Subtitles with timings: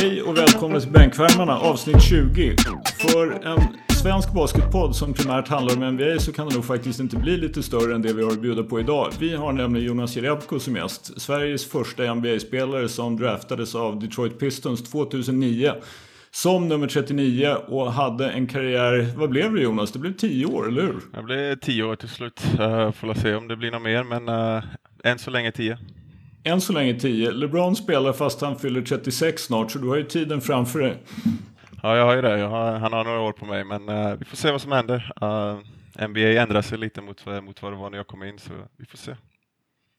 [0.00, 2.56] Hej och välkomna till Bänkvärmarna avsnitt 20.
[2.98, 3.60] För en
[4.02, 7.62] svensk basketpodd som primärt handlar om NBA så kan det nog faktiskt inte bli lite
[7.62, 9.12] större än det vi har att bjuda på idag.
[9.20, 11.20] Vi har nämligen Jonas Jerebko som gäst.
[11.20, 15.72] Sveriges första NBA-spelare som draftades av Detroit Pistons 2009
[16.30, 19.92] som nummer 39 och hade en karriär, vad blev det Jonas?
[19.92, 21.00] Det blev 10 år, eller hur?
[21.12, 22.42] Det blev 10 år till slut.
[22.60, 24.64] Uh, får se om det blir något mer, men uh,
[25.04, 25.78] än så länge 10.
[26.44, 27.30] Än så länge 10.
[27.30, 31.02] LeBron spelar fast han fyller 36 snart, så du har ju tiden framför dig.
[31.82, 32.42] Ja, jag har ju det.
[32.42, 35.12] Har, han har några år på mig, men uh, vi får se vad som händer.
[36.08, 38.86] NBA ändrar sig lite mot, mot vad det var när jag kom in, så vi
[38.86, 39.16] får se.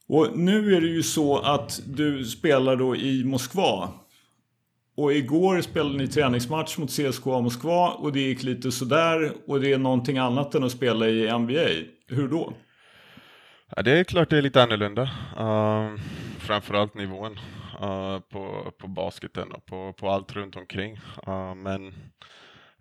[0.08, 3.90] Och nu är det ju så att du spelar då i Moskva.
[4.96, 9.74] Och igår spelade ni träningsmatch mot CSKA Moskva och det gick lite sådär och det
[9.74, 11.68] är någonting annat än att spela i NBA.
[12.08, 12.54] Hur då?
[13.76, 15.04] Ja, det är klart det är lite annorlunda.
[15.40, 16.00] Uh,
[16.40, 17.40] framförallt nivån
[17.82, 21.00] uh, på, på basketen och på, på allt runt omkring.
[21.28, 21.94] Uh, men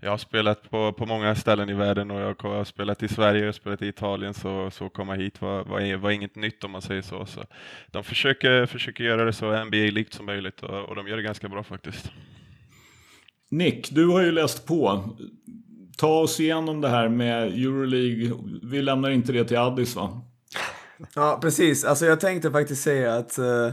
[0.00, 3.48] jag har spelat på, på många ställen i världen och jag har spelat i Sverige
[3.48, 6.82] och spelat i Italien så, så komma hit var, var, var inget nytt om man
[6.82, 7.26] säger så.
[7.26, 7.44] så
[7.86, 11.48] de försöker, försöker göra det så NBA-likt som möjligt och, och de gör det ganska
[11.48, 12.12] bra faktiskt.
[13.50, 15.04] Nick, du har ju läst på.
[15.96, 18.36] Ta oss igenom det här med Euroleague.
[18.62, 20.22] Vi lämnar inte det till Addis va?
[21.14, 21.84] Ja, precis.
[21.84, 23.70] Alltså jag tänkte faktiskt säga att uh,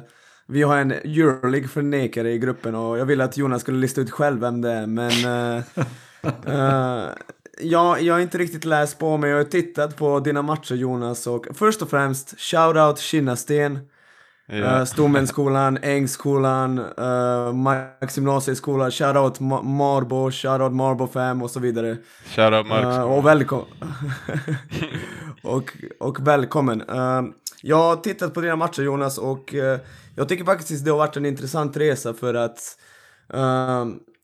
[0.48, 4.40] vi har en Euroleague-förnekare i gruppen och jag ville att Jonas skulle lista ut själv
[4.40, 5.64] vem det är, men uh,
[6.48, 7.10] uh,
[7.60, 11.28] ja, jag har inte riktigt läst på men jag har tittat på dina matcher Jonas
[11.28, 13.80] och först och främst, shoutout Kinnasten.
[14.48, 14.80] Ja.
[14.80, 21.98] Uh, Stommenskolan, Ängsskolan, uh, Max gymnasieskola, shoutout Marbo, shoutout Marbo 5 och så vidare.
[22.26, 22.98] Shoutout Marx.
[22.98, 23.68] Uh, och välkommen.
[25.44, 26.82] och, och välkommen.
[26.82, 27.22] Uh,
[27.62, 29.78] jag har tittat på dina matcher Jonas och uh,
[30.16, 32.60] jag tycker faktiskt det har varit en intressant resa för att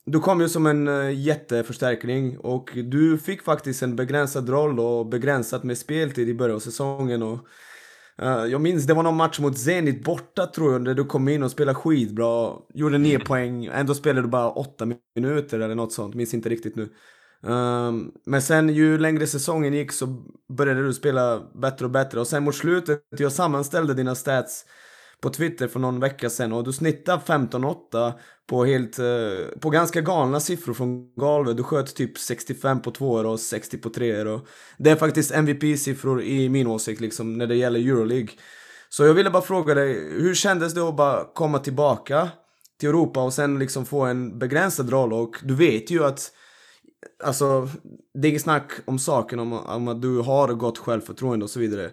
[0.06, 5.64] du kom ju som en jätteförstärkning och du fick faktiskt en begränsad roll och begränsat
[5.64, 7.40] med speltid i början av säsongen och
[8.26, 11.44] jag minns det var någon match mot Zenit borta tror jag, där du kom in
[11.44, 12.54] och spelade skitbra.
[12.74, 16.76] Gjorde nio poäng, ändå spelade du bara åtta minuter eller något sånt, minns inte riktigt
[16.76, 16.90] nu.
[17.44, 20.06] Um, men sen ju längre säsongen gick så
[20.58, 24.66] började du spela bättre och bättre och sen mot slutet, jag sammanställde dina stats
[25.22, 28.14] på Twitter för någon vecka sedan och du snittar 15-8
[28.48, 31.58] på helt, eh, på ganska galna siffror från golvet.
[31.58, 36.22] Du sköt typ 65 på tvåor och 60 på treor och det är faktiskt MVP-siffror
[36.22, 38.30] i min åsikt liksom när det gäller Euroleague.
[38.90, 42.30] Så jag ville bara fråga dig, hur kändes det att bara komma tillbaka
[42.80, 46.32] till Europa och sen liksom få en begränsad roll och du vet ju att
[47.24, 47.70] Alltså,
[48.14, 51.60] det är inget snack om saken om, om att du har gott självförtroende och så
[51.60, 51.92] vidare.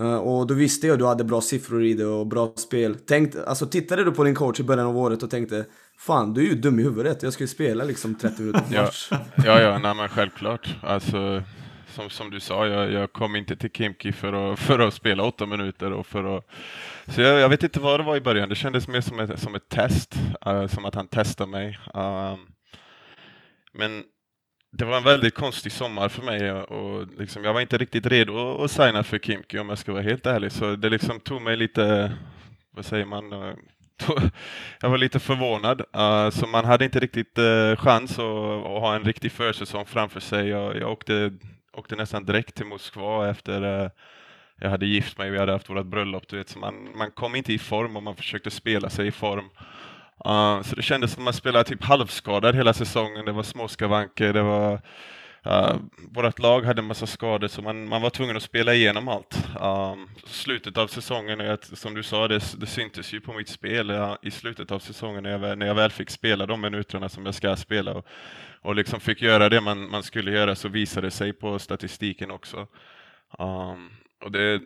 [0.00, 2.94] Uh, och då visste jag att du hade bra siffror i det och bra spel.
[2.94, 5.64] Tänkt, alltså tittade du på din coach i början av året och tänkte
[5.98, 7.22] Fan, du är ju dum i huvudet.
[7.22, 9.08] Jag ska ju spela liksom 30 minuter på match.
[9.10, 10.76] ja, ja, ja nej, men självklart.
[10.82, 11.42] Alltså,
[11.88, 15.22] som, som du sa, jag, jag kom inte till Kimki för att, för att spela
[15.22, 16.46] åtta minuter och för att...
[17.06, 18.48] Så jag, jag vet inte vad det var i början.
[18.48, 20.14] Det kändes mer som ett, som ett test,
[20.46, 21.78] uh, som att han testade mig.
[21.96, 22.34] Uh,
[23.72, 24.02] men
[24.76, 28.64] det var en väldigt konstig sommar för mig och liksom, jag var inte riktigt redo
[28.64, 30.52] att signa för Kimki om jag ska vara helt ärlig.
[30.52, 32.12] Så det liksom tog mig lite,
[32.70, 33.54] vad säger man, eh,
[34.80, 35.80] jag var lite förvånad.
[35.80, 40.20] Uh, så man hade inte riktigt uh, chans att, att, ha en riktig försäsong framför
[40.20, 40.48] sig.
[40.48, 41.32] Jag, jag åkte,
[41.72, 43.90] åkte nästan direkt till Moskva efter uh,
[44.60, 46.28] jag hade gift mig och vi hade haft vårt bröllop.
[46.28, 49.12] Du vet, så man, man kom inte i form och man försökte spela sig i
[49.12, 49.50] form.
[50.26, 53.24] Uh, så det kändes som att man spelade typ halvskadad hela säsongen.
[53.24, 54.80] Det var småskavanker, det var
[55.46, 55.76] Uh,
[56.12, 59.46] vårt lag hade en massa skador så man, man var tvungen att spela igenom allt.
[59.60, 59.94] Uh,
[60.26, 64.30] slutet av säsongen, som du sa, det, det syntes ju på mitt spel uh, i
[64.30, 67.56] slutet av säsongen när jag, när jag väl fick spela de minuterna som jag ska
[67.56, 68.06] spela och,
[68.60, 72.30] och liksom fick göra det man, man skulle göra så visade det sig på statistiken
[72.30, 72.66] också.
[73.38, 73.90] Um,
[74.24, 74.60] och det,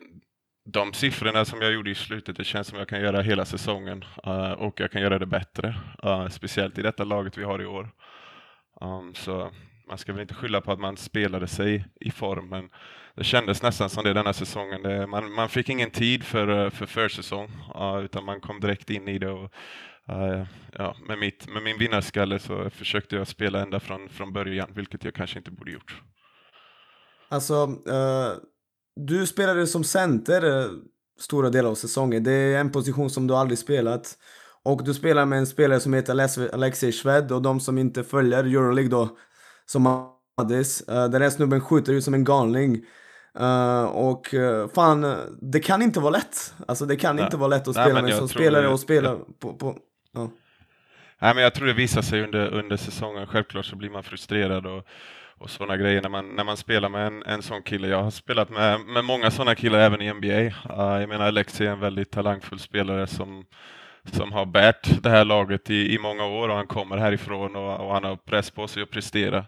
[0.71, 4.05] de siffrorna som jag gjorde i slutet, det känns som jag kan göra hela säsongen
[4.27, 5.75] uh, och jag kan göra det bättre.
[6.05, 7.89] Uh, speciellt i detta laget vi har i år.
[8.81, 9.51] Um, så
[9.87, 12.69] man ska väl inte skylla på att man spelade sig i form, men
[13.15, 14.81] det kändes nästan som det denna säsongen.
[14.83, 18.89] Det, man, man fick ingen tid för, eh, för försäsong, uh, utan man kom direkt
[18.89, 19.29] in i det.
[19.29, 19.53] Och,
[20.77, 25.03] ja, med, mitt, med min vinnarskalle så försökte jag spela ända från, från början, vilket
[25.03, 26.01] jag kanske inte borde gjort.
[27.29, 27.67] Alltså,
[29.07, 30.69] du spelade som center eh,
[31.19, 32.23] stora delar av säsongen.
[32.23, 34.17] Det är en position som du aldrig spelat.
[34.63, 38.43] Och du spelar med en spelare som heter Alexej Shved och de som inte följer
[38.43, 39.17] Euroleague då,
[39.65, 40.83] som Addis.
[40.89, 42.77] Uh, den här snubben skjuter ju som en galning.
[43.39, 46.53] Uh, och uh, fan, det kan inte vara lätt.
[46.67, 47.25] Alltså det kan Nej.
[47.25, 49.53] inte vara lätt att spela med som spelare och spela på...
[49.53, 49.77] på
[50.13, 50.31] ja.
[51.21, 53.27] Nej, men jag tror det visar sig under, under säsongen.
[53.27, 54.85] Självklart så blir man frustrerad och,
[55.39, 57.87] och sådana grejer när man, när man spelar med en, en sån kille.
[57.87, 60.41] Jag har spelat med, med många sådana killar även i NBA.
[60.41, 63.45] Uh, ah, jag menar Alexi är en väldigt talangfull spelare som,
[64.03, 67.87] som har bärt det här laget i, i många år och han kommer härifrån och,
[67.87, 69.45] och han har press på sig att prestera.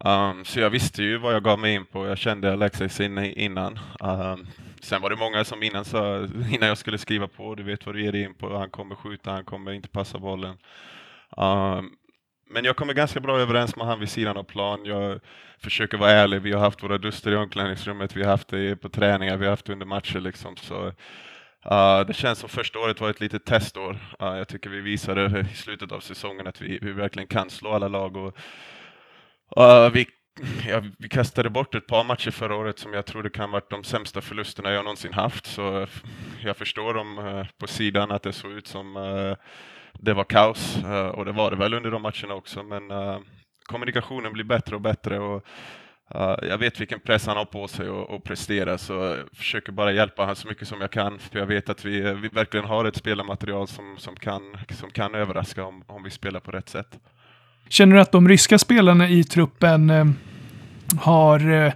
[0.00, 2.06] Um, så jag visste ju vad jag gav mig in på.
[2.06, 3.78] Jag kände Alexis innan.
[4.00, 4.46] Um,
[4.80, 6.18] sen var det många som innan sa,
[6.50, 8.94] innan jag skulle skriva på, du vet vad du ger dig in på, han kommer
[8.94, 10.56] skjuta, han kommer inte passa bollen.
[11.36, 11.97] Um,
[12.50, 14.84] men jag kommer ganska bra överens med han vid sidan av plan.
[14.84, 15.20] Jag
[15.58, 16.42] försöker vara ärlig.
[16.42, 19.50] Vi har haft våra duster i omklädningsrummet, vi har haft det på träningar, vi har
[19.50, 20.56] haft det under matcher liksom.
[20.56, 23.92] Så, uh, det känns som första året var ett litet testår.
[24.22, 27.70] Uh, jag tycker vi visade i slutet av säsongen att vi, vi verkligen kan slå
[27.70, 28.16] alla lag.
[28.16, 28.36] Och,
[29.58, 30.06] uh, vi,
[30.68, 33.70] ja, vi kastade bort ett par matcher förra året som jag tror det kan varit
[33.70, 35.46] de sämsta förlusterna jag någonsin haft.
[35.46, 35.86] Så
[36.40, 39.36] jag förstår dem eh, på sidan att det såg ut som eh,
[40.00, 42.62] det var kaos eh, och det var det väl under de matcherna också.
[42.62, 43.18] Men eh,
[43.66, 45.44] kommunikationen blir bättre och bättre och
[46.14, 49.92] eh, jag vet vilken press han har på sig att prestera så jag försöker bara
[49.92, 51.18] hjälpa honom så mycket som jag kan.
[51.18, 55.14] För jag vet att vi, vi verkligen har ett spelarmaterial som, som, kan, som kan
[55.14, 56.98] överraska om, om vi spelar på rätt sätt.
[57.68, 59.92] Känner du att de ryska spelarna i truppen
[61.00, 61.72] har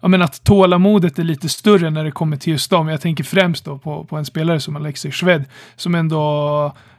[0.00, 2.88] ja, men att tålamodet är lite större när det kommer till just dem.
[2.88, 5.44] Jag tänker främst då på, på en spelare som Alexej Schwed
[5.76, 6.18] som ändå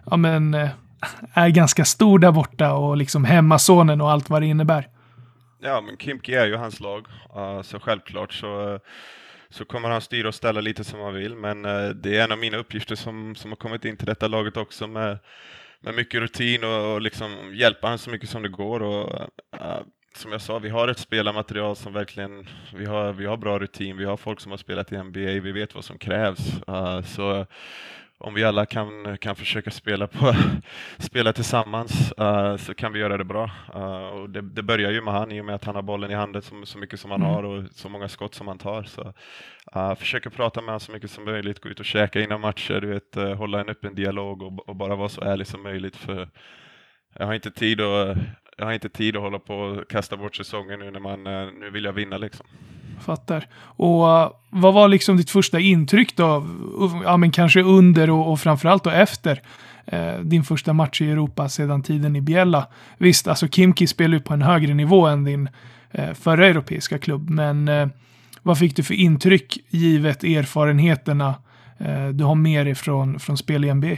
[0.06, 0.69] ja, men, eh,
[1.33, 4.88] är ganska stor där borta och liksom hemmasonen och allt vad det innebär.
[5.63, 7.07] Ja, men Kimki är ju hans lag,
[7.38, 8.80] uh, så självklart så,
[9.50, 12.31] så kommer han styra och ställa lite som han vill, men uh, det är en
[12.31, 15.19] av mina uppgifter som, som har kommit in till detta laget också med,
[15.80, 18.81] med mycket rutin och, och liksom hjälpa honom så mycket som det går.
[18.81, 19.21] Och,
[19.62, 19.81] uh,
[20.13, 23.98] som jag sa, vi har ett spelarmaterial som verkligen, vi har, vi har bra rutin,
[23.98, 26.62] vi har folk som har spelat i NBA, vi vet vad som krävs.
[27.06, 27.46] så
[28.24, 30.36] om vi alla kan, kan försöka spela, på,
[30.98, 33.52] spela tillsammans uh, så kan vi göra det bra.
[33.75, 36.12] Uh, och det, det, börjar ju med han i och med att han har bollen
[36.12, 37.34] i handen så, så mycket som han mm.
[37.34, 38.84] har och så många skott som han tar.
[38.84, 39.13] Så,
[39.75, 42.81] uh, försöker prata med honom så mycket som möjligt, gå ut och käka innan matcher,
[42.81, 45.96] du vet, hålla en öppen dialog och, och, bara vara så ärlig som möjligt.
[45.96, 46.30] För
[47.18, 48.18] jag har inte tid att
[48.62, 51.48] jag har inte tid att hålla på och kasta bort säsongen nu när man, eh,
[51.60, 52.46] nu vill jag vinna liksom.
[53.00, 53.48] Fattar.
[53.58, 56.48] Och eh, vad var liksom ditt första intryck då?
[57.04, 59.42] Ja, men kanske under och, och framförallt då efter
[59.86, 62.68] eh, din första match i Europa sedan tiden i Biella.
[62.98, 65.50] Visst, alltså Kimki spelar ju på en högre nivå än din
[65.92, 67.88] eh, förra europeiska klubb, men eh,
[68.42, 71.36] vad fick du för intryck givet erfarenheterna
[72.13, 73.98] du har med dig från, från spel i NBA?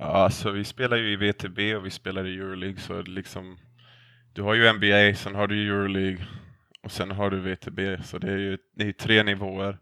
[0.00, 3.58] Ja, alltså vi spelar ju i VTB och vi spelar i Euroleague, så liksom
[4.32, 6.26] du har ju NBA, sen har du Euroleague
[6.82, 9.78] och sen har du VTB, så det är ju det är tre nivåer.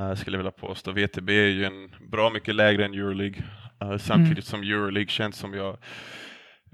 [0.00, 0.92] Uh, skulle jag vilja påstå.
[0.92, 3.42] VTB är ju en bra mycket lägre än Euroleague.
[3.84, 4.42] Uh, samtidigt mm.
[4.42, 5.78] som Euroleague känns som jag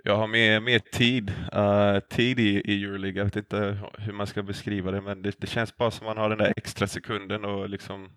[0.05, 3.19] jag har mer, mer tid, uh, tid i, i Euroleague.
[3.19, 6.17] Jag vet inte hur man ska beskriva det, men det, det känns bara som man
[6.17, 8.11] har den där extra sekunden och liksom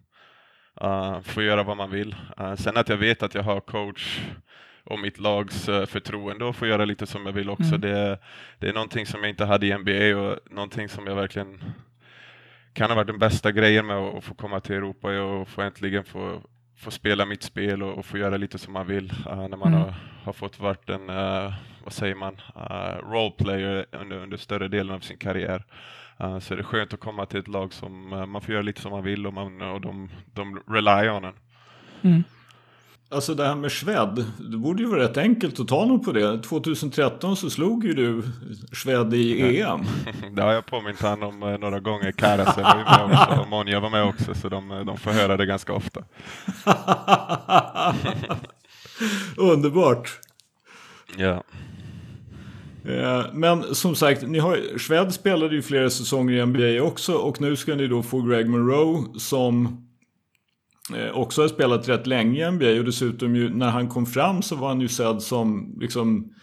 [0.83, 2.15] uh, får göra vad man vill.
[2.39, 4.19] Uh, sen att jag vet att jag har coach
[4.83, 7.75] och mitt lags uh, förtroende och få göra lite som jag vill också.
[7.75, 7.81] Mm.
[7.81, 8.19] Det,
[8.59, 11.63] det är någonting som jag inte hade i NBA och någonting som jag verkligen
[12.73, 16.04] kan ha varit den bästa grejen med att, få komma till Europa och få äntligen
[16.04, 16.42] få,
[16.78, 19.80] få spela mitt spel och, och få göra lite som man vill när man mm.
[19.80, 21.07] har, har, fått varit en,
[21.83, 22.42] vad säger man,
[23.11, 25.63] roleplayer under, under större delen av sin karriär.
[26.23, 28.81] Uh, så det är skönt att komma till ett lag som man får göra lite
[28.81, 31.33] som man vill och, man, och de, de rely on en.
[32.01, 32.23] Mm.
[33.13, 36.11] Alltså det här med Sved, det borde ju vara rätt enkelt att ta något på
[36.11, 36.40] det.
[36.44, 38.23] 2013 så slog ju du
[38.73, 39.80] Sved i EM.
[40.35, 42.11] Det har jag påmint honom om eh, några gånger.
[42.11, 45.37] Karasen var ju med också och Monja var med också så de, de får höra
[45.37, 46.04] det ganska ofta.
[49.37, 50.19] Underbart.
[51.18, 51.44] Ja.
[52.85, 57.42] Eh, men som sagt, ni har, Schwed spelade ju flera säsonger i NBA också och
[57.42, 59.85] nu ska ni då få Greg Monroe som
[60.95, 64.42] eh, också har spelat rätt länge i NBA och dessutom ju när han kom fram
[64.42, 66.33] så var han ju sedd som liksom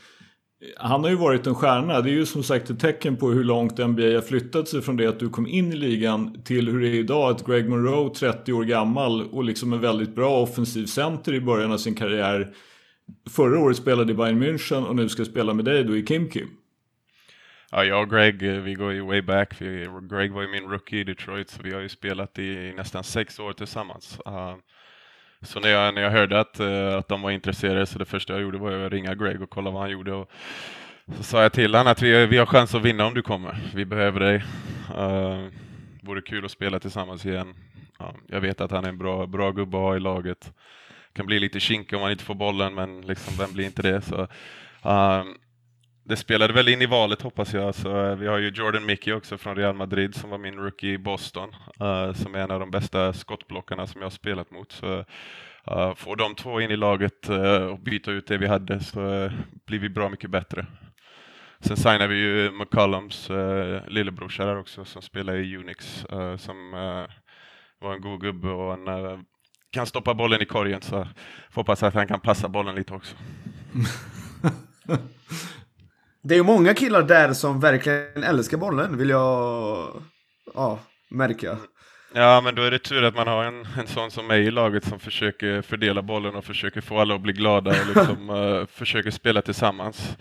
[0.63, 2.01] eh, han har ju varit en stjärna.
[2.01, 4.97] Det är ju som sagt ett tecken på hur långt NBA har flyttat sig från
[4.97, 7.31] det att du kom in i ligan till hur det är idag.
[7.31, 11.73] Att Greg Monroe, 30 år gammal och liksom en väldigt bra offensiv center i början
[11.73, 12.55] av sin karriär.
[13.31, 16.45] Förra året spelade i Bayern München och nu ska spela med dig då i Kimki.
[17.71, 19.61] Ja, jag och Greg, eh, vi går ju way back.
[19.61, 23.05] Vi, Greg var ju min rookie i Detroit, så vi har ju spelat i nästan
[23.05, 24.21] sex år tillsammans.
[24.27, 24.57] Uh,
[25.43, 28.33] så när jag, när jag hörde att, uh, att de var intresserade, så det första
[28.33, 30.13] jag gjorde var att ringa Greg och kolla vad han gjorde.
[30.13, 30.31] Och
[31.17, 33.61] så sa jag till honom att vi, vi har chans att vinna om du kommer.
[33.75, 34.37] Vi behöver dig.
[34.99, 35.49] Uh,
[36.03, 37.55] vore kul att spela tillsammans igen.
[38.01, 40.53] Uh, jag vet att han är en bra, bra gubbe att ha i laget
[41.19, 44.01] kan bli lite kinkig om man inte får bollen, men liksom, vem blir inte det?
[44.01, 44.21] Så,
[44.83, 45.37] um,
[46.05, 47.75] det spelade väl in i valet hoppas jag.
[47.75, 50.93] Så, eh, vi har ju Jordan Mickey också från Real Madrid som var min rookie
[50.93, 51.49] i Boston,
[51.83, 54.73] uh, som är en av de bästa skottblockarna som jag har spelat mot.
[54.73, 55.05] Så,
[55.71, 59.31] uh, får de två in i laget uh, och byta ut det vi hade så
[59.67, 60.67] blir vi bra mycket bättre.
[61.61, 66.75] Sen signade vi ju McCollums uh, lillebrorsa där också som spelar i Unix uh, som
[66.75, 67.07] uh,
[67.81, 69.19] var en god gubbe och en uh,
[69.71, 71.09] kan stoppa bollen i korgen så
[71.51, 73.17] får hoppas att han kan passa bollen lite också.
[76.23, 80.03] det är ju många killar där som verkligen älskar bollen vill jag
[80.55, 80.79] ja,
[81.11, 81.57] märka.
[82.15, 84.51] Ja, men då är det tur att man har en, en sån som mig i
[84.51, 88.67] laget som försöker fördela bollen och försöker få alla att bli glada och liksom, uh,
[88.73, 90.17] försöker spela tillsammans.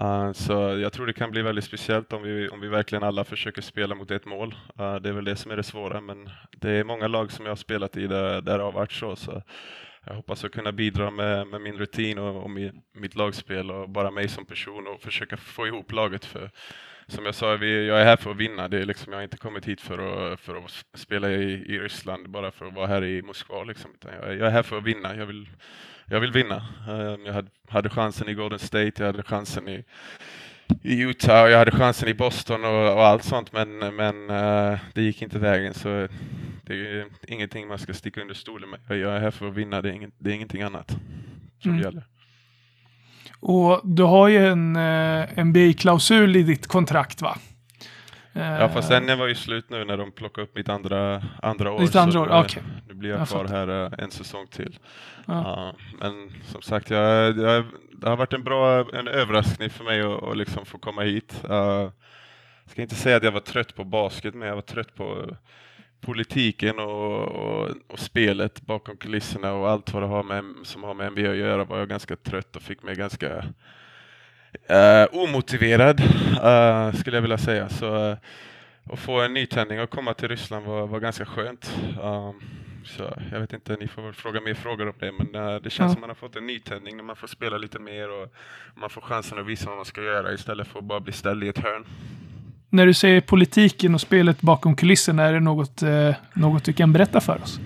[0.00, 3.24] Uh, så jag tror det kan bli väldigt speciellt om vi, om vi verkligen alla
[3.24, 4.54] försöker spela mot ett mål.
[4.80, 7.44] Uh, det är väl det som är det svåra, men det är många lag som
[7.44, 9.16] jag har spelat i där, där det har varit så.
[9.16, 9.42] så
[10.06, 12.50] jag hoppas att kunna bidra med, med min rutin och, och
[12.92, 16.24] mitt lagspel och bara mig som person och försöka få ihop laget.
[16.24, 16.50] för
[17.06, 18.68] som jag sa, vi, jag är här för att vinna.
[18.68, 21.78] Det är liksom, jag har inte kommit hit för att, för att spela i, i
[21.78, 23.64] Ryssland bara för att vara här i Moskva.
[23.64, 23.90] Liksom.
[24.00, 25.16] Jag, jag, är här för att vinna.
[25.16, 25.48] Jag vill,
[26.12, 26.62] jag vill vinna.
[26.88, 29.84] Um, jag hade, chansen i Golden State, jag hade chansen i,
[30.82, 34.78] i Utah och jag hade chansen i Boston och, och allt sånt men, men uh,
[34.94, 36.08] det gick inte vägen så
[36.62, 38.80] det är ingenting man ska sticka under stolen med.
[38.98, 40.96] Jag är här för att vinna, det är, inget, det är ingenting annat
[41.62, 41.82] som mm.
[41.82, 42.04] gäller.
[43.40, 47.38] Och du har ju en eh, NBA-klausul i ditt kontrakt va?
[48.32, 51.80] Ja fast den var ju slut nu när de plockade upp mitt andra, andra år.
[51.80, 52.40] Ditt andra år, okej.
[52.40, 52.62] Okay.
[52.88, 53.66] Nu blir jag, jag kvar fattar.
[53.66, 54.78] här uh, en säsong till.
[55.26, 55.74] Ja.
[55.74, 60.00] Uh, men som sagt, jag, jag, det har varit en bra en överraskning för mig
[60.00, 61.42] att, att liksom få komma hit.
[61.50, 61.54] Uh,
[62.64, 65.36] jag ska inte säga att jag var trött på basket, men jag var trött på
[66.00, 70.94] politiken och, och, och, spelet bakom kulisserna och allt vad det har med, som har
[70.94, 73.44] med NBA att göra var jag ganska trött och fick mig ganska
[74.70, 77.68] uh, omotiverad, uh, skulle jag vilja säga.
[77.68, 78.16] Så uh,
[78.92, 81.74] att få en nytändning och komma till Ryssland var, var ganska skönt.
[82.02, 82.42] Um,
[82.84, 85.32] så jag vet inte, ni får väl fråga mer frågor om det, men
[85.62, 85.92] det känns ja.
[85.92, 88.32] som man har fått en nytändning när man får spela lite mer och
[88.74, 91.44] man får chansen att visa vad man ska göra istället för att bara bli ställd
[91.44, 91.84] i ett hörn
[92.72, 96.92] när du säger politiken och spelet bakom kulisserna, är det något, eh, något du kan
[96.92, 97.60] berätta för oss?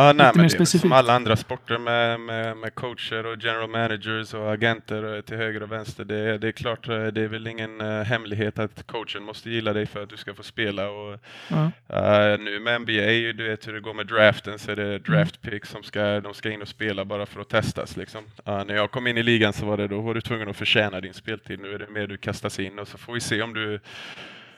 [0.00, 3.70] Ja, nej, men det är som alla andra sporter med, med, med, coacher och general
[3.70, 6.04] managers och agenter till höger och vänster.
[6.04, 9.72] Det, det är klart, eh, det är väl ingen uh, hemlighet att coachen måste gilla
[9.72, 10.90] dig för att du ska få spela.
[10.90, 11.64] Och, mm.
[11.64, 15.42] uh, nu med NBA, du vet hur det går med draften, så är det draft
[15.42, 17.96] pick som ska, de ska in och spela bara för att testas.
[17.96, 18.24] Liksom.
[18.48, 20.56] Uh, när jag kom in i ligan så var det då var du tvungen att
[20.56, 21.60] förtjäna din speltid.
[21.60, 23.80] Nu är det mer du kastas in och så får vi se om du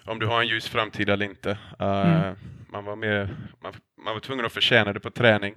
[0.04, 1.58] om du har en ljus framtid eller inte.
[1.78, 2.36] Mm.
[2.68, 3.72] Man var mer, man,
[4.04, 5.54] man var tvungen att förtjäna det på träning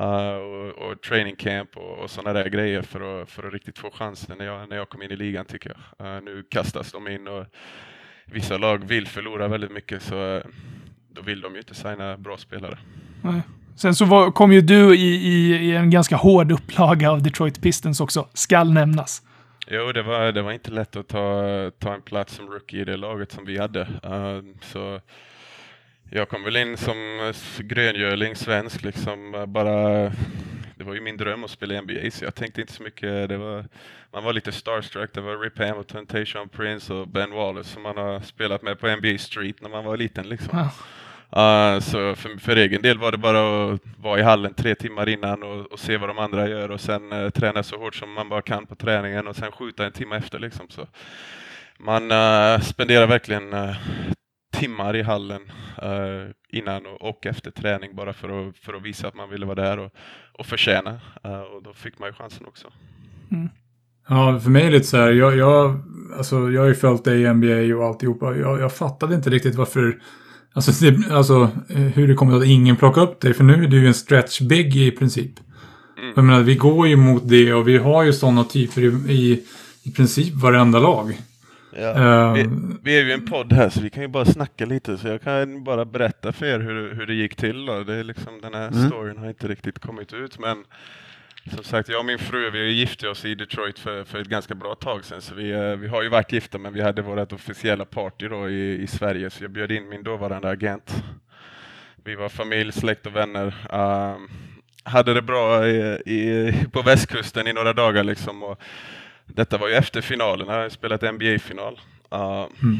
[0.00, 3.78] uh, och, och, training camp och, och sådana där grejer för att, för att riktigt
[3.78, 6.06] få chansen när jag, när jag kom in i ligan tycker jag.
[6.06, 7.46] Uh, nu kastas de in och
[8.26, 10.42] vissa lag vill förlora väldigt mycket så
[11.08, 12.78] då vill de ju inte signa bra spelare.
[13.22, 13.42] Nej.
[13.76, 17.62] Sen så var, kom ju du i, i, i, en ganska hård upplaga av Detroit
[17.62, 19.22] Pistons också, skall nämnas.
[19.66, 22.84] Jo, det var, det var inte lätt att ta, ta en plats som rookie i
[22.84, 23.80] det laget som vi hade.
[23.80, 25.00] Uh, så
[26.10, 30.12] jag kom väl in som gröngöling, svensk liksom, eh, bara
[30.82, 33.28] det var ju min dröm att spela i NBA så jag tänkte inte så mycket.
[33.28, 33.64] Det var,
[34.12, 35.10] man var lite starstruck.
[35.14, 38.96] Det var Rip Hamilton, Tayshaun Prince och Ben Wallace som man har spelat med på
[38.96, 40.28] NBA Street när man var liten.
[40.28, 40.58] Liksom.
[40.58, 40.68] Wow.
[41.36, 45.08] Uh, så för, för egen del var det bara att vara i hallen tre timmar
[45.08, 48.12] innan och, och se vad de andra gör och sen uh, träna så hårt som
[48.12, 50.38] man bara kan på träningen och sen skjuta en timme efter.
[50.38, 50.66] Liksom.
[50.68, 50.86] Så
[51.78, 53.54] man uh, spenderar verkligen
[54.52, 55.42] timmar i hallen
[55.82, 59.46] uh, innan och, och, efter träning bara för att, för att visa att man ville
[59.46, 59.92] vara där och,
[60.32, 61.00] och förtjäna.
[61.26, 62.68] Uh, och då fick man ju chansen också.
[63.30, 63.48] Mm.
[64.08, 65.80] Ja, för mig är det lite så här, jag, jag,
[66.16, 68.36] alltså, jag har ju följt dig i NBA och alltihopa.
[68.36, 69.98] Jag, jag fattade inte riktigt varför,
[70.52, 73.34] alltså, det, alltså hur det kommer att ingen plockar upp dig.
[73.34, 75.40] För nu är du ju en stretch big i princip.
[75.98, 76.12] Mm.
[76.16, 79.44] Jag menar, vi går ju mot det och vi har ju sådana typer i, i,
[79.82, 81.18] i princip varenda lag.
[81.76, 82.28] Ja.
[82.28, 82.48] Um, vi,
[82.82, 85.22] vi, är ju en podd här så vi kan ju bara snacka lite så jag
[85.22, 87.66] kan bara berätta för er hur, hur det gick till.
[87.66, 87.84] Då.
[87.84, 88.88] Det är liksom, den här mm.
[88.88, 90.64] storyn har inte riktigt kommit ut men
[91.50, 94.54] som sagt, jag och min fru vi gifte oss i Detroit för, för ett ganska
[94.54, 95.22] bra tag sedan.
[95.22, 98.48] Så vi, eh, vi har ju varit gifta men vi hade vårt officiella party då
[98.50, 101.02] i, i Sverige så jag bjöd in min dåvarande agent.
[102.04, 103.54] Vi var familj, släkt och vänner.
[103.70, 104.30] Um,
[104.84, 108.42] hade det bra i, i, på västkusten i några dagar liksom.
[108.42, 108.60] Och,
[109.26, 111.80] detta var ju efter finalen, jag har spelat NBA-final.
[112.14, 112.78] Uh, mm.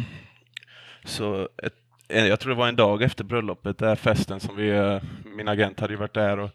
[1.04, 1.74] Så ett,
[2.08, 5.80] jag tror det var en dag efter bröllopet, där festen som vi, uh, min agent
[5.80, 6.50] hade ju varit där och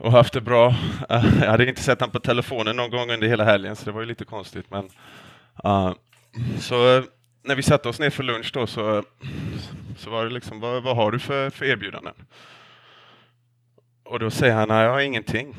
[0.00, 0.68] och haft det bra.
[1.10, 3.92] Eh, jag hade inte sett honom på telefonen någon gång under hela helgen, så det
[3.92, 4.66] var ju lite konstigt.
[4.70, 4.84] Men,
[5.64, 5.94] uh,
[6.58, 7.04] så eh,
[7.42, 9.02] när vi satte oss ner för lunch då så,
[9.96, 12.14] så var det liksom, vad, vad har du för, för erbjudanden?
[14.04, 15.56] Och då säger han, nej jag har ingenting.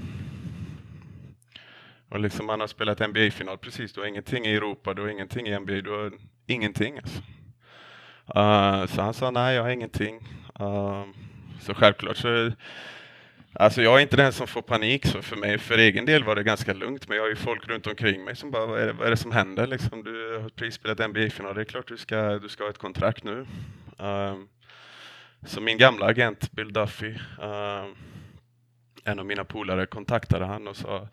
[2.09, 5.47] Och liksom han har spelat NBA-final precis, du har ingenting i Europa, du har ingenting
[5.47, 6.11] i NBA, du har
[6.47, 6.97] ingenting.
[6.97, 7.21] Alltså.
[8.35, 10.27] Uh, så han sa, nej jag har ingenting.
[10.61, 11.03] Uh,
[11.61, 12.51] så självklart så
[13.59, 16.35] Alltså jag är inte den som får panik, så för mig för egen del var
[16.35, 18.87] det ganska lugnt, men jag har ju folk runt omkring mig som bara, vad är
[18.87, 20.03] det, vad är det som händer liksom?
[20.03, 23.23] Du har precis spelat NBA-final, det är klart du ska, du ska ha ett kontrakt
[23.23, 23.45] nu.
[23.97, 24.47] Um,
[25.45, 27.95] så min gamla agent Bill Duffy, um,
[29.03, 31.07] en av mina polare, kontaktade han och sa,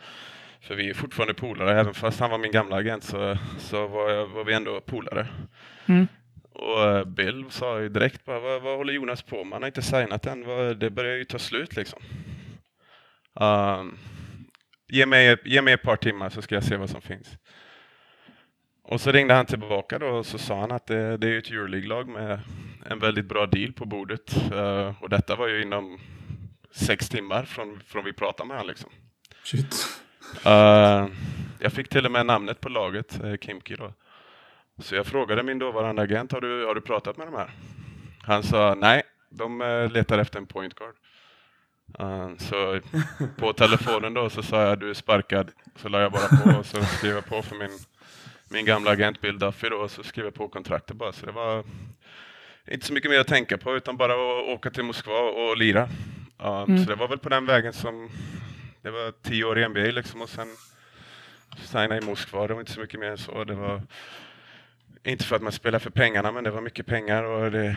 [0.60, 4.10] för vi är fortfarande polare, även fast han var min gamla agent så, så var,
[4.10, 5.26] jag, var vi ändå polare.
[5.86, 6.06] Mm.
[6.52, 9.52] Och eh, Bill sa ju direkt bara, vad, vad håller Jonas på med?
[9.52, 10.44] Han har inte signat än,
[10.78, 12.02] det börjar ju ta slut liksom.
[13.40, 13.98] Um,
[14.88, 17.38] ge, mig, ge mig ett par timmar så ska jag se vad som finns.
[18.82, 21.50] Och så ringde han tillbaka då och så sa han att det, det är ett
[21.50, 22.40] Euroleague-lag med
[22.86, 24.52] en väldigt bra deal på bordet.
[24.52, 25.98] Uh, och detta var ju inom
[26.70, 28.68] sex timmar från, från vi pratade med honom.
[28.68, 28.90] Liksom.
[30.46, 31.08] Uh,
[31.58, 33.94] jag fick till och med namnet på laget, uh, Kimki då.
[34.78, 37.50] Så jag frågade min dåvarande agent, har du, har du pratat med de här?
[38.22, 40.94] Han sa nej, de letar efter en point guard.
[42.00, 42.80] Uh, så
[43.36, 45.50] på telefonen då så sa jag du är sparkad.
[45.76, 47.78] Så la jag bara på och så skrev jag på för min,
[48.48, 51.12] min gamla agent Bill Duffy då och så skrev jag på kontraktet bara.
[51.12, 51.64] Så det var
[52.70, 55.88] inte så mycket mer att tänka på utan bara att åka till Moskva och lira.
[56.42, 56.84] Mm.
[56.84, 58.10] Så det var väl på den vägen som
[58.82, 60.48] det var tio år i NBA liksom och sen
[61.56, 62.46] signa i Moskva.
[62.46, 63.44] Det var inte så mycket mer än så.
[63.44, 63.82] Det var
[65.04, 67.76] inte för att man spelar för pengarna men det var mycket pengar och det,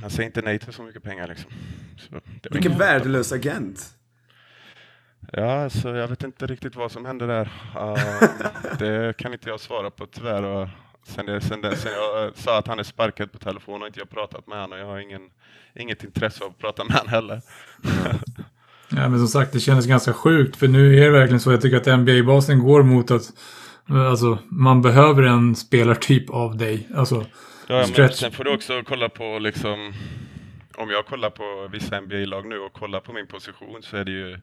[0.00, 1.50] man säger inte nej till så mycket pengar liksom.
[2.50, 3.96] Vilken värdelös agent.
[5.32, 7.52] Ja, alltså, jag vet inte riktigt vad som hände där.
[7.76, 8.28] Uh,
[8.78, 10.42] det kan inte jag svara på tyvärr.
[10.42, 10.68] Och
[11.06, 14.00] sen, det, sen, det, sen jag sa att han är sparkad på telefon och inte
[14.00, 15.30] jag pratat med honom och jag har ingen,
[15.74, 17.42] inget intresse av att prata med honom heller.
[18.88, 21.52] ja, men som sagt, det kändes ganska sjukt för nu är det verkligen så.
[21.52, 23.32] Jag tycker att NBA-basen går mot att
[23.88, 26.88] alltså, man behöver en spelartyp av dig.
[26.94, 27.26] Alltså,
[27.68, 29.92] Ja, men sen får du också kolla på liksom
[30.76, 34.10] om jag kollar på vissa NBA-lag nu och kollar på min position så är det
[34.10, 34.40] ju,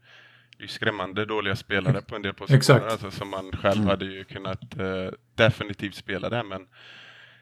[0.57, 2.57] det är skrämmande dåliga spelare på en del positioner.
[2.57, 2.91] Exakt.
[2.91, 3.87] Alltså, som man själv mm.
[3.87, 6.43] hade ju kunnat uh, definitivt spela där.
[6.43, 6.67] Men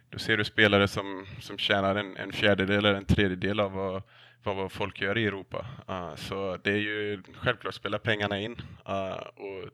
[0.10, 4.04] då ser du spelare som, som tjänar en, en fjärdedel eller en tredjedel av vad,
[4.44, 5.66] vad, vad folk gör i Europa.
[5.90, 8.62] Uh, så det är ju självklart spela pengarna in.
[8.90, 9.70] Uh, och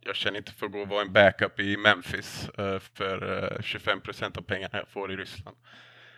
[0.00, 3.62] jag känner inte för att gå och vara en backup i Memphis uh, för uh,
[3.62, 5.56] 25 procent av pengarna jag får i Ryssland.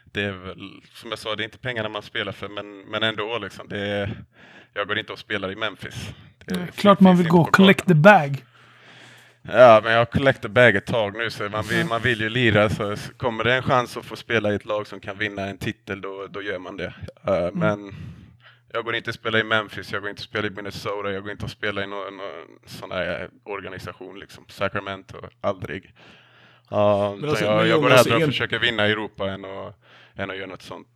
[0.05, 3.03] Det är väl, som jag sa, det är inte pengarna man spelar för, men, men
[3.03, 3.69] ändå liksom.
[3.69, 4.25] Det är,
[4.75, 6.11] jag går inte och spelar i Memphis.
[6.45, 8.45] Det är, klart man vill gå collect the bag.
[9.43, 12.21] Ja, men jag har collect the bag ett tag nu, så man vill, man vill
[12.21, 12.71] ju lira.
[12.71, 15.59] Så kommer det en chans att få spela i ett lag som kan vinna en
[15.59, 16.95] titel, då, då gör man det.
[17.29, 17.59] Uh, mm.
[17.59, 17.95] Men
[18.73, 21.23] jag går inte att spela i Memphis, jag går inte att spela i Minnesota, jag
[21.23, 24.45] går inte att spela i någon, någon sån här organisation, liksom.
[24.49, 25.95] Sacramento, aldrig.
[26.73, 28.27] Uh, alltså, jag, jag går hellre och en...
[28.27, 29.77] försöker vinna i Europa än att,
[30.15, 30.89] än att göra något sånt.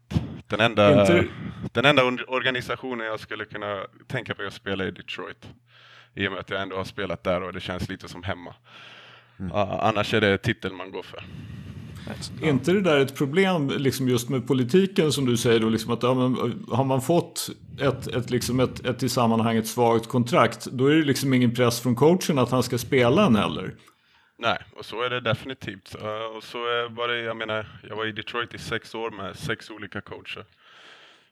[0.47, 1.29] Den enda, inte...
[1.73, 5.49] den enda organisationen jag skulle kunna tänka på att spela i Detroit.
[6.15, 8.55] I och med att jag ändå har spelat där och det känns lite som hemma.
[9.39, 9.53] Mm.
[9.53, 11.25] Uh, annars är det titeln man går för.
[12.43, 15.69] Är inte det där ett problem liksom just med politiken som du säger då?
[15.69, 20.07] Liksom att, ja, men, har man fått ett, ett, liksom ett, ett i sammanhanget svagt
[20.07, 23.75] kontrakt då är det liksom ingen press från coachen att han ska spela en heller.
[24.39, 25.97] Nej, och så är det definitivt.
[26.03, 29.37] Uh, och så var det, jag menar, jag var i Detroit i sex år med
[29.37, 30.45] sex olika coacher.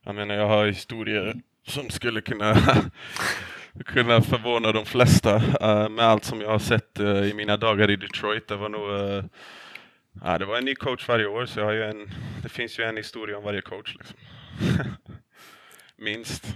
[0.04, 1.34] Jag menar, jag har historier
[1.66, 2.54] som skulle kunna
[3.84, 7.90] kunna förvåna de flesta uh, med allt som jag har sett uh, i mina dagar
[7.90, 8.48] i Detroit.
[8.48, 9.24] Det var nog
[10.22, 12.10] Ja, det var en ny coach varje år, så jag har ju en,
[12.42, 13.96] det finns ju en historia om varje coach.
[13.98, 14.16] Liksom.
[15.96, 16.54] Minst.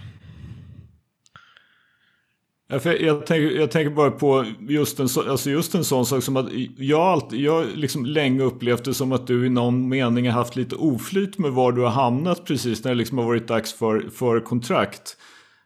[2.71, 2.83] Jag,
[3.25, 7.01] tänker, jag tänker bara på just en, alltså just en sån sak som att jag,
[7.01, 10.75] alltid, jag liksom länge upplevt det som att du i någon mening har haft lite
[10.75, 14.39] oflyt med var du har hamnat precis när det liksom har varit dags för, för
[14.39, 15.17] kontrakt.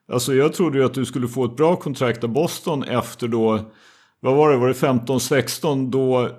[0.07, 3.71] Alltså jag trodde ju att du skulle få ett bra kontrakt av Boston efter då,
[4.19, 6.29] vad var det, var det 15-16 då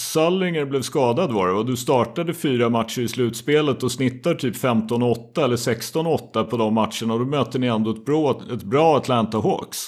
[0.00, 4.56] Sullinger blev skadad var det och du startade fyra matcher i slutspelet och snittar typ
[4.56, 8.96] 15-8 eller 16-8 på de matcherna och då möter ni ändå ett bra, ett bra
[8.96, 9.78] Atlanta Hawks.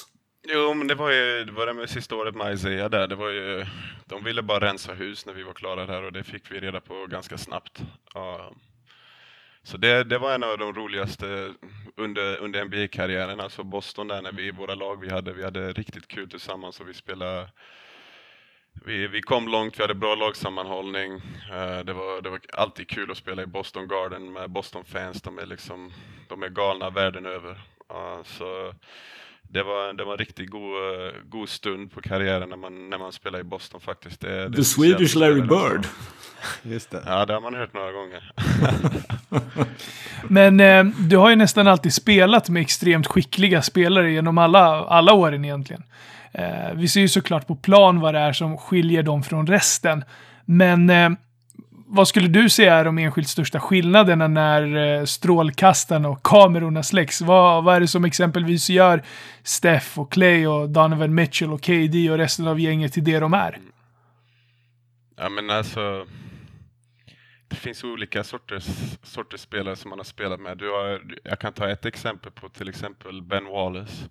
[0.48, 3.08] Jo, men det var ju det, var det med sista året med Isaiah där.
[3.08, 3.66] Det var ju,
[4.06, 6.80] de ville bara rensa hus när vi var klara där och det fick vi reda
[6.80, 7.82] på ganska snabbt.
[8.14, 8.52] Ja.
[9.62, 11.52] så det, det var en av de roligaste
[11.96, 16.08] under, under NBA-karriären, alltså Boston där när vi, våra lag vi hade, vi hade riktigt
[16.08, 17.48] kul tillsammans och vi spelade
[18.86, 21.12] vi, vi kom långt, vi hade bra lagsammanhållning.
[21.12, 25.22] Uh, det, var, det var alltid kul att spela i Boston Garden med Boston-fans.
[25.22, 25.92] De är, liksom,
[26.28, 27.58] de är galna världen över.
[28.24, 28.74] Så
[29.52, 32.98] det var, det var en riktigt god, uh, god stund på karriären när man, när
[32.98, 34.20] man spelar i Boston faktiskt.
[34.20, 35.86] Det, The Swedish Larry Bird.
[36.62, 37.02] Just det.
[37.06, 38.32] Ja, det har man hört några gånger.
[40.28, 45.12] Men eh, du har ju nästan alltid spelat med extremt skickliga spelare genom alla, alla
[45.12, 45.82] åren egentligen.
[46.32, 50.04] Eh, vi ser ju såklart på plan vad det är som skiljer dem från resten.
[50.44, 51.10] Men eh,
[51.86, 57.20] vad skulle du säga är de enskilt största skillnaderna när eh, strålkastarna och kamerorna släcks?
[57.20, 59.02] Vad, vad är det som exempelvis gör
[59.42, 63.34] Steph och Clay och Donovan Mitchell och KD och resten av gänget till det de
[63.34, 63.58] är?
[65.16, 66.06] Ja men alltså
[67.48, 68.66] det finns olika sorters,
[69.02, 70.58] sorters spelare som man har spelat med.
[70.58, 74.08] Du har, jag kan ta ett exempel på till exempel Ben Wallace.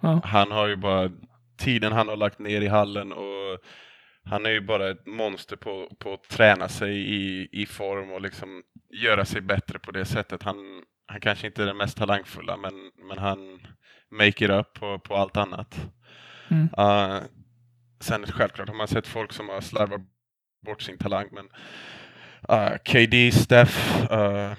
[0.00, 0.20] Ja.
[0.24, 1.10] Han har ju bara
[1.60, 3.58] tiden han har lagt ner i hallen och
[4.24, 8.20] han är ju bara ett monster på, på att träna sig i, i form och
[8.20, 8.62] liksom
[9.02, 10.42] göra sig bättre på det sättet.
[10.42, 10.56] Han,
[11.06, 12.72] han kanske inte är den mest talangfulla men,
[13.08, 13.66] men han
[14.10, 15.86] make it up på, på allt annat.
[16.48, 16.68] Mm.
[16.78, 17.20] Uh,
[18.00, 20.00] sen självklart har man sett folk som har slarvat
[20.66, 21.48] bort sin talang men
[22.58, 24.52] uh, KD, Steph, uh,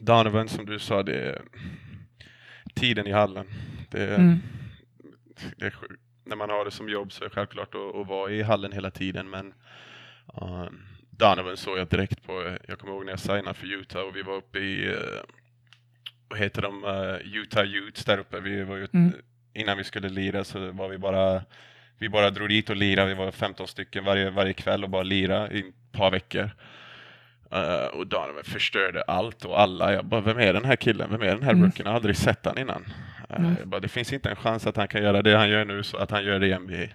[0.00, 1.42] Donovan som du sa, det är
[2.74, 3.46] tiden i hallen.
[3.90, 4.38] Det, är- Mm.
[5.56, 5.99] det är sjukt.
[6.30, 8.72] När man har det som jobb så är det självklart att, att vara i hallen
[8.72, 9.54] hela tiden men
[10.42, 10.66] uh,
[11.10, 14.22] Donovan såg jag direkt på, jag kommer ihåg när jag signade för Utah och vi
[14.22, 14.96] var uppe i, uh,
[16.28, 18.40] vad heter de, uh, Utah Utes där uppe.
[18.40, 19.12] Vi var ju, Mm.
[19.54, 21.42] Innan vi skulle lira så var vi bara,
[21.98, 23.08] vi bara drog dit och lirade.
[23.08, 26.50] Vi var 15 stycken varje, varje kväll och bara lira i ett par veckor.
[27.54, 29.92] Uh, och Donovan förstörde allt och alla.
[29.92, 31.10] Jag bara, vem är den här killen?
[31.10, 31.64] Vem är den här Mm.
[31.64, 31.84] rookien?
[31.84, 32.84] Jag har aldrig sett han innan.
[33.30, 33.54] Uh, Mm.
[33.64, 35.96] bara, det finns inte en chans att han kan göra det han gör nu, så
[35.96, 36.86] att han gör det i NBA.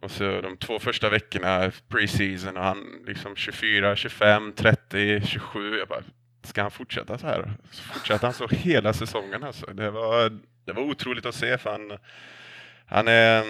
[0.00, 5.78] Och så de två första veckorna preseason och han liksom 24, 25, 30, 27.
[5.78, 6.02] Jag bara,
[6.42, 7.50] ska han fortsätta så här?
[7.70, 9.66] Så fortsatte han så hela säsongen alltså.
[9.66, 11.98] Det var, det var otroligt att se för han,
[12.86, 13.44] han är,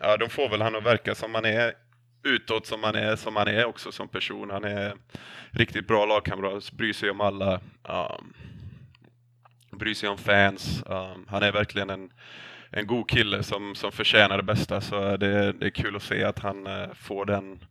[0.00, 1.72] ja de får väl han att verka som han är
[2.22, 4.50] utåt som han är, som han är också som person.
[4.50, 4.94] Han är
[5.50, 8.32] riktigt bra lagkamrat, bryr sig om alla, um,
[9.70, 10.82] bryr sig om fans.
[10.86, 12.12] Um, han är verkligen en,
[12.70, 14.80] en god kille som, som förtjänar det bästa.
[14.80, 17.64] Så det, det är kul att se att han uh, får den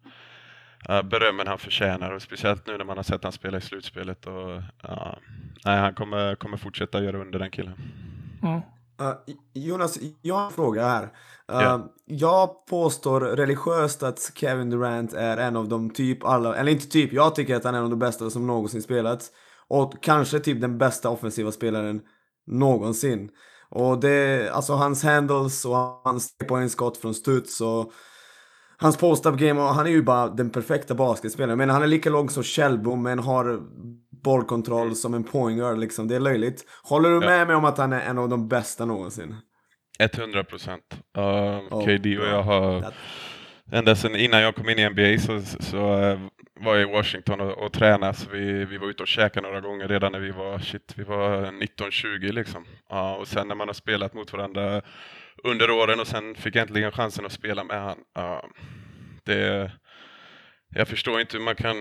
[0.90, 2.12] uh, berömmen han förtjänar.
[2.12, 4.26] Och speciellt nu när man har sett han spela i slutspelet.
[4.26, 5.18] Och, ja,
[5.66, 7.76] nej, han kommer, kommer fortsätta göra under den killen.
[8.42, 8.62] Ja.
[9.02, 9.14] Uh,
[9.54, 11.04] Jonas, jag har en fråga här.
[11.04, 11.10] Uh,
[11.48, 11.94] Ja.
[12.06, 17.14] Jag påstår religiöst att Kevin Durant är en av de typ alla, eller inte typ,
[17.14, 19.32] jag tycker att han är en av de bästa som någonsin spelats.
[19.68, 22.02] Och kanske typ den bästa offensiva spelaren
[22.48, 23.30] någonsin.
[23.70, 27.92] Och det, alltså hans handles och hans poängskott från studs och
[28.78, 31.58] hans post-up game, och han är ju bara den perfekta basketspelaren.
[31.58, 33.62] Men han är lika lång som Shelbom men har
[34.24, 36.08] bollkontroll som en point guard liksom.
[36.08, 36.66] Det är löjligt.
[36.84, 37.20] Håller du Ja.
[37.30, 39.36] med mig om att han är en av de bästa någonsin?
[40.00, 40.84] 100 procent.
[41.18, 42.94] Uh, Oh, KD och jag har That-
[43.74, 46.20] Ända sedan innan jag kom in i NBA så, så eh,
[46.60, 48.14] var jag i Washington och, och tränade.
[48.14, 51.04] Så vi, vi var ute och käkade några gånger redan när vi var, shit, vi
[51.04, 52.66] var 19-20 liksom.
[52.90, 54.82] Ja, och sen när man har spelat mot varandra
[55.44, 57.98] under åren och sen fick jag äntligen chansen att spela med han.
[58.16, 58.46] Ja,
[59.26, 59.72] det,
[60.76, 61.76] jag förstår inte hur man kan,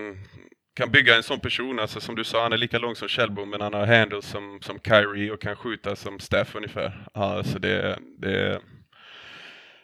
[0.73, 1.79] kan bygga en sån person.
[1.79, 4.59] Alltså som du sa, han är lika lång som Shelbo men han har handles som,
[4.61, 7.05] som Kyrie och kan skjuta som Steph ungefär.
[7.13, 8.61] Ja, så det, det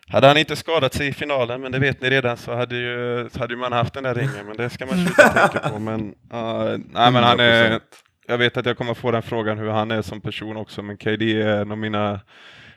[0.10, 3.30] hade han inte skadat sig i finalen, men det vet ni redan, så hade ju,
[3.32, 5.80] så hade man haft den där ringen, men det ska man sluta tänka på.
[5.88, 6.02] Men,
[6.34, 7.82] uh, nej, men han är, 100%.
[8.28, 10.97] jag vet att jag kommer få den frågan hur han är som person också, men
[10.97, 12.19] KD är en av mina,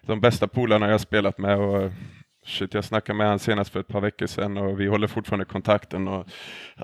[0.03, 1.59] de bästa polarna jag har spelat med.
[1.59, 1.93] Och,
[2.47, 5.45] Shit, jag snackade med honom senast för ett par veckor sedan och vi håller fortfarande
[5.45, 6.09] kontakten.
[6.09, 6.29] Och,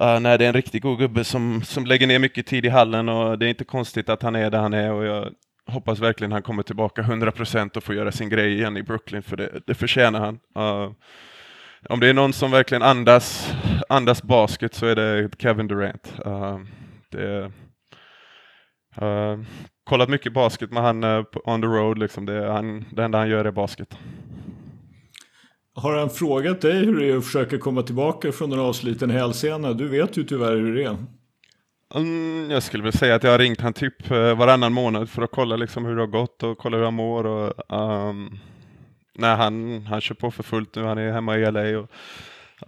[0.01, 2.69] uh, nej, det är en riktigt god gubbe som, som lägger ner mycket tid i
[2.69, 4.93] hallen och det är inte konstigt att han är där han är.
[4.93, 5.33] Och jag,
[5.67, 9.37] hoppas verkligen han kommer tillbaka 100% och får göra sin grej igen i Brooklyn, för
[9.37, 10.39] det, det förtjänar han.
[10.59, 10.93] Uh,
[11.89, 13.55] om det är någon som verkligen andas,
[13.89, 16.13] andas basket så är det Kevin Durant.
[16.27, 16.59] Uh,
[17.11, 17.53] det,
[19.03, 19.41] uh,
[19.85, 22.27] kollat mycket basket med han uh, on the road, liksom.
[22.27, 23.99] det, han, det enda han gör är basket.
[25.77, 29.73] Har han frågat dig hur det är att försöka komma tillbaka från en avsliten hälsena?
[29.73, 30.97] Du vet ju tyvärr hur det är.
[31.95, 35.23] Mm, jag skulle väl säga att jag har ringt han typ eh, varannan månad för
[35.23, 37.27] att kolla liksom hur det har gått och kolla hur han mår.
[37.27, 38.39] Och, ehm,
[39.15, 41.91] nej, han, han kör på för fullt nu, han är hemma i LA och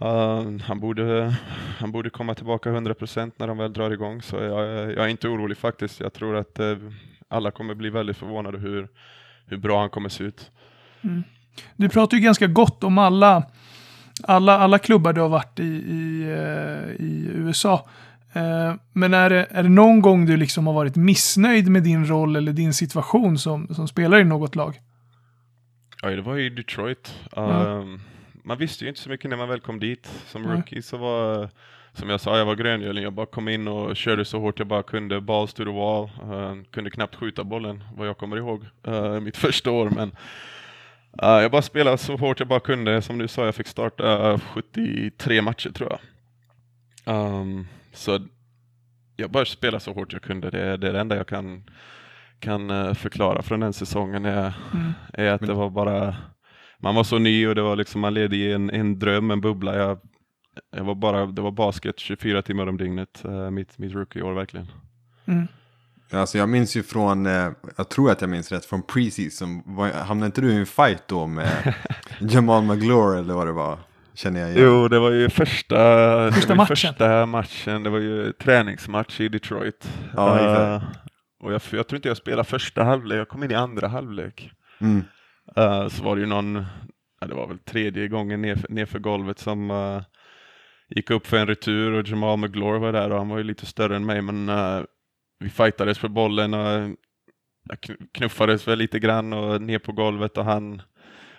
[0.03, 1.35] Uh, han, borde,
[1.79, 5.29] han borde komma tillbaka 100% när de väl drar igång, så jag, jag är inte
[5.29, 6.01] orolig faktiskt.
[6.01, 6.77] Jag tror att uh,
[7.29, 8.89] alla kommer bli väldigt förvånade hur,
[9.47, 10.51] hur bra han kommer se ut.
[11.01, 11.23] Mm.
[11.77, 13.43] Du pratar ju ganska gott om alla,
[14.23, 17.89] alla, alla klubbar du har varit i, i, uh, i USA.
[18.93, 22.37] Men är det, är det någon gång du liksom har varit missnöjd med din roll
[22.37, 24.81] eller din situation som, som spelare i något lag?
[26.03, 27.15] Ja, det var ju Detroit.
[27.37, 28.01] Mm
[28.49, 30.11] man visste ju inte så mycket när man väl kom dit.
[30.27, 30.57] Som mm.
[30.57, 31.49] rookie så var,
[31.93, 33.05] som jag sa, jag var gröngöling.
[33.05, 35.21] Jag bara kom in och körde så hårt jag bara kunde.
[35.21, 36.11] Balls to the wall.
[36.33, 39.91] Uh, kunde knappt skjuta bollen, vad jag kommer ihåg, uh, mitt första år.
[39.91, 40.17] Men
[41.13, 43.03] jag bara spelade så hårt jag bara kunde.
[43.03, 46.01] Som du sa, jag fick starta 73 matcher tror jag.
[47.17, 48.21] Um, så
[49.17, 50.51] jag bara spelade så hårt jag kunde.
[50.51, 51.71] Det, det är det enda jag kan,
[52.39, 54.25] kan förklara från den säsongen.
[54.25, 54.93] Är, mm.
[55.13, 56.17] är att det var bara
[56.79, 59.41] man var så ny och det var liksom, man levde i en, en dröm, en
[59.41, 59.77] bubbla.
[59.77, 59.99] Jag,
[60.71, 64.67] jag var bara, det var basket 24 timmar om dygnet, uh, mitt, mitt rookie-år verkligen.
[65.25, 65.47] Mm.
[66.13, 69.63] Alltså jag minns ju från, eh, jag tror att jag minns rätt, från preseason.
[69.95, 71.75] Hamnade inte du i en fight då med
[72.21, 73.79] Jamal McGlure eller vad det var?
[74.15, 74.63] Känner jag igen.
[74.65, 76.77] Jo, det var ju första, första, matchen.
[76.77, 77.83] första matchen.
[77.83, 79.91] Det var ju träningsmatch i Detroit.
[80.17, 80.85] Ja, uh,
[81.41, 84.51] och jag, jag tror inte jag spelade första halvlek, jag kom in i andra halvlek.
[84.81, 85.05] Mm.
[85.59, 86.65] Uh, så var det ju någon,
[87.21, 90.03] ja, det var väl tredje gången nerför, nerför golvet som uh,
[90.89, 93.67] gick upp för en retur och Jamal McGlure var där och han var ju lite
[93.67, 94.85] större än mig men uh,
[95.39, 96.97] vi fightades för bollen och
[98.13, 100.83] knuffades väl lite grann och ner på golvet och han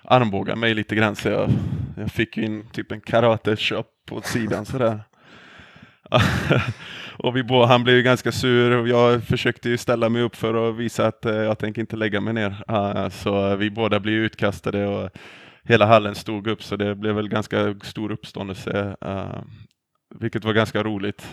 [0.04, 1.50] armbågade mig lite grann så jag,
[1.98, 5.00] jag fick in typ en karate-chop på sidan sådär.
[7.18, 10.36] och vi båda, han blev ju ganska sur och jag försökte ju ställa mig upp
[10.36, 12.64] för att visa att eh, jag tänker inte lägga mig ner.
[12.72, 15.10] Uh, så vi båda blev utkastade och
[15.64, 18.96] hela hallen stod upp så det blev väl ganska stor uppståndelse.
[19.06, 19.42] Uh,
[20.16, 21.24] vilket var ganska roligt.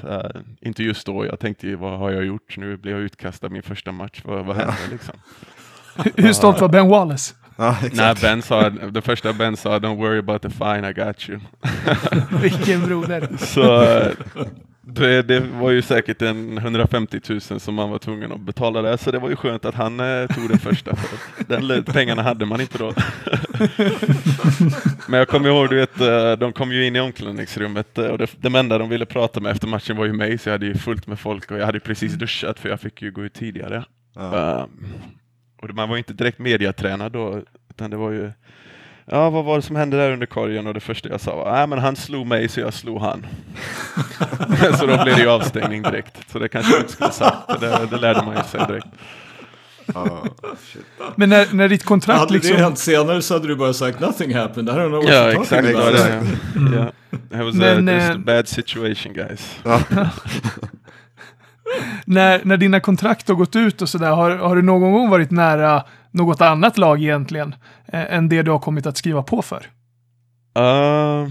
[0.60, 2.56] inte just då, jag tänkte ju vad har jag gjort?
[2.56, 5.14] Nu blev jag utkastad min första match, vad, vad hände liksom?
[6.16, 7.34] Hur stolt var Ben Wallace?
[7.56, 11.28] Ja, Nej, Ben sa, det första Ben sa, don't worry about the fine, I got
[11.28, 11.40] you.
[12.42, 13.28] Vilken broder.
[13.38, 14.00] så
[14.88, 18.96] det, det, var ju säkert en 150 000 som man var tvungen att betala där,
[18.96, 20.96] så det var ju skönt att han eh, tog den första.
[20.96, 22.92] För den pengarna hade man inte då.
[25.08, 28.18] Men jag kommer ihåg, du vet, eh, de kom ju in i omklädningsrummet eh, och
[28.18, 30.66] det, det enda de ville prata med efter matchen var ju mig, så jag hade
[30.66, 33.34] ju fullt med folk och jag hade precis duschat för jag fick ju gå ut
[33.34, 33.84] tidigare.
[34.14, 34.62] Ja.
[34.62, 34.86] Um,
[35.62, 38.32] och man var inte direkt mediatränad då, utan det var ju
[39.10, 40.66] Ja, vad var det som hände där under korgen?
[40.66, 43.26] Och det första jag sa var, nej men han slog mig så jag slog han.
[44.78, 46.30] så då blev det ju avstängning direkt.
[46.32, 48.86] Så det kanske jag inte skulle sagt, det, det lärde man ju sig direkt.
[49.94, 50.26] Oh,
[51.16, 52.50] men när, när ditt kontrakt hade liksom...
[52.50, 54.68] Hade det hänt senare så hade du bara sagt nothing happened.
[54.68, 55.98] I don't know what ja, you're talking about.
[55.98, 56.56] Ja, exakt.
[56.56, 56.74] Mm.
[56.74, 56.88] Yeah.
[57.12, 59.58] It was men, a, just a eh, bad situation guys.
[62.04, 65.30] när, när dina kontrakt har gått ut och sådär, har, har du någon gång varit
[65.30, 67.54] nära något annat lag egentligen
[67.86, 69.66] eh, än det du har kommit att skriva på för?
[70.58, 71.28] Uh...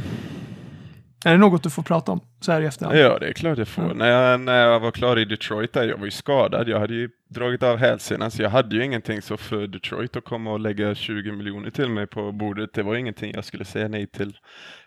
[1.26, 2.98] Är det något du får prata om så här i efterhand?
[2.98, 3.84] Ja, det är klart jag får.
[3.84, 3.98] Mm.
[3.98, 6.70] När, jag, när jag var klar i Detroit, där, jag var ju skadad.
[6.70, 9.22] Jag hade ju dragit av hälsenan, så jag hade ju ingenting.
[9.22, 12.96] Så för Detroit att komma och lägga 20 miljoner till mig på bordet, det var
[12.96, 14.38] ingenting jag skulle säga nej till.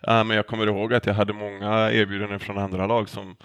[0.09, 3.35] Uh, men jag kommer ihåg att jag hade många erbjudanden från andra lag som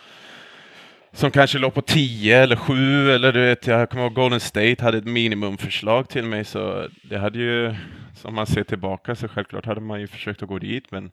[1.15, 4.77] som kanske låg på 10 eller 7 eller du vet, jag kommer ihåg Golden State
[4.79, 7.75] hade ett minimumförslag till mig så det hade ju,
[8.15, 11.11] som man ser tillbaka så självklart hade man ju försökt att gå dit men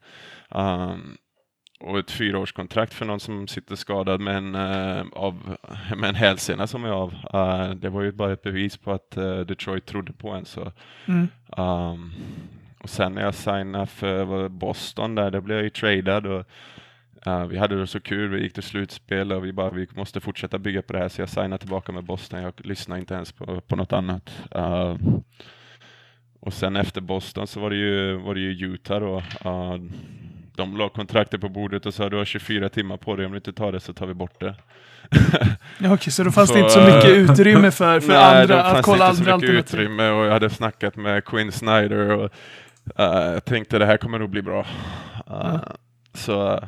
[0.50, 1.18] um,
[1.80, 5.58] och ett fyraårskontrakt för någon som sitter skadad med en, uh, av,
[5.98, 7.14] med en hälsena som är av.
[7.34, 10.46] Uh, det var ju bara ett bevis på att uh, Detroit trodde på en.
[10.46, 10.72] Så,
[11.06, 11.28] mm.
[11.58, 12.12] um,
[12.80, 16.46] och sen när jag signade för Boston där, då blev jag ju tradad och
[17.28, 20.20] Uh, vi hade det så kul, vi gick till slutspel och vi bara, vi måste
[20.20, 22.42] fortsätta bygga på det här, så jag signade tillbaka med Boston.
[22.42, 24.32] Jag lyssnade inte ens på, på något annat.
[24.56, 24.96] Uh,
[26.40, 29.24] och sen efter Boston så var det ju, var det ju Utah då.
[29.46, 29.76] Uh,
[30.56, 33.38] de la kontraktet på bordet och sa du har 24 timmar på dig, om du
[33.38, 34.56] inte tar det så tar vi bort det.
[35.78, 38.64] ja, okej, så då fanns så, det inte så mycket utrymme för, för nej, andra
[38.64, 39.58] att kolla andra alternativ?
[39.58, 42.32] Inte så mycket utrymme och jag hade snackat med Quinn Snyder och
[42.96, 44.66] jag tänkte det här kommer nog bli bra.
[46.14, 46.60] Så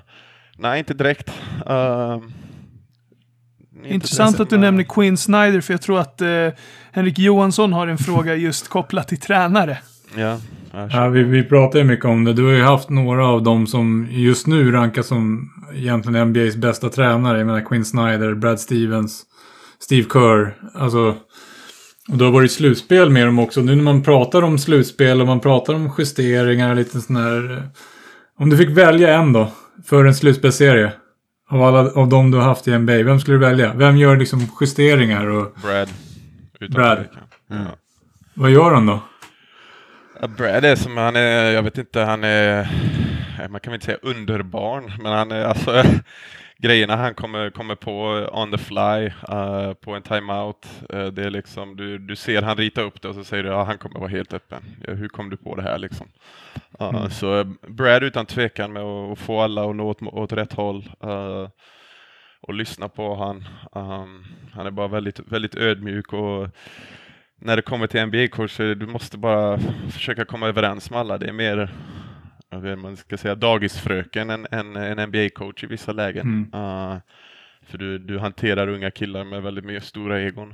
[0.57, 1.29] Nej, inte direkt.
[1.69, 2.17] Uh,
[3.75, 6.49] inte Intressant att du nämner Quinn Snyder, för jag tror att uh,
[6.91, 9.77] Henrik Johansson har en fråga just kopplat till tränare.
[10.15, 10.39] Ja,
[10.91, 12.33] ja vi, vi pratar ju mycket om det.
[12.33, 16.89] Du har ju haft några av dem som just nu rankas som egentligen NBAs bästa
[16.89, 17.37] tränare.
[17.37, 19.23] Jag menar Quinn Snyder, Brad Stevens,
[19.79, 20.55] Steve Kerr.
[20.73, 21.15] Alltså,
[22.09, 23.61] och det har varit slutspel med dem också.
[23.61, 27.69] Nu när man pratar om slutspel och man pratar om justeringar och lite sån här...
[28.39, 29.51] Om du fick välja en då?
[29.85, 30.91] För en slutspelsserie?
[31.49, 33.73] Av alla av dem du har haft i NBA, vem skulle du välja?
[33.73, 35.89] Vem gör liksom justeringar och Brad.
[36.59, 36.97] Utan Brad.
[36.97, 37.23] tvekan.
[37.47, 37.75] Ja.
[38.33, 38.99] vad gör han då?
[40.21, 42.67] Ja, Brad är som, han är, jag vet inte, han är,
[43.49, 45.83] man kan väl inte säga underbarn, men han är alltså
[46.63, 50.67] grejerna han kommer, kommer på on the fly, eh, på en timeout.
[50.93, 53.49] Uh, det är liksom, du, du ser han rita upp det och så säger du,
[53.49, 54.63] ja han kommer vara helt öppen.
[54.87, 56.07] Ja, hur kom du på det här liksom?
[56.81, 60.33] Uh, Så eh, Brad utan tvekan med att, att få alla att nå åt, åt
[60.33, 60.89] rätt håll.
[61.03, 61.47] eh,
[62.47, 63.37] och lyssna på han.
[63.71, 66.49] Um, han är bara väldigt, väldigt ödmjuk och
[67.41, 69.59] när det kommer till så det- du måste bara
[69.91, 71.17] försöka komma överens med alla.
[71.17, 71.69] Det är mer,
[72.75, 76.49] man ska säga dagisfröken än en, en NBA-coach i vissa lägen.
[76.53, 76.63] Mm.
[76.63, 76.97] Uh,
[77.61, 80.53] för du, du hanterar unga killar med väldigt mycket stora egon.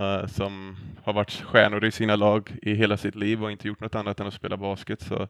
[0.00, 3.80] uh, som har varit stjärnor i sina lag i hela sitt liv och inte gjort
[3.80, 5.00] något annat än att spela basket.
[5.00, 5.22] Så,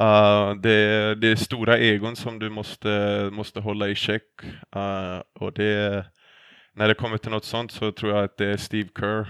[0.00, 4.22] uh, det, det är stora egon som du måste, måste hålla i check.
[5.34, 6.06] Och det
[6.74, 9.26] när det kommer till något sånt så tror jag att det är Steve Kerr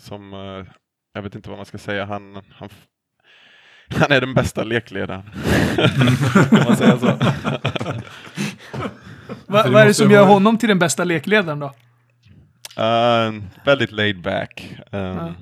[0.00, 0.66] som, eh,
[1.12, 2.68] jag vet inte vad man ska säga, han, han,
[3.94, 5.22] han är den bästa lekledaren.
[6.50, 7.06] kan man säga så?
[9.46, 11.72] Va, vad är det som vara- gör honom till den bästa lekledaren då?
[12.82, 13.32] Eh,
[13.64, 14.76] väldigt laid back.
[14.92, 15.32] Eh, Ja.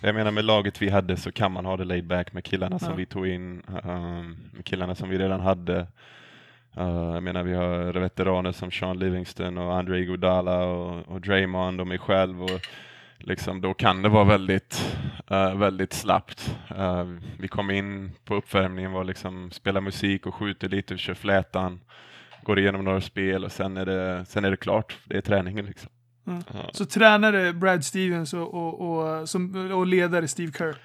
[0.00, 2.78] Jag menar med laget vi hade så kan man ha det laid back med killarna
[2.78, 3.96] som vi tog in, eh,
[4.52, 5.86] med killarna som vi redan hade.
[6.76, 11.86] Jag menar vi har veteraner som Sean Livingston och Andre Iguodala och, och Draymond och
[11.86, 12.42] mig själv.
[12.42, 12.60] Och
[13.18, 14.96] liksom, då kan det vara väldigt,
[15.30, 16.56] eh, väldigt slappt.
[16.76, 17.04] Eh,
[17.38, 21.80] vi kom in på uppvärmningen var liksom spela musik och skjuter lite, kör flätan,
[22.42, 24.96] går igenom några spel och sen är det, sen är det klart.
[25.04, 25.90] Det är träningen liksom.
[26.26, 26.42] Mm.
[26.52, 26.70] Ja.
[26.72, 30.76] Så tränare Brad Stevens och, och, och, som, och ledare Steve Kerr.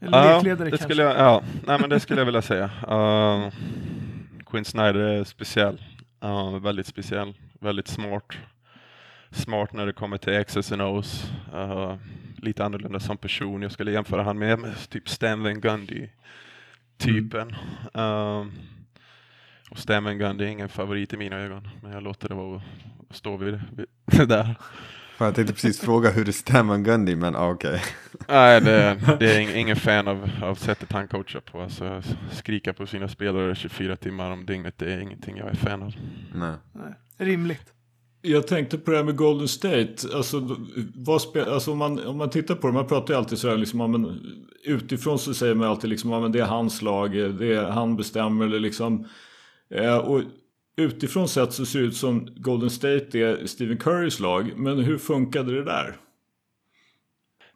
[0.00, 0.84] Eller lekledare det kanske.
[0.84, 2.70] skulle jag, ja, nej, men det skulle jag vilja säga.
[2.90, 3.52] Uh,
[4.46, 5.82] Quinn Snyder är speciell.
[6.24, 7.34] Uh, väldigt speciell.
[7.60, 8.32] Väldigt smart.
[9.34, 11.24] Smart när det kommer till X's and O's.
[11.54, 11.96] Uh,
[12.36, 13.62] lite annorlunda som person.
[13.62, 16.08] Jag skulle jämföra han med, med typ Stan Van Gundy
[16.98, 17.56] typen.
[17.98, 18.46] Uh,
[19.70, 21.68] och Stan Van Gundy är ingen favorit i mina ögon.
[21.82, 24.54] Men jag låter det vara att stå vid, vid det där.
[25.18, 27.82] Jag tänkte precis fråga hur det stämmer Gundy, men ah, okej.
[28.28, 31.62] Nej, det, det är ing- ingen fan av, av sättet han coachar på.
[31.62, 35.82] Alltså, skrika på sina spelare 24 timmar om dygnet, det är ingenting jag är fan
[35.82, 35.94] av.
[36.34, 36.54] Nej.
[36.72, 37.73] Nej, rimligt.
[38.26, 39.94] Jag tänkte på det här med Golden State.
[40.14, 40.56] Alltså,
[40.94, 43.48] vad spel, alltså om, man, om man tittar på det, man pratar ju alltid så
[43.48, 44.20] här, liksom, ja, men,
[44.64, 47.96] utifrån så säger man alltid liksom, ja, men det är hans lag, det är, han
[47.96, 49.06] bestämmer eller liksom.
[49.70, 50.22] Eh, och
[50.76, 54.52] utifrån sett så ser det ut som Golden State är Stephen Currys lag.
[54.56, 55.96] Men hur funkade det där?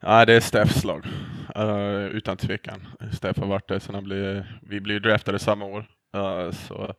[0.01, 1.07] Ja, det är Steffs lag.
[1.59, 2.87] Uh, utan tvekan.
[3.13, 5.87] Steff har varit där sedan han blev, vi blev draftade samma år.
[6.17, 6.95] Uh, så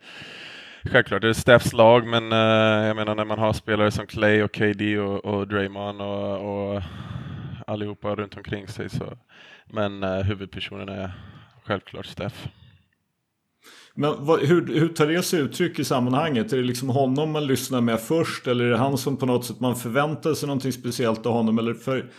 [0.84, 4.54] Självklart det är lag, men eh, jag menar när man har spelare som Clay och
[4.54, 6.82] KD och, och Draymond och, och
[7.68, 9.18] allihopa runt omkring sig så.
[9.66, 11.12] Men eh, huvudpersonen är
[11.66, 12.48] självklart Steff.
[13.96, 16.54] Men vad, hur, hur tar det sig uttryck i sammanhanget?
[16.54, 18.48] Är det liksom honom man lyssnar med först?
[18.48, 21.60] Eller är det han som på något sätt man förväntar sig någonting speciellt av honom?
[21.60, 22.10] Eller för,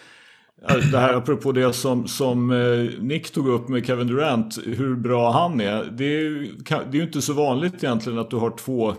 [0.69, 5.31] det här apropå det som, som eh, Nick tog upp med Kevin Durant, hur bra
[5.31, 5.85] han är.
[5.85, 6.53] Det är ju
[6.91, 8.95] det är inte så vanligt egentligen att du har två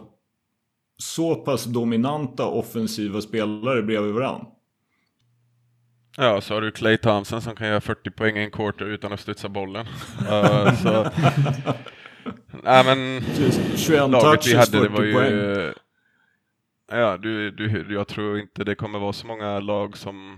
[0.97, 4.47] så pass dominanta offensiva spelare bredvid varandra.
[6.17, 9.13] Ja, så har du Clay Thompson som kan göra 40 poäng i en quarter utan
[9.13, 9.85] att studsa bollen.
[10.29, 11.09] Eh, så,
[12.63, 13.21] nej men
[13.75, 15.13] 21 laget vi hade, 40 det var ju...
[15.13, 15.73] poäng.
[16.91, 20.37] Ja, du, du, jag tror inte det kommer vara så många lag som,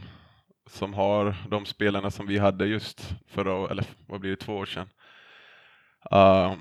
[0.73, 4.65] som har de spelarna som vi hade just förra eller vad blir det, två år
[4.65, 4.87] sedan.
[6.13, 6.53] Uh,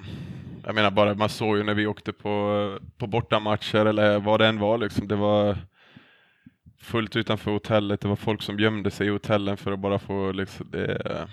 [0.65, 4.47] jag menar bara, man såg ju när vi åkte på, på bortamatcher eller vad det
[4.47, 5.57] än var liksom, det var
[6.81, 10.33] fullt utanför hotellet, det var folk som gömde sig i hotellen för att bara få
[10.33, 11.29] liksom, det,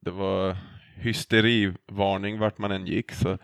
[0.00, 0.56] det var
[0.94, 3.12] hysterivarning vart man än gick.
[3.12, 3.38] Så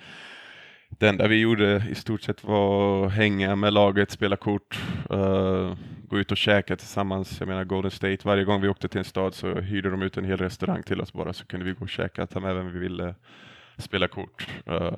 [0.88, 4.78] det enda vi gjorde i stort sett var att hänga med laget, spela kort,
[5.10, 5.74] uh,
[6.08, 7.40] gå ut och käka tillsammans.
[7.40, 10.16] Jag menar Golden State, varje gång vi åkte till en stad så hyrde de ut
[10.16, 12.72] en hel restaurang till oss bara så kunde vi gå och käka, ta med vem
[12.72, 13.14] vi ville,
[13.78, 14.46] spela kort.
[14.66, 14.90] Eh,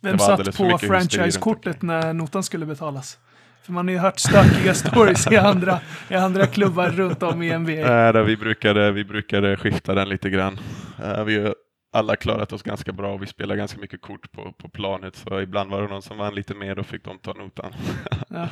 [0.00, 3.18] Vem satt på franchisekortet när notan skulle betalas?
[3.62, 5.80] För man har ju hört stökiga stories i andra,
[6.10, 7.72] i andra klubbar runt om i NBA.
[7.88, 10.58] Nej, då vi, brukade, vi brukade skifta den lite grann.
[11.04, 11.54] Eh, vi har
[11.92, 15.40] alla klarat oss ganska bra och vi spelar ganska mycket kort på, på planet så
[15.40, 17.72] ibland var det någon som vann lite mer och fick de ta notan.
[18.28, 18.48] Ja.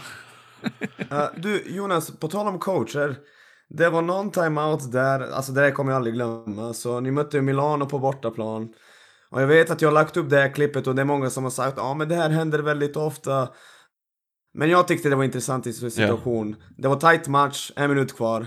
[1.10, 3.16] Eh, du Jonas, på tal om coacher.
[3.68, 6.74] Det var någon timeout där, alltså det där kommer jag aldrig glömma.
[6.74, 8.68] Så ni mötte Milano på bortaplan.
[9.30, 11.30] Och jag vet att jag har lagt upp det här klippet och det är många
[11.30, 13.48] som har sagt ja men det här händer väldigt ofta.
[14.54, 16.48] Men jag tyckte det var intressant i situation.
[16.48, 16.60] Yeah.
[16.76, 18.46] Det var tight match, en minut kvar.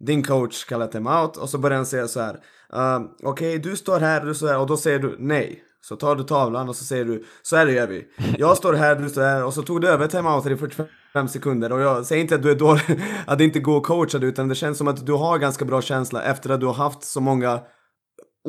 [0.00, 2.34] Din coach kallar timeout och så börjar han säga så här.
[2.74, 5.64] Uh, Okej, okay, du står här, du står här och då säger du nej.
[5.80, 8.06] Så tar du tavlan och så säger du så här gör vi.
[8.38, 10.86] Jag står här, du står här och så tog du över timeouten i 45
[11.28, 12.82] sekunder och jag säger inte att du är dålig,
[13.26, 15.64] att det inte går att coacha dig utan det känns som att du har ganska
[15.64, 17.60] bra känsla efter att du har haft så många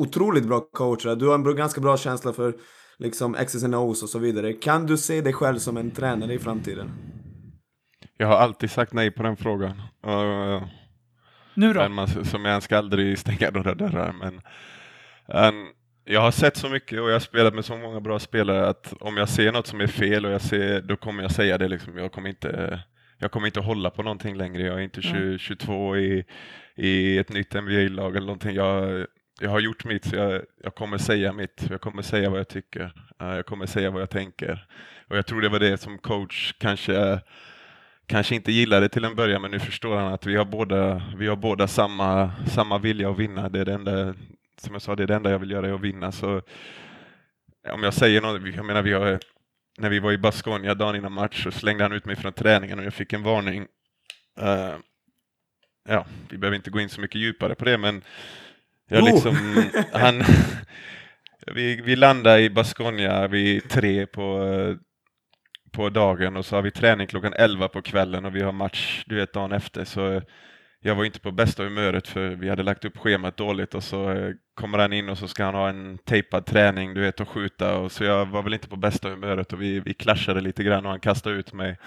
[0.00, 1.16] otroligt bra coacher.
[1.16, 2.54] Du har en ganska bra känsla för
[2.98, 4.52] liksom X's and O's och så vidare.
[4.52, 6.90] Kan du se dig själv som en tränare i framtiden?
[8.16, 9.82] Jag har alltid sagt nej på den frågan.
[10.06, 10.62] Uh,
[11.54, 11.88] nu då?
[11.88, 14.12] Man, som jag ska aldrig stänga några dörrar.
[14.12, 14.34] Men,
[15.54, 15.68] um,
[16.04, 18.94] jag har sett så mycket och jag har spelat med så många bra spelare att
[19.00, 21.68] om jag ser något som är fel och jag ser, då kommer jag säga det.
[21.68, 21.98] Liksom.
[21.98, 22.80] Jag, kommer inte,
[23.18, 24.62] jag kommer inte hålla på någonting längre.
[24.62, 25.38] Jag är inte 20, mm.
[25.38, 26.24] 22 i,
[26.74, 28.54] i ett nytt NBA-lag eller någonting.
[28.54, 29.06] Jag,
[29.40, 31.66] jag har gjort mitt, så jag, jag, kommer säga mitt.
[31.70, 32.92] Jag kommer säga vad jag tycker.
[33.18, 34.66] Jag kommer säga vad jag tänker.
[35.08, 37.20] Och jag tror det var det som coach kanske
[38.06, 41.26] kanske inte gillade till en början, men nu förstår han att vi har båda, vi
[41.26, 43.48] har båda samma, samma vilja att vinna.
[43.48, 44.14] Det är det enda,
[44.62, 46.12] som jag sa, det är det enda jag vill göra är att vinna.
[46.12, 46.42] Så
[47.70, 49.18] om jag säger något, jag menar vi har,
[49.78, 52.78] när vi var i Baskonia dagen innan match så slängde han ut mig från träningen
[52.78, 53.62] och jag fick en varning.
[54.42, 54.76] Uh,
[55.88, 58.02] ja, vi behöver inte gå in så mycket djupare på det, men
[58.88, 59.12] jag oh.
[59.12, 59.36] liksom,
[59.92, 60.22] han,
[61.46, 64.76] vi, vi landade i Baskonia vid tre på,
[65.72, 69.04] på dagen och så har vi träning klockan elva på kvällen och vi har match
[69.06, 69.84] du vet dagen efter.
[69.84, 70.22] Så
[70.80, 74.10] jag var inte på bästa humöret för vi hade lagt upp schemat dåligt och så
[74.10, 77.28] eh, kommer han in och så ska han ha en tejpad träning, du vet, och
[77.28, 80.62] skjuta och så jag var väl inte på bästa humöret och vi, vi clashade lite
[80.62, 81.78] grann och han kastade ut mig.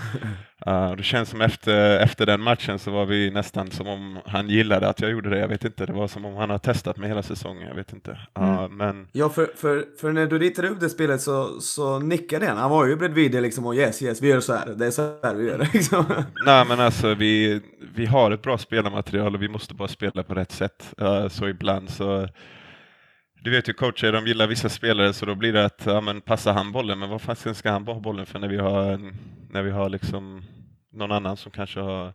[0.68, 4.50] Uh, det känns som efter, efter den matchen så var vi nästan som om han
[4.50, 6.98] gillade att jag gjorde det, jag vet inte, det var som om han har testat
[6.98, 8.12] mig hela säsongen, jag vet inte.
[8.40, 8.78] Uh, mm.
[8.78, 9.08] men...
[9.12, 12.72] Ja, för, för, för när du ritade upp det spelet så, så nickade han, han
[12.72, 15.02] var ju bredvid det liksom och yes, yes, vi gör så här, det är så
[15.02, 16.06] här vi gör det liksom.
[16.46, 17.62] Nej men alltså vi,
[17.96, 21.48] vi har ett bra spelarmaterial och vi måste bara spela på rätt sätt, uh, så
[21.48, 22.28] ibland så
[23.46, 26.22] du vet ju coacher, de gillar vissa spelare så då blir det att ja, men
[26.22, 29.12] passa han bollen, men vad fan ska han ha bollen för när vi har,
[29.50, 30.44] när vi har liksom
[30.94, 32.14] någon annan som kanske har,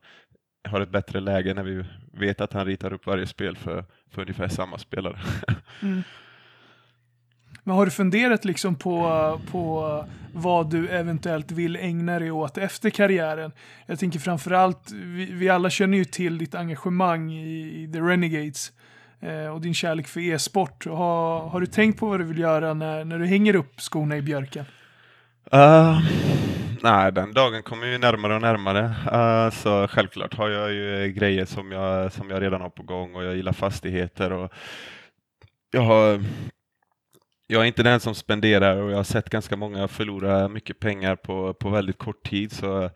[0.69, 4.23] har ett bättre läge när vi vet att han ritar upp varje spel för, för
[4.23, 5.19] ungefär samma spelare.
[5.83, 6.03] Mm.
[7.65, 10.05] Men har du funderat liksom på, på
[10.35, 13.53] vad du eventuellt vill ägna dig åt efter karriären?
[13.87, 18.73] Jag tänker framförallt, vi, vi alla känner ju till ditt engagemang i, i The Renegades
[19.23, 20.87] Eh, och din kärlek för e-sport.
[20.87, 24.17] Har, har du tänkt på vad du vill göra när, när du hänger upp skorna
[24.17, 24.65] i björken?
[25.55, 26.01] Uh,
[26.83, 28.85] nej, den dagen kommer ju närmare och närmare.
[28.85, 33.15] Uh, så självklart har jag ju grejer som jag, som jag redan har på gång
[33.15, 34.33] och jag gillar fastigheter.
[34.33, 34.53] och
[35.71, 36.25] jag har
[37.47, 41.17] jag är inte den som spenderar och jag har sett ganska många förlora mycket pengar
[41.17, 42.91] på, på väldigt kort tid så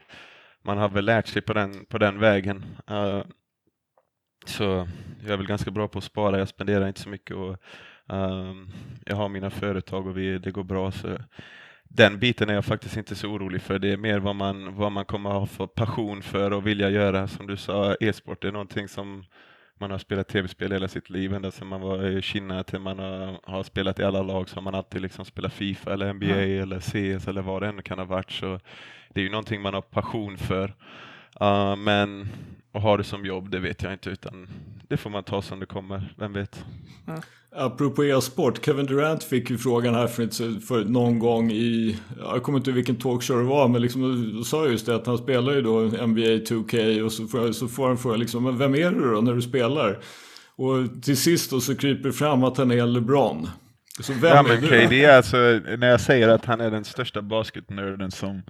[0.63, 2.65] man har väl lärt sig på den, på den vägen.
[2.91, 3.23] Uh,
[4.49, 4.89] så
[5.23, 7.57] jag är väl ganska bra på att spara, jag spenderar inte så mycket och
[8.07, 8.71] um,
[9.07, 10.93] jag har mina företag och vi, det går bra.
[10.93, 11.19] Så
[11.85, 13.79] den biten är jag faktiskt inte så orolig för.
[13.79, 17.29] Det är mer vad man, vad man kommer ha för passion för och vilja göra.
[17.29, 19.25] Som du sa, e-sport är någonting som
[19.79, 22.99] man har spelat tv-spel hela sitt liv, ända sedan man var i Kina till man
[22.99, 26.27] har, har, spelat i alla lag så har man alltid liksom spelat Fifa eller NBA
[26.27, 26.63] mm.
[26.63, 28.31] eller CS eller vad det än kan ha varit.
[28.31, 28.61] Så
[29.09, 30.75] det är ju någonting man har passion för.
[31.43, 32.29] Uh, men
[32.75, 34.49] att ha det som jobb, det vet jag inte, utan
[34.89, 36.65] det får man ta som det kommer, vem vet.
[37.07, 37.23] Ja.
[37.57, 42.59] Apropå e-sport, Kevin Durant fick ju frågan här för, för någon gång i, jag kommer
[42.59, 45.53] inte ihåg vilken talkshow det var, men liksom, då sa just det att han spelar
[45.53, 48.91] ju då NBA 2K och så får, så får han fråga liksom, men vem är
[48.91, 49.99] du då när du spelar?
[50.57, 53.49] Och till sist då så kryper fram att han är LeBron.
[54.01, 55.37] Så vem ja, men är KD, alltså,
[55.79, 58.43] när jag säger att han är den största basketnörden som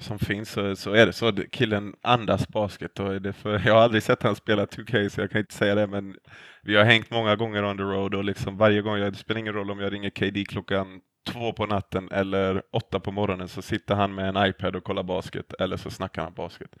[0.00, 1.32] som finns så, så är det så.
[1.32, 5.30] Killen andas basket och det för, jag har aldrig sett han spela 2K så jag
[5.30, 6.16] kan inte säga det men
[6.62, 9.40] vi har hängt många gånger on the road och liksom varje gång, jag, det spelar
[9.40, 13.62] ingen roll om jag ringer KD klockan två på natten eller åtta på morgonen så
[13.62, 16.76] sitter han med en iPad och kollar basket eller så snackar han basket.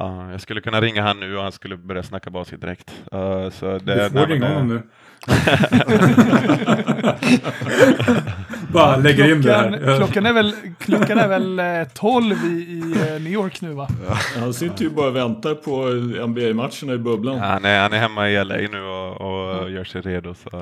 [0.00, 3.02] Uh, jag skulle kunna ringa han nu och han skulle börja snacka basket direkt.
[3.14, 4.82] Uh, så det, du får ringa honom nu.
[8.72, 9.96] Bara lägger klockan, in det här.
[9.96, 11.60] klockan är väl, klockan är väl
[11.94, 13.88] 12 eh, i, i eh, New York nu va?
[14.08, 15.86] Ja, han sitter ju bara och väntar på
[16.26, 17.36] NBA-matcherna i bubblan.
[17.36, 20.34] Ja, nej, han är hemma i LA nu och, och gör sig redo.
[20.34, 20.56] Så.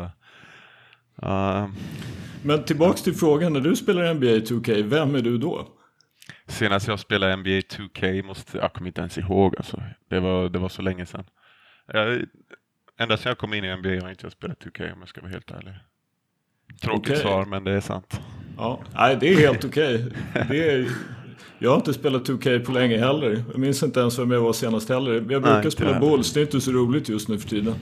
[1.22, 1.66] Uh,
[2.42, 5.68] Men tillbaks till frågan, när du spelar NBA 2K, vem är du då?
[6.46, 9.82] Senast jag spelade NBA 2K, måste, jag kommer inte ens ihåg alltså.
[10.10, 11.24] Det var, det var så länge sedan.
[11.92, 12.20] Jag,
[13.00, 15.20] ända sedan jag kom in i NBA har jag inte spelat 2K om jag ska
[15.20, 15.74] vara helt ärlig.
[16.82, 17.22] Tråkigt Okej.
[17.22, 18.20] svar, men det är sant.
[18.56, 20.12] Ja, nej, det är helt okej.
[20.48, 20.88] Det är...
[21.58, 23.44] Jag har inte spelat 2K på länge heller.
[23.48, 25.12] Jag minns inte ens vem jag var senast heller.
[25.14, 26.00] Jag brukar inte spela.
[26.00, 27.74] Bulls, det är inte så roligt just nu för tiden.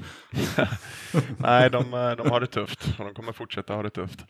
[1.39, 4.25] Nej, de, eh, de har det tufft och de kommer fortsätta ha det tufft.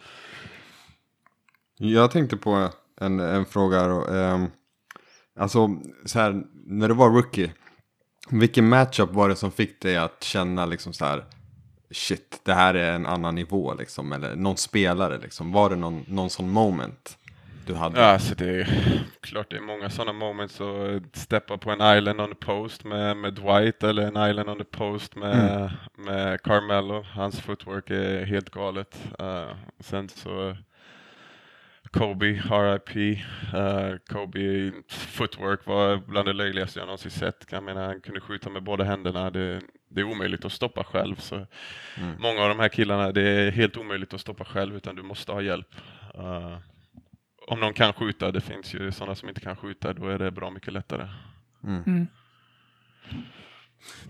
[1.78, 2.70] Jag tänkte på
[3.00, 3.86] en, en fråga.
[3.86, 4.06] Då.
[4.06, 4.46] ehm,
[5.38, 5.68] alltså,
[6.04, 7.52] så här, när du var rookie.
[8.30, 11.24] Vilken matchup var det som fick dig att känna liksom så här.
[11.90, 14.12] Shit, det här är en annan nivå liksom.
[14.12, 15.52] Eller någon spelare liksom.
[15.52, 17.18] Var det någon, någon sån moment
[17.66, 18.00] du hade?
[18.00, 18.68] Ja, alltså det är
[19.20, 23.16] klart det är många sådana moments att steppa på en island on the post med,
[23.16, 27.02] med Dwight eller en island on the post med, med Carmelo.
[27.02, 28.98] Hans footwork är helt galet.
[29.20, 30.56] Uh, sen så
[31.90, 33.18] Kobe, RIP.
[33.54, 37.46] Uh, Kobe footwork var bland det löjligaste jag någonsin sett.
[37.50, 39.30] Jag menar, han kunde skjuta med båda händerna.
[39.30, 41.16] Det, det är omöjligt att stoppa själv.
[41.16, 41.46] Så
[42.18, 45.32] Många av de här killarna, det är helt omöjligt att stoppa själv utan du måste
[45.32, 45.74] ha hjälp.
[46.14, 46.58] Uh,
[47.46, 50.30] om någon kan skjuta, det finns ju sådana som inte kan skjuta, då är det
[50.30, 51.08] bra mycket lättare.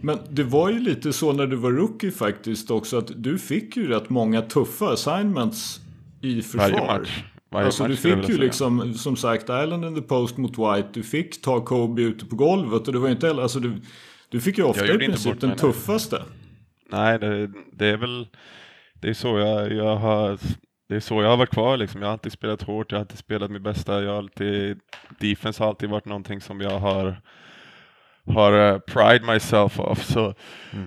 [0.00, 3.76] Men det var ju lite så när du var rookie faktiskt också att du fick
[3.76, 5.80] ju rätt många tuffa assignments
[6.20, 6.70] i försvar.
[6.70, 7.22] Varje match.
[7.50, 10.88] Varje alltså match du fick ju liksom, som sagt, Island in the post mot White.
[10.92, 13.80] Du fick ta Kobe ute på golvet och det var inte heller, alltså du,
[14.28, 16.22] du fick ju ofta i princip den tuffaste.
[16.90, 18.26] Nej, det, det är väl
[19.00, 20.38] det är så jag, jag har
[20.88, 22.00] det är så jag har varit kvar liksom.
[22.00, 24.02] Jag har alltid spelat hårt, jag har alltid spelat mitt bästa.
[24.02, 24.80] Jag har alltid,
[25.18, 27.20] defense har alltid varit någonting som jag har
[28.30, 30.02] har uh, pride myself of.
[30.02, 30.34] Så,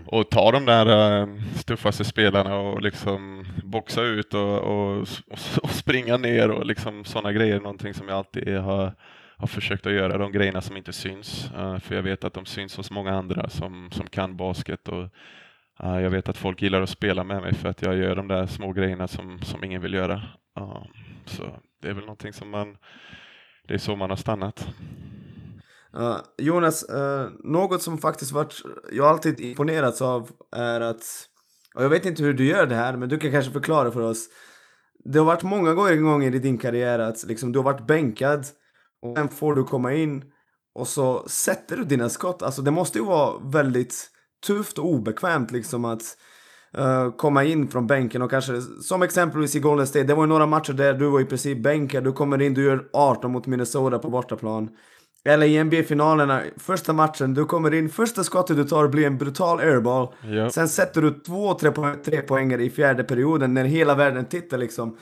[0.05, 0.87] Och ta de där
[1.21, 7.05] uh, tuffaste spelarna och liksom boxa ut och, och, och, och springa ner och liksom
[7.05, 7.59] sådana grejer.
[7.59, 8.93] Någonting som jag alltid har,
[9.37, 10.17] har försökt att göra.
[10.17, 11.51] De grejerna som inte syns.
[11.57, 14.87] Uh, för jag vet att de syns hos många andra som, som kan basket.
[14.87, 15.09] Och,
[15.83, 18.45] jag vet att folk gillar att spela med mig för att jag gör de där
[18.45, 20.21] små grejerna som, som ingen vill göra.
[21.25, 21.43] Så
[21.81, 22.77] det är väl någonting som man,
[23.67, 24.67] det är så man har stannat.
[25.97, 28.61] Uh, Jonas, uh, något som faktiskt varit,
[28.91, 31.03] jag alltid imponerats av är att,
[31.75, 34.01] och jag vet inte hur du gör det här, men du kan kanske förklara för
[34.01, 34.27] oss.
[35.03, 38.45] Det har varit många gånger i din karriär att liksom, du har varit bänkad
[39.01, 40.23] och sen får du komma in
[40.75, 42.41] och så sätter du dina skott.
[42.41, 44.09] Alltså det måste ju vara väldigt
[44.47, 46.01] tufft och obekvämt liksom att
[46.77, 50.27] uh, komma in från bänken och kanske, som exempelvis i Golden State, det var ju
[50.27, 53.47] några matcher där du var i princip bänkad, du kommer in, du gör 18 mot
[53.47, 54.69] Minnesota på bortaplan.
[55.25, 59.59] Eller i NBA-finalerna, första matchen, du kommer in, första skottet du tar blir en brutal
[59.59, 60.07] airball.
[60.29, 60.49] Ja.
[60.49, 64.57] Sen sätter du två tre, po tre poängare i fjärde perioden när hela världen tittar
[64.57, 64.97] liksom.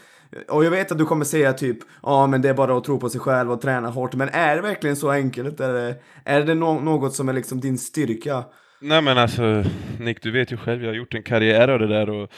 [0.47, 2.99] Och jag vet att du kommer säga typ, ja men det är bara att tro
[2.99, 4.15] på sig själv och träna hårt.
[4.15, 5.59] Men är det verkligen så enkelt?
[5.59, 5.95] Eller
[6.25, 8.43] är det no något som är liksom din styrka?
[8.81, 9.63] Nej men alltså
[9.99, 12.29] Nick, du vet ju själv, jag har gjort en karriär av det där och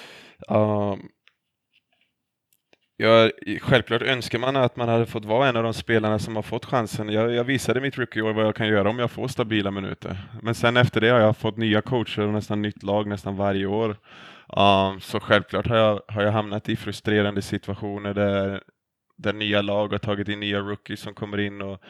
[0.92, 1.00] um,
[3.02, 3.32] jag,
[3.62, 6.66] självklart önskar man att man hade fått vara en av de spelarna som har fått
[6.66, 7.10] chansen.
[7.10, 10.18] Jag, jag visade mitt rookieår vad jag kan göra om jag får stabila minuter.
[10.42, 13.66] Men sen efter det har jag fått nya coacher och nästan nytt lag nästan varje
[13.66, 13.90] år.
[14.48, 18.62] Um, så självklart har jag, har jag hamnat i frustrerande situationer där,
[19.18, 21.82] där nya lag har tagit in nya rookies som kommer in och,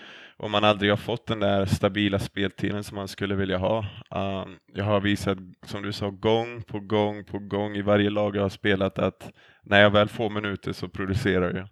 [0.42, 3.86] och man aldrig har fått den där stabila speltiden som man skulle vilja ha.
[4.10, 8.36] Um, jag har visat, som du sa, gång på gång på gång i varje lag
[8.36, 9.32] jag har spelat att
[9.64, 11.68] när jag väl får minuter så producerar jag.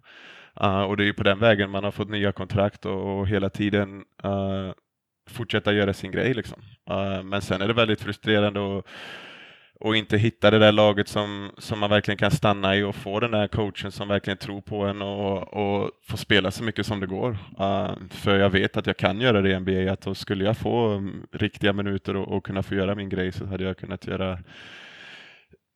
[0.66, 3.28] Uh, och det är ju på den vägen man har fått nya kontrakt och, och
[3.28, 4.72] hela tiden uh,
[5.30, 6.34] fortsätta göra sin grej.
[6.34, 6.62] Liksom.
[6.90, 8.86] Uh, men sen är det väldigt frustrerande och,
[9.80, 13.20] och inte hitta det där laget som, som man verkligen kan stanna i och få
[13.20, 17.00] den där coachen som verkligen tror på en och, och få spela så mycket som
[17.00, 17.30] det går.
[17.60, 20.58] Uh, för jag vet att jag kan göra det i NBA, att då skulle jag
[20.58, 24.06] få mm, riktiga minuter och, och kunna få göra min grej så hade jag kunnat
[24.06, 24.38] göra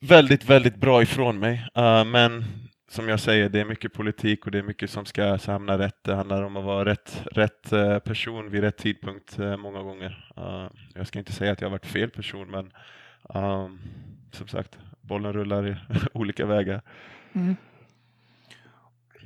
[0.00, 1.66] väldigt, väldigt bra ifrån mig.
[1.78, 2.44] Uh, men
[2.88, 6.04] som jag säger, det är mycket politik och det är mycket som ska hamna rätt.
[6.04, 10.30] Det handlar om att vara rätt, rätt eh, person vid rätt tidpunkt eh, många gånger.
[10.94, 12.70] Jag ska inte säga att jag har varit fel person, men
[13.34, 13.78] um,
[14.32, 15.76] som sagt, bollen rullar i
[16.12, 16.82] olika vägar.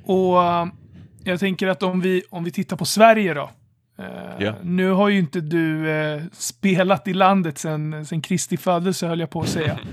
[0.03, 0.67] Och eh,
[1.23, 3.49] jag tänker att om vi, om vi tittar på Sverige då.
[3.99, 4.05] Eh,
[4.39, 4.53] Ja.
[4.63, 9.29] Nu har ju inte du eh, spelat i landet sen, sen Kristi födelse höll jag
[9.29, 9.79] på att säga.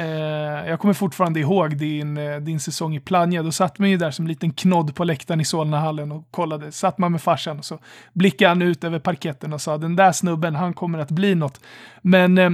[0.00, 3.42] Eh, jag kommer fortfarande ihåg din, din säsong i Plannja.
[3.42, 6.72] Då satt man ju där som liten knodd på läktaren i Solnahallen och kollade.
[6.72, 7.78] Satt man med farsan och så
[8.12, 11.60] blickade han ut över parketten och sa den där snubben, han kommer att bli något.
[12.02, 12.50] Men eh,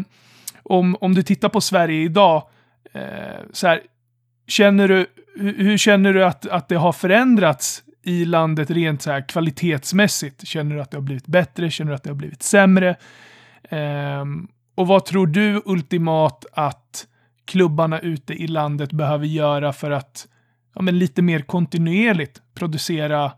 [0.64, 2.48] om, om du tittar på Sverige idag,
[2.92, 3.02] eh,
[3.52, 3.80] så här,
[4.46, 5.06] känner du,
[5.36, 10.46] hur, hur känner du att, att det har förändrats i landet rent så här kvalitetsmässigt?
[10.46, 11.70] Känner du att det har blivit bättre?
[11.70, 12.96] Känner du att det har blivit sämre?
[13.62, 14.24] Eh,
[14.74, 17.06] och vad tror du ultimat att
[17.44, 20.28] klubbarna ute i landet behöver göra för att
[20.74, 23.32] ja, men lite mer kontinuerligt producera,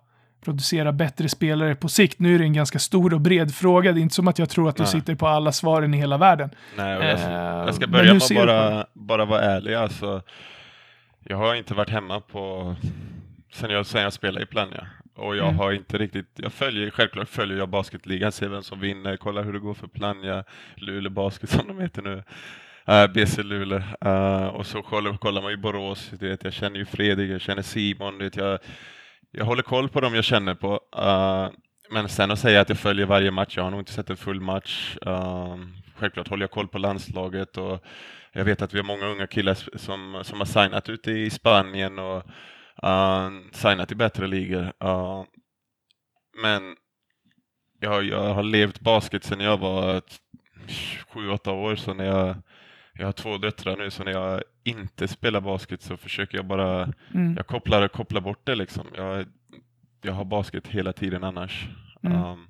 [0.47, 2.19] producera bättre spelare på sikt?
[2.19, 3.93] Nu är det en ganska stor och bred fråga.
[3.93, 4.93] Det är inte som att jag tror att du Nej.
[4.93, 6.51] sitter på alla svaren i hela världen.
[6.77, 7.31] Nej, jag, Eh,
[7.67, 9.75] jag ska börja med att bara, bara vara ärlig.
[9.75, 10.23] Alltså,
[11.25, 12.75] jag har inte varit hemma på
[13.53, 14.87] sen jag, sen jag spelade i Plannja.
[15.17, 15.59] Och jag Mm.
[15.59, 19.53] har inte riktigt, jag följer, självklart följer jag basketligan, ser vem som vinner, kollar hur
[19.53, 20.45] det går för Plannja,
[20.75, 22.23] Luleå Basket som de heter nu.
[22.89, 23.83] Uh, BC Luleå.
[24.01, 27.41] Eh, och så kollar, kollar man ju Borås, du vet, jag känner ju Fredrik, jag
[27.41, 28.59] känner Simon, du vet, jag,
[29.37, 30.81] jag håller koll på dem jag känner på.
[30.99, 31.51] Uh,
[31.91, 34.17] men sen att säga att jag följer varje match, jag har nog inte sett en
[34.17, 34.97] full match.
[35.07, 35.57] Uh,
[35.97, 37.85] självklart håller jag koll på landslaget och
[38.33, 41.99] jag vet att vi har många unga killar som, som har signat ute i Spanien
[41.99, 42.23] och
[42.85, 44.73] uh, signat i bättre ligor.
[44.85, 45.25] Uh,
[46.43, 46.77] men
[47.81, 50.21] jag, jag har levt basket sedan jag var ett-
[51.09, 52.37] sju, åtta år, så när jag,
[52.99, 56.93] jag har två döttrar nu, så när jag inte spelar basket så försöker jag bara,
[57.15, 57.35] Mm.
[57.37, 58.87] jag kopplar, kopplar bort det liksom.
[58.97, 59.27] Jag,
[60.03, 61.69] jag har basket hela tiden annars.
[62.03, 62.23] Mm.
[62.25, 62.49] Um,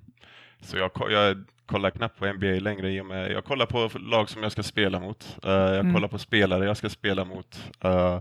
[0.60, 4.28] så jag, jag kollar knappt på NBA längre i och med, jag kollar på lag
[4.30, 5.36] som jag ska spela mot.
[5.46, 5.94] Uh, jag Mm.
[5.94, 7.70] kollar på spelare jag ska spela mot.
[7.84, 8.18] Uh,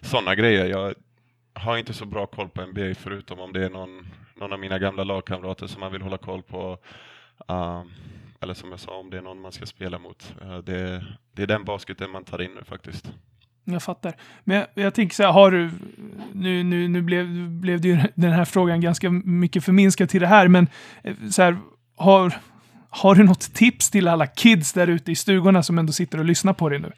[0.00, 0.66] Sådana grejer.
[0.66, 0.94] Jag
[1.54, 4.78] har inte så bra koll på NBA förutom om det är någon, någon av mina
[4.78, 6.78] gamla lagkamrater som man vill hålla koll på.
[7.48, 7.92] Um,
[8.40, 10.34] eller som jag sa, om det är någon man ska spela mot.
[10.42, 13.12] Uh, det, det är den basketen man tar in nu faktiskt.
[13.64, 14.14] Jag fattar.
[14.44, 15.70] Men jag, jag tänker så här, har du...
[16.32, 20.26] Nu, nu, nu blev, blev det ju den här frågan ganska mycket förminskad till det
[20.26, 20.68] här, men
[21.04, 21.58] eh, så här,
[21.96, 22.34] har,
[22.90, 26.24] har du något tips till alla kids där ute i stugorna som ändå sitter och
[26.24, 26.92] lyssnar på dig nu?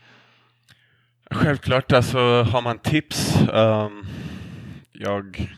[1.31, 3.37] Självklart, alltså har man tips.
[3.55, 4.07] ehm,
[4.93, 5.49] jag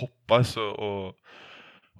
[0.00, 1.14] hoppas och, och,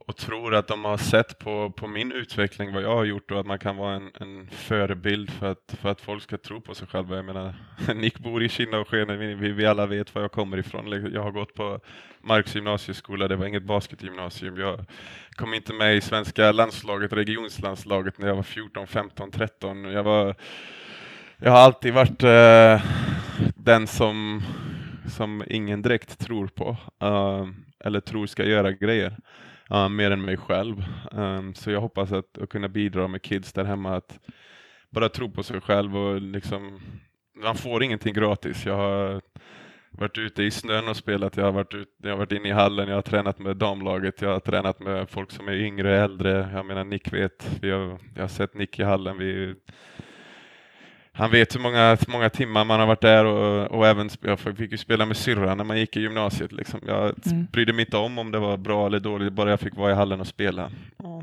[0.07, 3.41] och tror att de har sett på, på min utveckling vad jag har gjort och
[3.41, 6.75] att man kan vara en, en förebild för att, för att folk ska tro på
[6.75, 7.17] sig själva.
[7.17, 7.55] Jag menar,
[7.95, 10.91] Nick bor i Kinna och Skene, vi, vi, alla vet var jag kommer ifrån.
[10.91, 11.81] Liksom, jag har gått på
[12.21, 14.59] Marks gymnasieskola, det var inget basketgymnasium.
[14.59, 14.85] Jag
[15.31, 19.85] kom inte med i svenska landslaget, regionslandslaget när jag var 14, 15, 13.
[19.85, 20.35] Jag var
[21.39, 22.87] jag har alltid varit uh,
[23.55, 24.43] den som,
[25.09, 27.49] som ingen direkt tror på, uh,
[27.85, 29.17] eller tror ska göra grejer,
[29.71, 30.85] eh, mer än mig själv.
[31.13, 34.19] Um, så jag hoppas att, att kunna bidra med kids där hemma att
[34.91, 36.81] bara tro på sig själv och liksom,
[37.43, 38.67] man får ingenting gratis.
[38.67, 39.23] Jag har
[39.91, 42.53] varit ute i snön och spelat, jag har varit, ut, jag har varit inne i
[42.53, 46.51] hallen, jag har tränat med damlaget, jag har tränat med folk som är yngre, äldre.
[46.53, 49.55] Jag menar Nick vet, vi har, jag har sett Nick i hallen, vi
[51.17, 54.73] han vet hur många, många timmar man har varit där och, och även jag fick
[54.73, 56.53] ju spela med syrran när man gick i gymnasiet.
[56.53, 56.81] Liksom.
[56.87, 57.47] Jag Mm.
[57.53, 59.95] brydde mig inte om om det var bra eller dåligt, bara jag fick vara i
[59.95, 60.71] hallen och spela.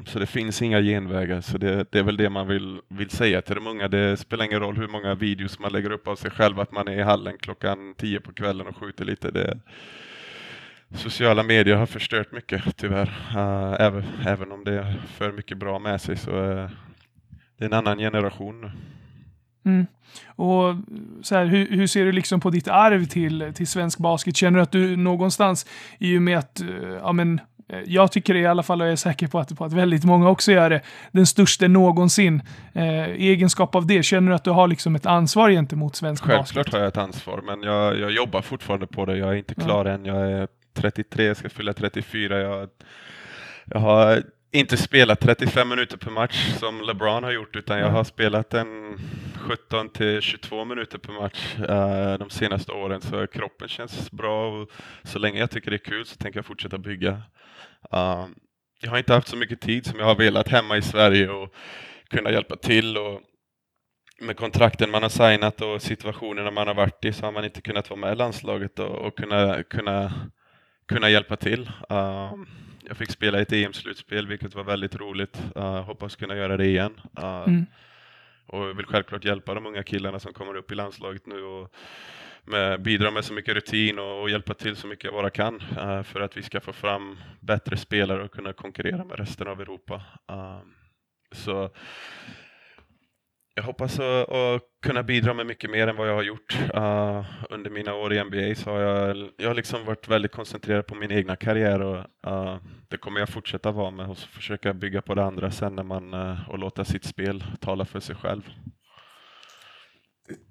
[0.05, 3.41] Så det finns inga genvägar, så det, det är väl det man vill, vill säga
[3.41, 3.87] till de unga.
[3.87, 6.87] Det spelar ingen roll hur många videos man lägger upp av sig själv, att man
[6.87, 9.31] är i hallen klockan tio på kvällen och skjuter lite.
[9.31, 9.59] Det,
[10.95, 13.11] sociala medier har förstört mycket tyvärr.
[13.35, 16.69] Uh, även, även om det för mycket bra med sig så uh,
[17.57, 18.71] det är en annan generation nu.
[19.65, 19.85] Mm.
[20.27, 20.75] Och
[21.21, 24.35] så här, hur, hur ser du liksom på ditt arv till, till svensk basket?
[24.37, 25.65] Känner du att du någonstans,
[25.99, 26.67] i och med att, eh,
[27.01, 29.57] ja men, eh, jag tycker det i alla fall, och jag är säker på att,
[29.57, 32.41] på att väldigt många också gör det, den största någonsin.
[32.73, 36.55] Eh, egenskap av det, känner du att du har liksom ett ansvar gentemot svensk Självklart
[36.65, 36.73] basket?
[36.73, 39.17] har jag ett ansvar, men jag, jag jobbar fortfarande på det.
[39.17, 40.05] Jag är inte klar än.
[40.05, 42.39] Jag är 33, jag ska fylla 34.
[42.39, 42.69] Jag,
[43.65, 47.95] jag har inte spelat 35 minuter per match som LeBron har gjort, utan jag Mm.
[47.95, 48.97] har spelat en
[49.43, 54.71] 17 till 22 minuter per match eh, de senaste åren, så kroppen känns bra och
[55.03, 57.11] så länge jag tycker det är kul så tänker jag fortsätta bygga.
[57.93, 58.27] Uh,
[58.79, 61.53] jag har inte haft så mycket tid som jag har velat hemma i Sverige och
[62.09, 63.21] kunna hjälpa till och
[64.21, 67.61] med kontrakten man har signat och situationerna man har varit i så har man inte
[67.61, 70.13] kunnat vara med i landslaget och, och kunna, kunna,
[70.87, 71.71] kunna hjälpa till.
[71.91, 72.33] Uh,
[72.87, 75.43] jag fick spela ett EM-slutspel vilket var väldigt roligt.
[75.57, 77.01] Uh, hoppas kunna göra det igen.
[77.19, 77.65] Uh, Mm.
[78.45, 81.73] Och vill självklart hjälpa de unga killarna som kommer upp i landslaget nu och
[82.45, 85.61] med, bidra med så mycket rutin och, och hjälpa till så mycket jag bara kan
[85.61, 89.61] uh, för att vi ska få fram bättre spelare och kunna konkurrera med resten av
[89.61, 90.01] Europa.
[90.31, 90.59] Uh,
[91.31, 91.69] så
[93.55, 96.57] jag hoppas att, att kunna bidra med mycket mer än vad jag har gjort.
[96.75, 100.87] Uh, under mina år i NBA så har jag, jag har liksom varit väldigt koncentrerad
[100.87, 101.97] på min egna karriär och
[102.27, 102.57] uh,
[102.89, 106.13] det kommer jag fortsätta vara med och försöka bygga på det andra sen när man,
[106.13, 108.41] uh, och låta sitt spel tala för sig själv.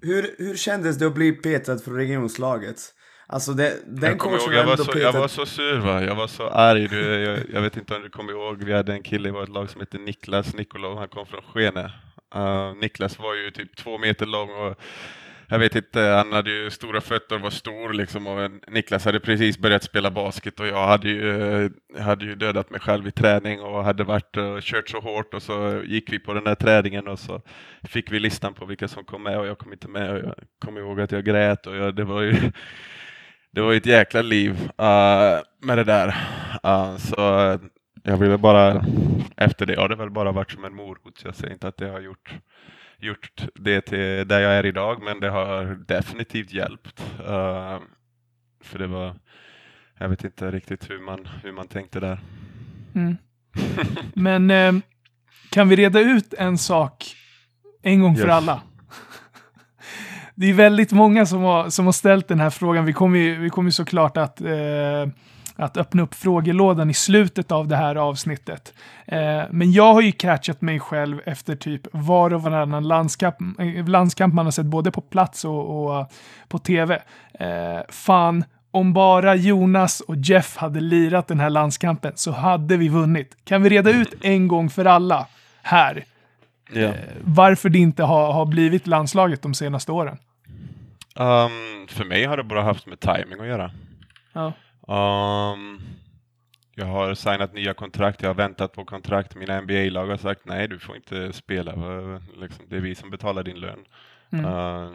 [0.01, 2.77] Hur, hur kändes det att bli petad från regionslaget?
[3.27, 4.99] Alltså det, den jag, kommer ihåg, jag, var så, petad...
[4.99, 6.87] jag var så sur va, jag var så arg.
[6.87, 9.49] Du, jag, jag vet inte om du kommer ihåg, vi hade en kille i vårt
[9.49, 11.91] lag som hette Niklas Nikolov, han kom från Skene.
[12.35, 14.81] Uh, Niklas var ju typ två meter lång och
[15.47, 19.19] jag vet inte, han hade ju stora fötter och var stor liksom och Niklas hade
[19.19, 23.11] precis börjat spela basket och jag hade ju, eh, hade ju dödat mig själv i
[23.11, 26.55] träning och hade varit och kört så hårt och så gick vi på den där
[26.55, 27.41] träningen och så
[27.83, 30.35] fick vi listan på vilka som kom med och jag kom inte med och jag
[30.59, 32.35] kommer ihåg att jag grät och jag, det var ju
[33.51, 36.07] det var ett jäkla liv uh, med det där.
[36.65, 37.59] Uh, så
[38.03, 38.85] jag ville bara,
[39.37, 41.21] efter det har det väl bara varit som en morot.
[41.23, 42.35] Jag säger inte att det har gjort
[42.97, 47.03] gjort det till där jag är idag, men det har definitivt hjälpt.
[47.19, 47.79] Uh,
[48.63, 49.15] för det var,
[49.99, 52.19] jag vet inte riktigt hur man, hur man tänkte där.
[52.95, 53.17] Mm.
[54.13, 54.73] Men eh,
[55.49, 57.05] kan vi reda ut en sak
[57.81, 58.31] en gång för Yes.
[58.33, 58.61] alla?
[60.35, 62.85] Det är väldigt många som har, som har ställt den här frågan.
[62.85, 65.07] Vi kommer ju, vi kommer ju såklart att, eh,
[65.55, 68.73] att öppna upp frågelådan i slutet av det här avsnittet.
[69.05, 73.87] Eh, men jag har ju catchat mig själv efter typ var och varannan landskamp, eh,
[73.87, 76.11] landskamp man har sett både på plats och, och
[76.47, 77.01] på tv.
[77.33, 82.89] Eh, fan, om bara Jonas och Jeff hade lirat den här landskampen så hade vi
[82.89, 83.37] vunnit.
[83.43, 85.27] Kan vi reda ut en gång för alla
[85.61, 86.03] här
[86.71, 86.91] Ja.
[87.23, 90.17] varför det inte har, har blivit landslaget de senaste åren?
[91.15, 93.71] Um, för mig har det bara haft med timing att göra.
[94.33, 94.53] Ja.
[94.87, 95.81] Um,
[96.75, 99.35] jag har signat nya kontrakt, jag har väntat på kontrakt.
[99.35, 101.71] Mina NBA-lag har sagt nej, du får inte spela.
[101.71, 103.85] Eh, Liksom, det är vi som betalar din lön.
[104.31, 104.45] Mm.
[104.45, 104.93] Uh,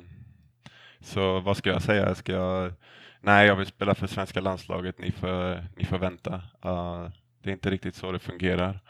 [1.01, 2.15] så vad ska jag säga?
[2.15, 2.73] Ska jag...
[3.21, 4.99] Nej, jag vill spela för svenska landslaget.
[4.99, 6.35] Ni får, ni får vänta.
[6.67, 7.09] Uh,
[7.43, 8.81] det är inte riktigt så det fungerar.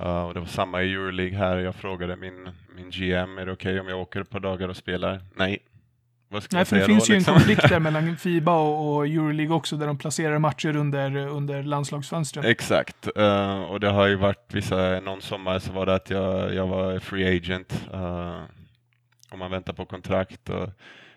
[0.00, 1.56] Uh, och det var samma i Euroleague här.
[1.56, 4.76] Jag frågade min, min GM, är det okej om jag åker ett par dagar och
[4.76, 5.20] spelar?
[5.36, 5.58] Nej.
[6.30, 7.34] Nej, för det säga finns då, ju liksom?
[7.34, 11.62] en konflikt där mellan Fiba och, och Euroleague också, där de placerar matcher under, under
[11.62, 12.44] landslagsfönstren.
[12.44, 16.54] Exakt, uh, och det har ju varit vissa, någon sommar så var det att jag,
[16.54, 18.42] jag var free agent uh,
[19.30, 20.48] och man väntar på kontrakt.
[20.48, 20.68] Och,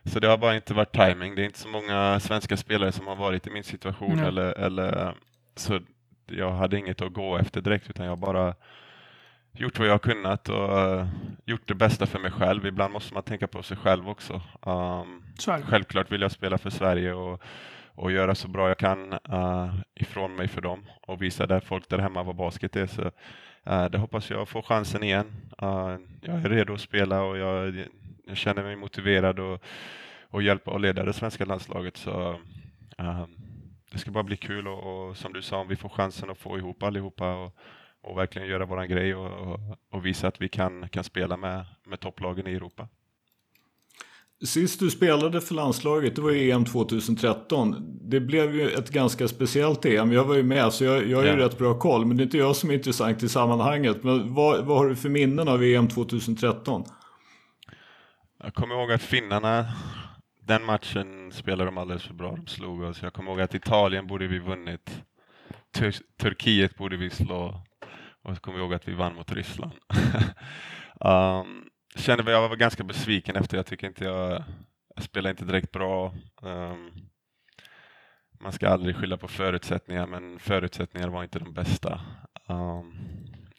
[0.04, 1.36] så det har bara inte varit timing.
[1.36, 4.28] Det är inte så många svenska spelare som har varit i min situation Nej.
[4.28, 5.16] eller, eller
[5.56, 5.80] så
[6.28, 8.56] jag hade inget att gå efter direkt utan jag bara
[9.54, 11.08] gjort vad jag har kunnat och uh,
[11.46, 12.66] gjort det bästa för mig själv.
[12.66, 14.42] Ibland måste man tänka på sig själv också.
[14.62, 15.24] Um.
[15.64, 17.42] Självklart vill jag spela för Sverige och,
[17.96, 21.90] och göra så bra jag kan uh, ifrån mig för dem och visa där folk
[21.90, 22.88] där hemma vad basket är.
[22.88, 25.32] Så, uh, det hoppas jag får chansen igen.
[25.64, 27.86] Uh, jag är redo att spela och jag,
[28.28, 29.64] jag känner mig motiverad och,
[30.30, 31.98] och hjälpa och leda det svenska landslaget.
[31.98, 32.30] Så,
[33.00, 33.26] uh,
[33.92, 36.38] det ska bara bli kul och, och som du sa, om vi får chansen att
[36.38, 37.56] få ihop allihopa och,
[38.04, 39.60] och verkligen göra våran grej och,
[39.92, 42.88] och, visa att vi kan, kan spela med, med topplagen i Europa.
[44.46, 47.76] Sist du spelade för landslaget, det var ju EM 2013.
[48.10, 50.12] Det blev ju ett ganska speciellt EM.
[50.12, 51.38] Jag var ju med, så jag, jag har ju Ja.
[51.38, 52.06] rätt bra koll.
[52.06, 54.04] Men det är inte jag som är intressant i sammanhanget.
[54.04, 56.84] Men vad, vad har du för minnen av EM 2013?
[58.44, 59.66] Jag kommer ihåg att finnarna,
[60.42, 62.36] den matchen spelade de alldeles för bra.
[62.36, 63.02] De slog oss.
[63.02, 65.02] Jag kommer ihåg att Italien borde vi vunnit.
[65.74, 67.62] Tur- Turkiet borde vi slå.
[68.24, 69.74] Och så kommer jag ihåg att vi vann mot Ryssland.
[71.00, 73.58] um, kände jag var ganska besviken efter.
[73.58, 74.44] Jag tycker inte jag,
[74.96, 76.14] jag spelar inte direkt bra.
[76.42, 76.92] Um,
[78.40, 82.02] man ska aldrig skylla på förutsättningar, men förutsättningar var inte de bästa.
[82.48, 82.94] Um,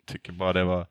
[0.06, 0.86] tycker bara det var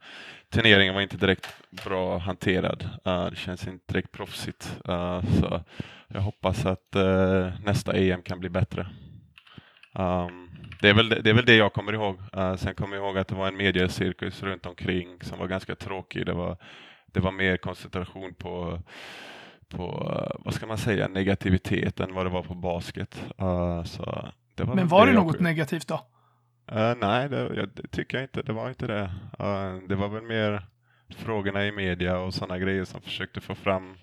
[0.50, 1.48] turneringen var inte direkt
[1.86, 2.90] bra hanterad.
[3.08, 4.78] Uh, det känns inte direkt proffsigt.
[4.90, 5.64] Uh, så
[6.08, 8.88] jag hoppas att uh, nästa EM kan bli bättre.
[9.94, 10.50] Um,
[10.82, 12.20] det, är väl, det är väl det jag kommer ihåg.
[12.38, 15.76] Uh, sen kommer jag ihåg att det var en mediecirkus runt omkring som var ganska
[15.76, 16.26] tråkig.
[16.26, 16.58] Det var,
[17.06, 18.80] det var mer koncentration på
[19.70, 23.24] på, uh, vad ska man säga, negativitet än vad det var på basket.
[23.42, 26.02] Uh, så det var Men var det jag- något negativt då?
[26.72, 28.42] Eh, nej, det, jag, det tycker jag inte.
[28.42, 29.12] Det var inte det.
[29.40, 30.66] Eh, det var väl mer
[31.18, 33.98] frågorna i media och sådana grejer som försökte få fram.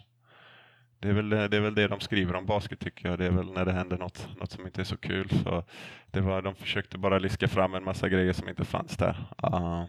[1.00, 3.18] Det är, väl, det är väl det de skriver om basket tycker jag.
[3.18, 5.30] Det är väl när det händer något, något som inte är så kul.
[5.44, 5.64] Så
[6.10, 9.16] det var, de försökte bara liska fram en massa grejer som inte fanns där.
[9.44, 9.84] Uh,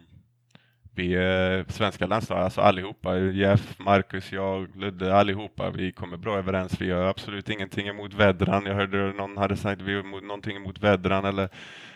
[0.99, 6.81] vi är svenska landslag, alltså allihopa, Jeff, Marcus, jag, Ludde, allihopa, vi kommer bra överens.
[6.81, 8.65] Vi har absolut ingenting emot Vedran.
[8.65, 11.49] Jag hörde någon hade sagt vi har emot, någonting emot Vedran eller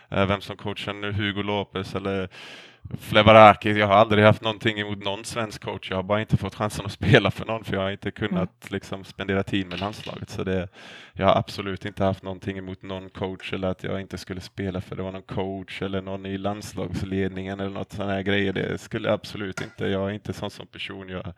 [0.09, 2.30] eh, vem som coachar nu, Hugo Lopez eller
[2.89, 3.71] Flevaraki.
[3.71, 5.89] Jag har aldrig haft någonting emot någon svensk coach.
[5.89, 8.71] Jag har bara inte fått chansen att spela för någon för jag har inte kunnat
[8.71, 10.29] liksom, spendera tid med landslaget.
[10.29, 10.67] Så det,
[11.13, 14.81] jag har absolut inte haft någonting emot någon coach eller att jag inte skulle spela
[14.81, 18.53] för det var någon coach eller någon i landslagsledningen eller något sådana här grejer.
[18.53, 19.88] Det skulle jag absolut inte.
[19.88, 21.09] Jag är inte sån som person.
[21.09, 21.34] Jag,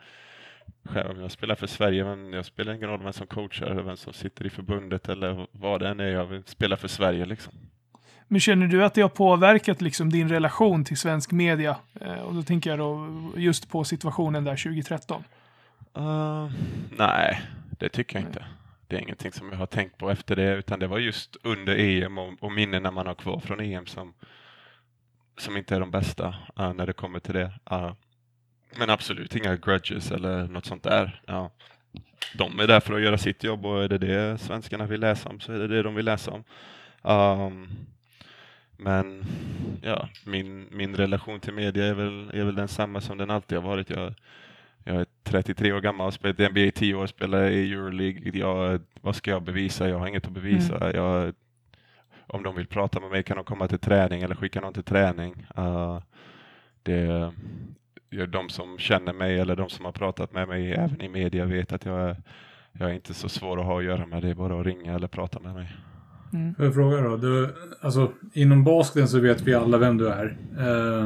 [0.83, 3.97] själv, jag spelar för Sverige men jag spelar ingen roll vem som coachar eller vem
[3.97, 6.07] som sitter i förbundet eller vad det än är.
[6.07, 7.53] Jag vill spela för Sverige liksom.
[8.27, 11.77] Men känner du att det har påverkat liksom din relation till svensk media?
[12.01, 15.23] Eh, och då tänker jag då just på situationen där 2013.
[15.97, 16.51] Uh, eh,
[16.97, 17.41] nej,
[17.79, 18.45] Det tycker jag inte.
[18.87, 21.75] Det är ingenting som jag har tänkt på efter det, utan det var just under
[21.75, 24.13] EM och, och minnena man har kvar från EM som,
[25.37, 27.51] som inte är de bästa uh, när det kommer till det.
[27.71, 27.93] Uh,
[28.77, 31.21] men absolut inga grudges eller något sånt där.
[31.25, 31.51] Ja.
[32.37, 35.29] De är där för att göra sitt jobb och är det det svenskarna vill läsa
[35.29, 36.43] om så är det det de vill läsa om.
[37.01, 37.69] Um,
[38.77, 39.25] men
[39.81, 43.65] ja, min, min relation till media är väl, är väl densamma som den alltid har
[43.65, 43.89] varit.
[43.89, 44.13] Jag,
[44.83, 48.39] jag är 33 år gammal, har spelat i NBA i 10 år, spelar i Euroleague.
[48.39, 49.89] Jag, vad ska jag bevisa?
[49.89, 50.77] Jag har inget att bevisa.
[50.77, 50.95] Mm.
[50.95, 51.33] Jag,
[52.27, 54.83] om de vill prata med mig kan de komma till träning eller skicka någon till
[54.83, 55.47] träning.
[55.57, 55.99] Uh,
[56.83, 57.31] det,
[58.27, 61.73] de som känner mig eller de som har pratat med mig även i media vet
[61.73, 62.17] att jag är,
[62.71, 64.21] jag är inte så svår att ha att göra med.
[64.21, 65.75] Det är bara att ringa eller prata med mig.
[66.35, 66.55] Mm.
[66.55, 67.17] Får jag fråga då?
[67.17, 67.49] Du,
[67.81, 70.37] alltså, inom basketen så vet vi alla vem du är.
[70.59, 71.05] Uh,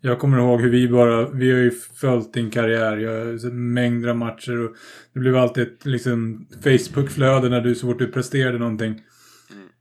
[0.00, 2.96] jag kommer ihåg hur vi bara, vi har ju följt din karriär.
[2.96, 4.76] Jag har sett mängder av matcher och
[5.12, 9.00] det blev alltid ett liksom, Facebook-flöde när du så fort du presterade någonting.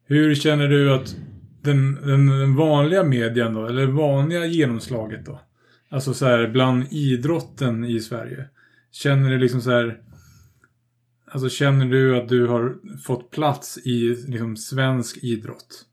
[0.08, 1.16] Hur känner du att
[1.62, 5.41] den, den, den vanliga medien då, eller det vanliga genomslaget då?
[5.89, 8.46] Alltså så här bland idrotten i Sverige.
[8.91, 9.98] Känner du liksom så här...
[11.34, 15.86] Alltså känner du att du har fått plats i liksom svensk idrott?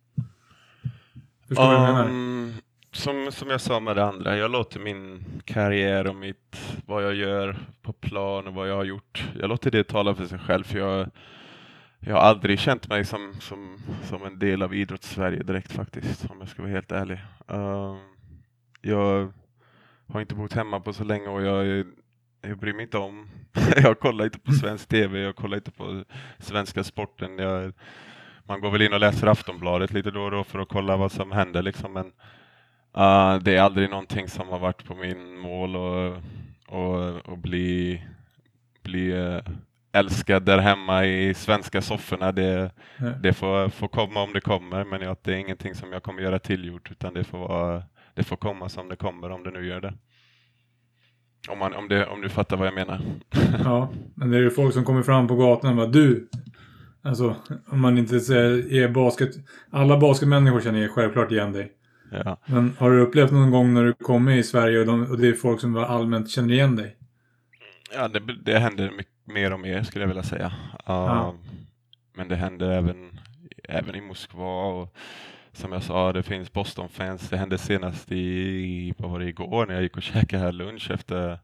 [1.48, 2.08] Förstår du um, vad jag menar?
[2.08, 2.52] Ehm,
[2.92, 7.14] som, som jag sa med det andra, jag låter min karriär och mitt, vad jag
[7.14, 10.64] gör på plan och vad jag har gjort, jag låter det tala för sig själv.
[10.64, 11.10] För jag,
[12.00, 16.36] jag har aldrig känt mig som, som, som en del av idrottssverige direkt faktiskt, om
[16.40, 17.18] jag ska vara helt ärlig.
[17.46, 17.98] Um,
[18.82, 19.32] jag
[20.06, 21.86] har inte bott hemma på så länge och jag,
[22.42, 23.28] jag bryr mig inte om,
[23.76, 26.04] jag kollar inte på svensk TV, jag kollar inte på
[26.38, 27.38] svenska sporten.
[27.38, 27.72] Jag,
[28.44, 31.12] man går väl in och läser Aftonbladet lite då och då för att kolla vad
[31.12, 32.06] som händer liksom, men
[32.96, 36.16] uh, det är aldrig någonting som har varit på min mål och,
[36.68, 38.02] och, och bli,
[38.82, 39.40] bli uh,
[39.92, 42.32] älskad där hemma i svenska sofforna.
[42.32, 42.70] Det,
[43.22, 46.22] det får, får komma om det kommer, men ja, det är ingenting som jag kommer
[46.22, 47.82] göra tillgjort, utan det får vara
[48.14, 49.94] det får komma som det kommer om det nu gör det.
[51.48, 53.00] Om, man, om, det, om du fattar vad jag menar.
[53.64, 56.28] ja, men det är ju folk som kommer fram på gatan och bara du.
[57.02, 57.36] Alltså,
[57.66, 59.30] om man inte säger är basket.
[59.70, 61.72] Alla basketmänniskor känner självklart igen dig.
[62.10, 62.36] Ja.
[62.46, 65.28] Men har du upplevt någon gång när du kommer i Sverige och, de, och det
[65.28, 66.96] är folk som allmänt känner igen dig?
[67.94, 70.46] Ja, det, det händer mycket, mer och mer skulle jag vilja säga.
[70.46, 70.52] Uh,
[70.86, 71.34] ja.
[72.16, 73.20] Men det händer även,
[73.64, 74.94] även i Moskva och
[75.52, 77.28] som jag sa, det finns Boston-fans.
[77.28, 80.90] Det hände senast i, vad var det, igår när jag gick och käkade här lunch
[80.90, 81.38] efter,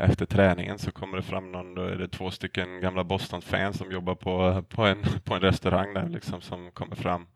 [0.00, 3.92] efter träningen så kommer det fram någon, då är det två stycken gamla Boston-fans som
[3.92, 7.26] jobbar på, på, en, på en restaurang där liksom som kommer fram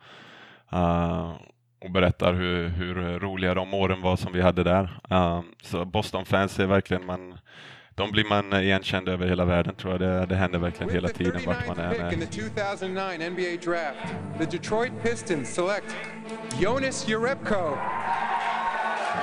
[0.73, 1.35] uh,
[1.81, 4.99] och berättar hur, hur roliga de åren var som vi hade där.
[5.13, 7.39] Uh, så Boston-fans är verkligen man
[8.01, 10.01] de blir man igenkänd över hela världen tror jag.
[10.01, 13.31] Det, det händer verkligen hela tiden vart man än är.
[13.31, 15.97] NBA draft, the Detroit Pistons select
[16.61, 17.79] Jonas Jerebko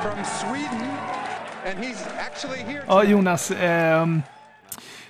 [0.02, 0.88] from Sweden
[1.66, 2.84] and he's actually here.
[2.88, 3.52] Ja, Jonas.
[3.52, 4.24] Um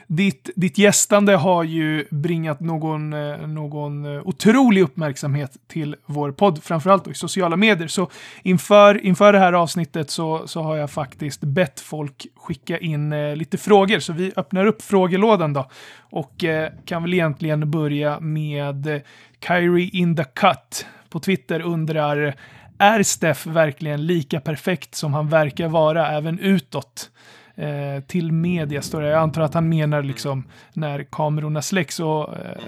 [0.08, 6.64] ditt, ditt gästande har ju bringat någon, eh, någon eh, otrolig uppmärksamhet till vår podd,
[6.64, 7.88] framförallt i sociala medier.
[7.88, 8.10] Så
[8.44, 13.36] inför, inför det här avsnittet så, så har jag faktiskt bett folk skicka in eh,
[13.36, 15.70] lite frågor, så vi öppnar upp frågelådan då.
[16.10, 16.44] Och
[16.86, 19.02] kan väl egentligen börja med
[19.48, 22.36] Kyrie in the cut på Twitter undrar
[22.78, 27.10] är Steff verkligen lika perfekt som han verkar vara även utåt?
[27.58, 28.82] Eh, till media.
[28.82, 29.08] Står det.
[29.08, 30.44] Jag antar att han menar liksom
[30.74, 32.62] när kamerorna släcks och eh,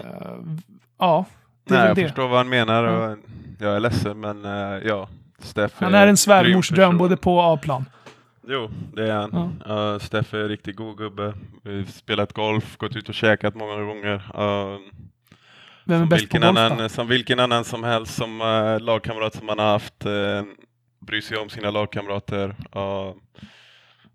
[0.99, 1.25] ja.
[1.69, 2.03] Nej, jag det.
[2.03, 3.17] förstår vad han menar och
[3.59, 5.07] jag är ledsen men eh, ja.
[5.39, 7.85] Steff han är en svärmorsdröm både på och A-plan.
[8.47, 9.59] Jo, det är han.
[9.65, 9.93] Ja.
[9.93, 11.33] Uh, Steff är en riktigt god gubbe.
[11.63, 14.15] Vi spelat golf, gått ut och käkat många gånger.
[14.15, 14.79] Uh,
[15.83, 16.89] Vem är bäst på golf annan, då?
[16.89, 20.05] Som vilken annan som helst som uh, lagkamrat som man har haft.
[20.05, 20.43] Uh,
[20.99, 22.55] bryr sig om sina lagkamrater.
[22.75, 23.13] Uh,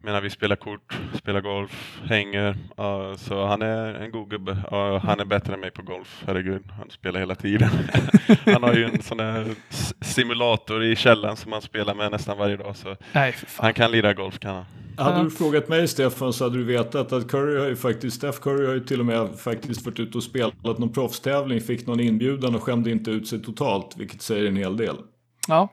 [0.04, 2.50] menar vi spelar kort, spelar golf, hänger.
[2.80, 4.52] Uh, så han är en god gubbe.
[4.52, 6.62] Uh, han är bättre än mig på golf, herregud.
[6.78, 7.70] Han spelar hela tiden.
[8.44, 9.54] han har ju en sån där
[10.00, 12.76] simulator i källaren som han spelar med nästan varje dag.
[12.76, 14.64] Så Nej, han kan lira golf kan han.
[14.96, 18.38] Hade du frågat mig Stefan så hade du vetat att Curry har ju faktiskt, Steph
[18.38, 22.00] Curry har ju till och med faktiskt varit ute och spelat någon proffstävling, fick någon
[22.00, 24.96] inbjudan och skämde inte ut sig totalt, vilket säger en hel del.
[25.48, 25.68] Ja.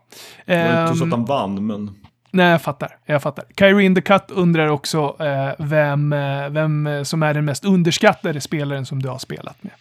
[0.46, 2.01] Det var inte så att ehm, han vann, men...
[2.32, 2.98] Nej, jag fattar.
[3.06, 3.46] Jag fattar.
[3.60, 8.42] Kyrie in the Cut undrar också eh, vem, eh, vem som är den mest underskattade
[8.42, 9.72] spelaren som du har spelat med.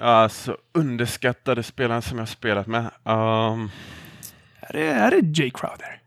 [0.00, 2.82] Alltså, underskattade spelaren som jag har spelat med?
[3.04, 3.70] Um...
[4.60, 6.00] Är, det, är det Jay Crowder?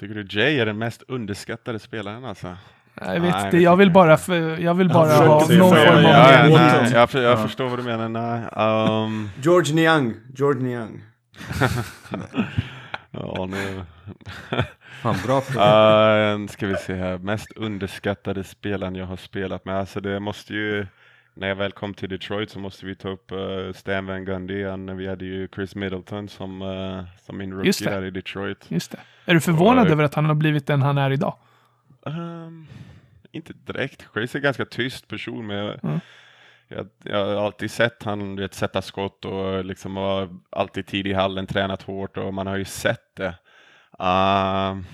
[0.00, 2.56] Tycker du Jay är den mest underskattade spelaren alltså?
[3.00, 6.02] Jag vet Nej, inte, jag vill bara, för, jag vill bara ha någon form av...
[6.02, 7.42] Ja, nej, jag, för- jag Ja.
[7.42, 8.08] förstår vad du menar.
[8.08, 8.42] Nej.
[9.04, 11.02] Um, George Niang, George Niang.
[13.10, 13.84] ja, nu.
[15.02, 16.34] Fan, bra fråga.
[16.38, 19.76] Uh, ska vi se här, mest underskattade spelaren jag har spelat med.
[19.76, 20.86] Alltså det måste ju,
[21.34, 24.64] när jag väl kom till Detroit så måste vi ta upp uh, Stan Van Gundy.
[24.64, 28.64] Han, vi hade ju Chris Middleton som, uh, som min rookie där i Detroit.
[28.68, 28.98] Just det.
[29.24, 31.36] Är du förvånad Ja, över att han har blivit den han är idag?
[32.06, 32.66] Ehm,
[33.32, 34.06] inte direkt.
[34.14, 36.00] Chris är en ganska tyst person men Mm.
[36.68, 41.06] Jag, jag har alltid sett han du vet, sätta skott och liksom har alltid tid
[41.06, 43.34] i hallen, tränat hårt och man har ju sett det.
[43.98, 44.84] Ehm,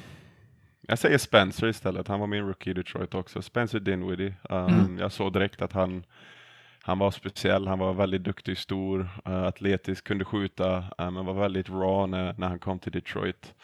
[0.88, 3.42] jag säger Spencer istället, han var min rookie i Detroit också.
[3.42, 4.34] Spencer Dinwiddie.
[4.50, 4.98] Ehm, Mm.
[4.98, 6.04] Jag såg direkt att han,
[6.82, 11.34] han var speciell, han var väldigt duktig, stor, uh, atletisk, kunde skjuta, uh, men var
[11.34, 13.54] väldigt raw när, när han kom till Detroit.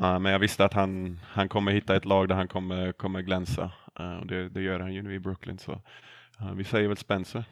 [0.00, 3.20] Uh, men jag visste att han, han kommer hitta ett lag där han kommer, kommer
[3.22, 3.70] glänsa.
[4.00, 5.58] Uh, och det, det gör han ju nu i Brooklyn.
[5.58, 5.78] Så uh,
[6.54, 7.44] vi säger väl Spencer.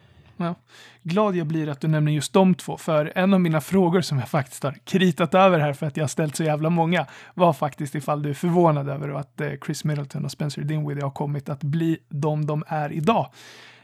[1.03, 4.19] Glad jag blir att du nämner just de två, för en av mina frågor som
[4.19, 7.53] jag faktiskt har kritat över här för att jag har ställt så jävla många var
[7.53, 11.49] faktiskt ifall du är förvånad över att eh, Chris Middleton och Spencer Dinwiddie har kommit
[11.49, 13.31] att bli de de är idag.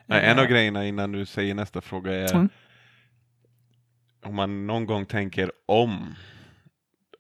[0.06, 2.50] Nej, en Eh, av grejerna innan du säger nästa fråga är Mm.
[4.26, 6.16] om man någon gång tänker om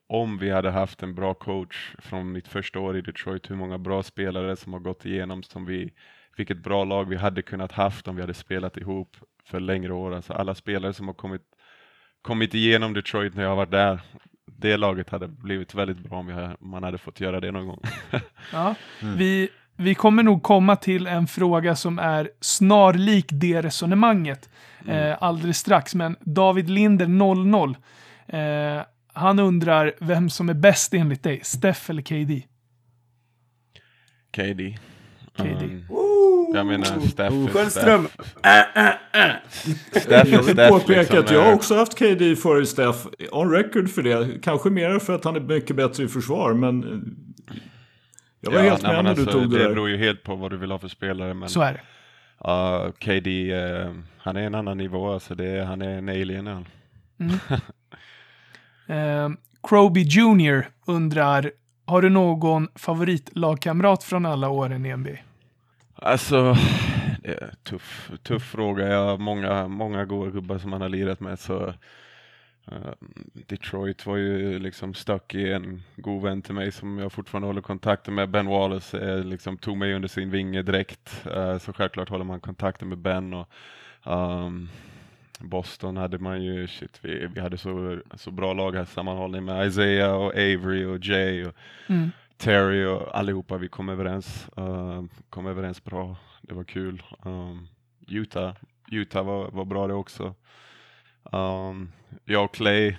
[0.09, 3.77] om vi hade haft en bra coach från mitt första år i Detroit, hur många
[3.77, 5.93] bra spelare som har gått igenom, som vi,
[6.38, 10.15] vilket bra lag vi hade kunnat haft om vi hade spelat ihop för längre år.
[10.15, 11.41] Alltså alla spelare som har kommit,
[12.21, 13.99] kommit igenom Detroit när jag har varit där,
[14.45, 17.81] det laget hade blivit väldigt bra om man hade fått göra det någon gång.
[18.53, 24.49] Ja, vi, vi kommer nog komma till en fråga som är snarlik det resonemanget
[24.88, 25.95] eh, alldeles strax.
[25.95, 27.77] Men David Linder 00,
[28.27, 28.81] eh,
[29.13, 32.43] han undrar vem som är bäst enligt dig, Steph eller KD?
[34.35, 34.77] KD.
[35.38, 35.65] KD.
[35.65, 36.07] Um,
[36.53, 38.07] jag menar är Sköldström.
[38.07, 40.01] Steph.
[40.01, 42.65] Steph är Jag vill Steph, påpeka liksom, att jag eh, har också haft KD före
[42.65, 42.99] Steph.
[43.32, 44.41] On record för det.
[44.43, 46.84] Kanske mer för att han är mycket bättre i försvar, men...
[46.84, 46.89] eh,
[48.41, 49.70] Jag var ja, helt nej, med när du alltså, tog det Det där.
[49.70, 51.34] beror ju helt på vad du vill ha för spelare.
[51.34, 51.80] Men Så är det.
[52.47, 55.13] uh, KD, eh, han är en annan nivå.
[55.13, 56.47] Alltså det är, han är en alien.
[56.47, 56.65] Han.
[58.89, 59.30] Eh,
[59.63, 61.51] Croby Jr undrar,
[61.86, 65.09] har du någon favoritlagkamrat från alla åren i NBA?
[66.02, 66.56] Alltså,
[67.24, 68.88] det är en tuff, tuff fråga.
[68.88, 71.39] Jag har många, många goda gubbar som man har lirat med.
[71.39, 71.74] Så,
[72.72, 72.93] uh,
[73.34, 77.62] Detroit var ju liksom stuck i en god vän till mig som jag fortfarande håller
[77.62, 78.30] kontakten med.
[78.30, 81.26] Ben Wallace eh, liksom tog mig under sin vinge direkt.
[81.28, 83.34] Uh, så självklart håller man kontakten med Ben.
[83.34, 83.50] Och,
[84.04, 84.70] um,
[85.39, 89.68] Boston hade man ju, shit, vi, vi hade så, så bra lag här sammanhållning med
[89.68, 91.45] Isaiah och Avery och Jay.
[91.45, 91.54] Och,
[91.89, 92.12] Mm.
[92.38, 94.49] Terry och allihopa, vi kom överens.
[94.59, 96.15] Uh, kom överens bra.
[96.41, 97.03] Det var kul.
[97.25, 97.67] Um,
[98.07, 98.53] Utah,
[98.91, 100.35] Utah var, var bra det också.
[101.31, 101.91] Um,
[102.25, 102.95] jag och Clay,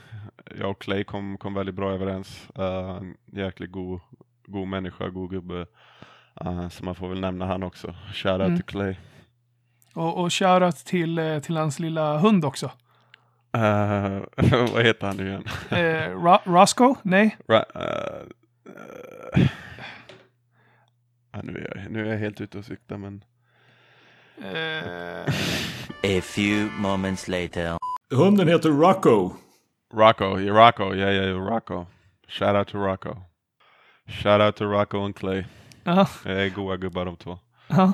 [0.58, 2.48] jag och Clay kom, kom väldigt bra överens.
[2.58, 4.00] Uh, jäkligt god,
[4.46, 5.66] god människa, god gubbe.
[6.44, 7.94] Uh, så man får väl nämna han också.
[8.14, 8.56] Shoutout Mm.
[8.56, 8.96] till Clay.
[9.94, 12.66] Och, och shoutout till, till hans lilla hund också.
[13.56, 14.22] Uh,
[14.72, 15.44] vad heter han nu igen?
[16.22, 16.94] Ro- Roscoe?
[17.02, 17.36] Nej?
[17.48, 17.82] Ra- uh,
[18.22, 18.28] uh,
[21.32, 23.24] ja, nu, är jag, nu är jag helt ute och cyklar men
[24.42, 25.34] Eh,
[26.18, 27.76] A few moments later.
[28.10, 29.30] Hunden heter Rocco.
[29.94, 31.86] Rocco, yeah, Rocco, yeah, yeah, yeah, Rocco.
[32.28, 33.16] Shout out to Rocco.
[34.06, 35.44] Shout out to Rocco och Clay.
[35.84, 36.08] ja.
[36.24, 37.38] Det är goa gubbar de två.
[37.68, 37.92] Ja.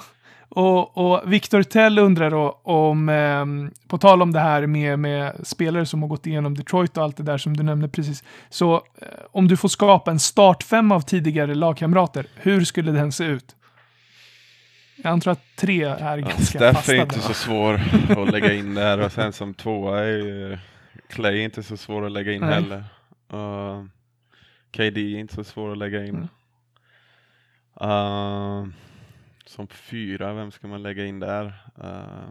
[0.55, 5.41] Och, och Victor Tell undrar då om, ehm, på tal om det här med, med
[5.43, 8.25] spelare som har gått igenom Detroit och allt det där som du nämnde precis.
[8.49, 13.25] Så eh, om du får skapa en startfem av tidigare lagkamrater, hur skulle den se
[13.25, 13.57] ut?
[14.97, 16.93] Jag antar att tre är Ja, ganska Steph fasta.
[16.95, 20.59] är inte där, så svår att lägga in där och sen som tvåa är ju
[21.09, 22.55] Clay är inte så svår att lägga in Nej.
[22.55, 22.85] heller.
[23.33, 23.85] Uh,
[24.77, 26.29] KD är inte så svår att lägga in.
[27.81, 27.91] Mm.
[27.91, 28.69] Uh,
[29.55, 31.45] som fyra, vem ska man lägga in där?
[31.85, 32.29] Uh,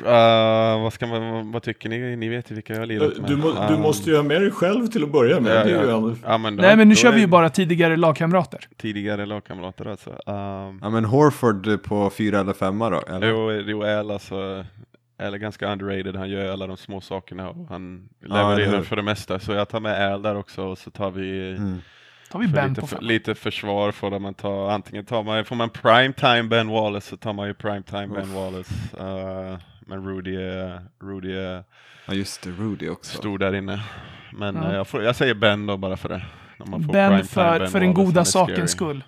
[0.00, 2.16] uh, vad, ska man, vad tycker ni?
[2.16, 3.30] Ni vet ju vilka jag har lirat med.
[3.30, 5.52] Du, må, du Um, måste ju ha med dig själv till att börja med.
[5.56, 6.14] ja, det är ju ja.
[6.24, 8.68] Ja, men då- Nej, men nu kör vi ju bara tidigare lagkamrater.
[8.76, 10.10] Tidigare lagkamrater alltså.
[10.10, 13.00] Um, Ja men Horford på fyra eller femma då?
[13.08, 13.28] Eller?
[13.28, 14.64] Jo, jo El alltså,
[15.18, 16.16] El är ganska underrated.
[16.16, 19.38] Han gör alla de små sakerna och han levererar för det mesta.
[19.38, 21.78] Så jag tar med El där också och så tar vi Mm.
[22.30, 24.70] Tar vi för Ben lite, på för, lite försvar får man ta.
[24.72, 28.74] Antingen tar man, får man primetime Ben Wallace så tar man ju primetime Ben Wallace.
[29.00, 31.64] Uh, men Rudy är, Rudy är
[32.06, 33.16] Ja just det, Rudy också.
[33.16, 33.82] stor där inne.
[34.32, 34.68] Men Ja.
[34.68, 36.22] eh, jag, får, jag säger Ben då bara för det.
[36.58, 39.04] När man får Ben primetime för, Ben för den goda sakens skull.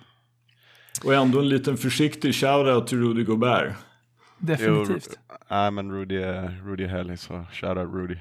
[1.05, 3.73] Och ändå en liten försiktig shoutout till Rudy Gobert.
[4.37, 5.19] Definitivt.
[5.47, 8.15] Ja, men Rudy är, Rudy är härlig, så shoutout Rudy.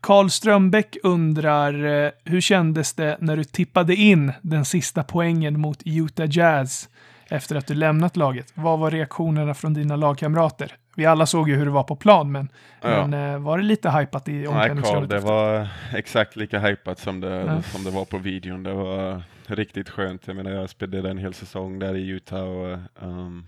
[0.00, 5.82] Karl Strömbäck undrar, eh, hur kändes det när du tippade in den sista poängen mot
[5.84, 6.88] Utah Jazz
[7.28, 8.52] efter att du lämnat laget?
[8.54, 10.72] Vad var reaktionerna från dina lagkamrater?
[10.96, 12.48] Vi alla såg ju hur det var på plan, men,
[12.82, 13.06] Ja.
[13.06, 15.10] men eh, var det lite hypat i Nej, Carl, omklädningsrummet?
[15.10, 17.62] det var exakt lika hypat som det, Ja.
[17.62, 18.62] som det var på videon.
[18.62, 20.26] Det var riktigt skönt.
[20.26, 23.46] Jag menar, jag spelade en hel säsong där i Utah och um,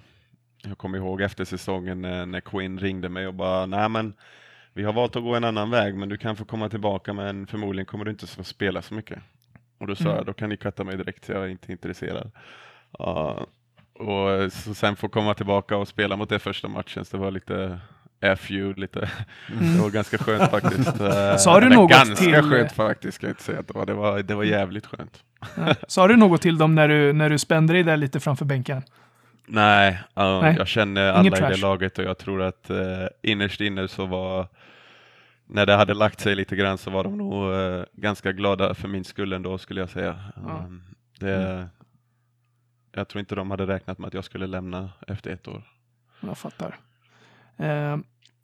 [0.65, 4.15] jag kommer ihåg efter säsongen när, när Quinn ringde mig och bara, nej men
[4.75, 7.47] vi har valt att gå en annan väg, men du kan få komma tillbaka, men
[7.47, 9.19] förmodligen kommer du inte få spela så mycket.
[9.81, 10.17] Och då sa Mm.
[10.17, 12.31] jag, då kan ni katta mig direkt, jag är inte intresserad.
[12.99, 13.47] Ja,
[13.95, 17.31] och så sen få komma tillbaka och spela mot det första matchen, så det var
[17.31, 17.81] lite
[18.39, 19.11] FU, lite,
[19.75, 20.89] det var ganska skönt faktiskt.
[21.01, 21.39] Eh, Mm.
[21.39, 23.95] Sa du något ganska till- skönt faktiskt, ska jag inte säga att det var, det
[23.95, 25.23] var, det var jävligt skönt.
[25.57, 25.75] Ja.
[25.89, 28.83] Sa du något till dem när du, när du spände dig där lite framför bänken?
[29.47, 30.55] Nej, ja, Nej.
[30.59, 31.63] jag känner Inget alla i det trash.
[31.69, 32.77] laget och jag tror att eh,
[33.23, 34.47] innerst inne så var,
[35.47, 38.89] när det hade lagt sig lite grann så var de nog eh, ganska glada för
[38.89, 40.21] min skull ändå skulle jag säga.
[40.37, 40.65] Ja.
[40.67, 40.83] Um,
[41.21, 41.69] det,
[42.93, 45.63] jag tror inte de hade räknat med att jag skulle lämna efter ett år.
[46.21, 46.79] Jag fattar.
[47.57, 47.99] Eh,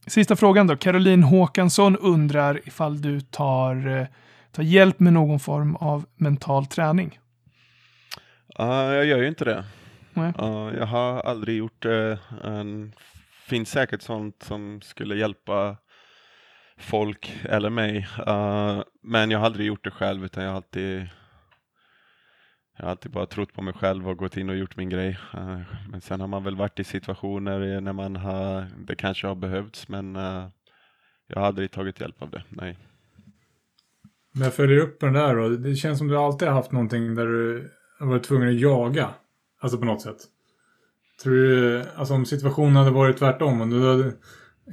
[0.07, 0.77] sista frågan då.
[0.77, 4.07] Caroline Håkansson undrar ifall du tar, eh,
[4.53, 7.19] tar hjälp med någon form av mental träning.
[8.47, 9.65] Ja, jag gör ju inte det.
[10.13, 10.33] Nej.
[10.39, 12.19] Ja, jag har aldrig gjort det.
[12.43, 12.91] Det
[13.47, 15.77] finns säkert sånt som skulle hjälpa
[16.79, 18.09] folk eller mig.
[18.29, 21.09] Uh, men jag har aldrig gjort det själv utan jag har alltid
[22.77, 25.19] jag har alltid bara trott på mig själv och gått in och gjort min grej.
[25.35, 25.61] Uh,
[25.91, 29.89] men sen har man väl varit i situationer när man har, det kanske har behövts
[29.89, 30.49] men uh,
[31.27, 32.79] jag har aldrig tagit hjälp av det, nej.
[34.33, 35.49] Men jag följer upp den där då.
[35.49, 39.11] Det känns som du alltid har haft någonting där du har varit tvungen att jaga.
[39.61, 40.17] Alltså på något sätt.
[41.23, 44.13] Tror du, alltså om situationen hade varit tvärtom, om du hade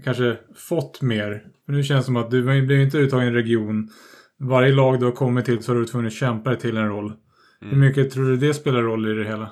[0.03, 1.43] kanske fått mer.
[1.65, 3.89] För nu känns det som att du blev inte uttagen i en region.
[4.37, 6.89] Varje lag du har kommit till så har du tvungen att kämpa dig till en
[6.89, 7.13] roll.
[7.59, 9.49] Hur mycket tror du det spelar roll i det hela?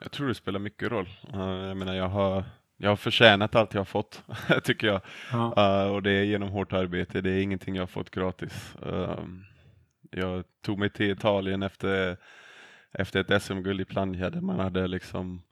[0.00, 1.08] Jag tror det spelar mycket roll.
[1.34, 2.44] Uh, jag menar, jag har,
[2.76, 4.22] jag har förtjänat allt jag har fått,
[4.64, 5.00] tycker jag.
[5.32, 5.54] Ja.
[5.86, 8.74] Uh, och det är genom hårt arbete, det är ingenting jag har fått gratis.
[8.82, 9.44] Um,
[10.10, 12.16] jag tog mig till Italien efter,
[12.92, 15.42] efter ett SM-guld i Plannja där man hade liksom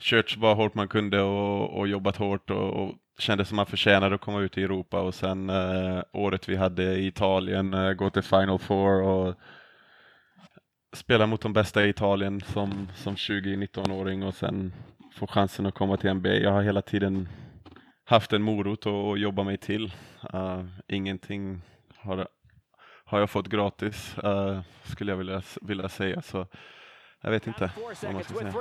[0.00, 3.66] kört så bara hårt man kunde och, och jobbat hårt och, och kände som man
[3.66, 7.92] förtjänade att komma ut i Europa och sen eh, året vi hade i Italien, eh,
[7.92, 9.34] gå till Final Four och
[10.92, 14.72] spela mot de bästa i Italien som, som 20-19-åring och sen
[15.14, 16.34] få chansen att komma till NBA.
[16.34, 17.28] Jag har hela tiden
[18.04, 19.94] haft en morot att att jobba mig till.
[20.34, 21.60] Uh, ingenting
[21.96, 22.28] har,
[23.04, 26.22] har jag fått gratis, uh, skulle jag vilja, vilja säga.
[26.22, 26.46] Så
[27.22, 27.70] jag vet inte
[28.04, 28.52] vad man ska säga.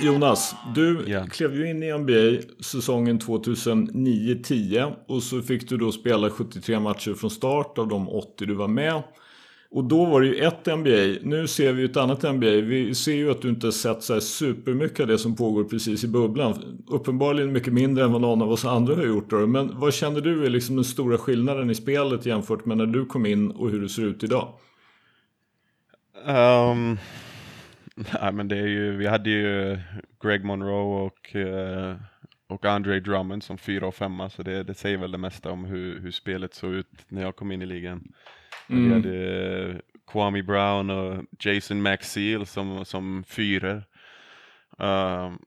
[0.00, 1.26] Jonas, du Ja.
[1.26, 7.14] klev ju in i NBA säsongen 2009-10 och så fick du då spela 73 matcher
[7.14, 9.02] från start av de 80 du var med.
[9.74, 12.46] Och då var det ju ett NBA, nu ser vi ju ett annat NBA.
[12.46, 16.04] Vi ser ju att du inte sett så här supermycket av det som pågår precis
[16.04, 16.84] i bubblan.
[16.88, 19.46] Uppenbarligen mycket mindre än vad någon av oss andra har gjort då.
[19.46, 23.06] Men vad känner du är liksom den stora skillnaden i spelet jämfört med när du
[23.06, 24.48] kom in och hur det ser ut idag?
[26.26, 26.98] Um,
[27.94, 29.78] nej, men det är ju, vi hade ju
[30.22, 31.96] Greg Monroe och, eh,
[32.48, 35.64] och Andre Drummond som fyra och femma, så det, det säger väl det mesta om
[35.64, 38.12] hur, hur spelet såg ut när jag kom in i ligan.
[38.68, 38.88] Mm.
[38.88, 39.76] Vi hade eh,
[40.06, 43.84] Kwame Brown och Jason McSeal som, som fyror.
[44.80, 45.38] Uh, ehm,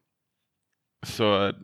[1.05, 1.55] så jag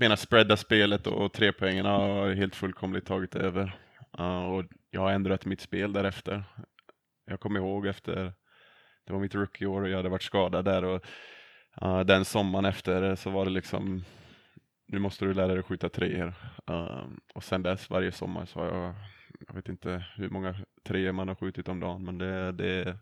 [0.00, 3.76] menar spreada spelet och, och trepoängarna har helt fullkomligt tagit över.
[4.20, 6.44] Uh, och jag har ändrat mitt spel därefter.
[7.26, 8.32] Jag kommer ihåg efter,
[9.06, 11.04] det var mitt rookieår och jag hade varit skadad där och
[11.82, 14.04] uh, den sommaren efter så var det liksom,
[14.86, 16.34] nu måste du lära dig skjuta treor.
[16.70, 18.94] Uh, och sen dess varje sommar så har jag,
[19.48, 22.98] jag vet inte hur många treor man har skjutit om dagen men det, det,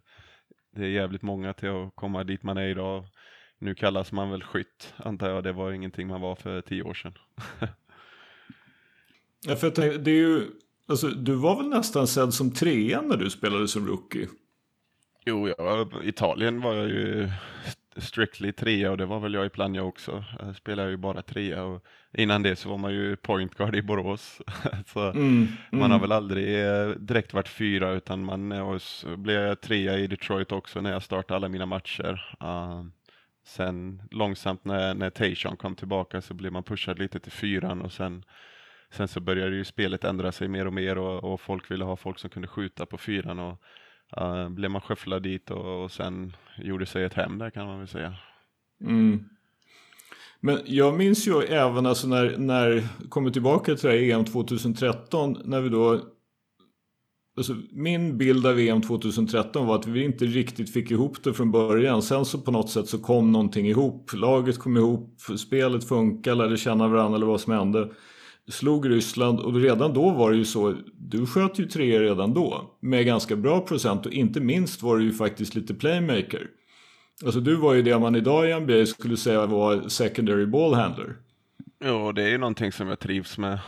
[0.70, 3.04] det är jävligt många till att komma dit man är idag.
[3.58, 6.94] Nu kallas man väl skytt antar jag, det var ingenting man var för tio år
[6.94, 7.14] sedan.
[9.46, 10.46] Ja, för jag tänkte, det är ju,
[10.86, 14.28] alltså, du var väl nästan sedd som trea när du spelade som rookie?
[15.24, 17.30] Jo, jag var, Italien var jag ju
[18.00, 20.24] strictly trea och det var väl jag i Plannja också.
[20.38, 23.82] Jag spelade ju bara trea och innan det så var man ju point guard i
[23.82, 24.40] Borås.
[24.86, 25.12] så
[25.70, 28.80] man har väl aldrig eh, direkt varit fyra utan man eh, och
[29.18, 32.36] blev jag trea i Detroit också när jag startade alla mina matcher.
[32.42, 32.84] Uh,
[33.44, 37.92] sen långsamt när, när Tayshaun kom tillbaka så blev man pushad lite till fyran och
[37.92, 38.24] sen
[38.90, 41.96] sen så började ju spelet ändra sig mer och mer och, och folk ville ha
[41.96, 43.62] folk som kunde skjuta på fyran och
[44.20, 47.78] uh, blev man skyfflad dit och, och sen gjorde sig ett hem där kan man
[47.78, 48.14] väl säga.
[48.80, 49.24] Mm.
[50.40, 55.38] Men jag minns ju även alltså när, när kommer tillbaka till det här EM 2013
[55.44, 56.00] när vi då
[57.36, 61.50] Alltså, min bild av EM 2013 var att vi inte riktigt fick ihop det från
[61.50, 62.02] början.
[62.02, 64.10] Sen så på något sätt så kom någonting ihop.
[64.12, 67.90] Laget kom ihop, spelet funkade, lärde känna varandra eller vad som hände.
[68.48, 72.78] Slog Ryssland och redan då var det ju så, du sköt ju tre redan då.
[72.80, 76.46] Med ganska bra procent och inte minst var du ju faktiskt lite playmaker.
[77.24, 81.16] Alltså du var ju det man idag i NBA skulle säga var secondary ball handler.
[81.84, 83.58] Jo, det är ju någonting som jag trivs med.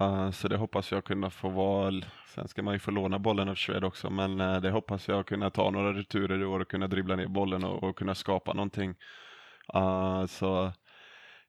[0.00, 2.02] Uh, så det hoppas jag kunna få vara.
[2.34, 5.26] Sen ska man ju få låna bollen av Shred också, men uh, det hoppas jag
[5.26, 8.52] kunna ta några returer i år och kunna dribbla ner bollen och, och kunna skapa
[8.52, 8.94] någonting.
[9.74, 10.72] Uh, så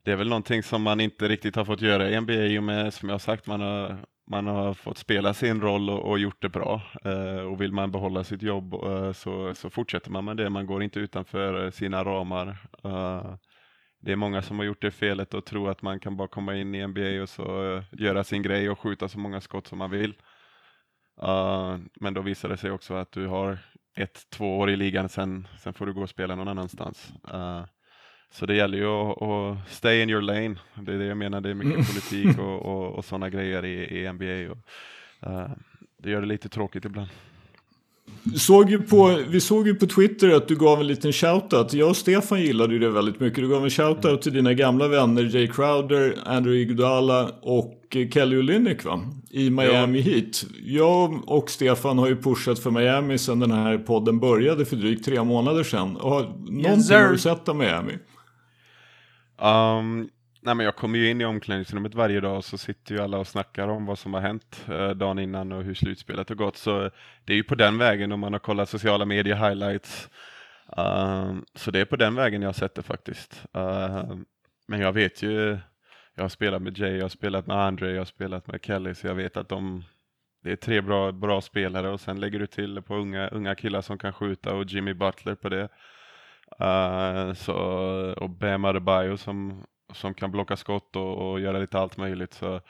[0.05, 2.63] det är väl någonting som man inte riktigt har fått göra i NBA i och
[2.63, 3.97] med, som jag sagt, man har,
[4.31, 6.81] man har fått spela sin roll och, och gjort det bra.
[7.05, 10.49] Eh, och vill man behålla sitt jobb eh, så, så fortsätter man med det.
[10.49, 13.35] Man går inte utanför sina ramar eh,
[14.05, 16.55] det är många som har gjort det felet och tror att man kan bara komma
[16.55, 19.91] in i NBA och så göra sin grej och skjuta så många skott som man
[19.91, 20.13] vill.
[21.23, 23.57] Uh, men då visar det sig också att du har
[23.95, 27.13] ett, två år i ligan, sen, sen får du gå och spela någon annanstans.
[28.33, 30.55] Uh, så det gäller ju att, att, stay in your lane.
[30.75, 31.85] Det är det jag menar, det är mycket mm.
[31.85, 34.51] politik och, och, och sådana grejer i, i NBA.
[34.51, 34.57] Och,
[36.03, 37.09] det gör det lite tråkigt ibland.
[38.35, 41.73] Såg ju på, vi såg ju på Twitter att du gav en liten shoutout.
[41.73, 43.43] Jag och Stefan gillade ju det väldigt mycket.
[43.43, 48.85] Du gav en shoutout till dina gamla vänner Jay Crowder, Andrew Iguodala och Kelly Olynyk
[48.85, 49.01] va?
[49.31, 50.03] I Miami ja.
[50.03, 50.45] Heat.
[50.63, 55.05] Jag och Stefan har ju pushat för Miami sedan den här podden började för drygt
[55.05, 55.95] tre månader sedan.
[55.95, 57.93] Och har någonting yes, har du sett av Miami?
[59.37, 60.09] Um,
[60.45, 63.17] Nej, men jag kommer ju in i omklädningsrummet varje dag och så sitter ju alla
[63.17, 66.57] och snackar om vad som har hänt eh, dagen innan och hur slutspelet har gått.
[66.57, 66.89] Så
[67.25, 70.09] det är ju på den vägen om man har kollat sociala medier highlights.
[70.77, 73.45] Uh, så det är på den vägen jag har sett det faktiskt.
[73.57, 74.15] Uh,
[74.67, 75.57] men jag vet ju,
[76.15, 78.95] jag har spelat med Jay, jag har spelat med Andre, jag har spelat med Kelly,
[78.95, 79.83] så jag vet att de
[80.43, 83.81] det är tre bra, bra spelare och sen lägger du till på unga, unga killar
[83.81, 85.69] som kan skjuta och Jimmy Butler på det.
[86.61, 87.55] Uh, så,
[88.17, 89.63] och Bam Adebayo som
[89.93, 92.33] som kan blocka skott och, och, göra lite allt möjligt.
[92.33, 92.61] Så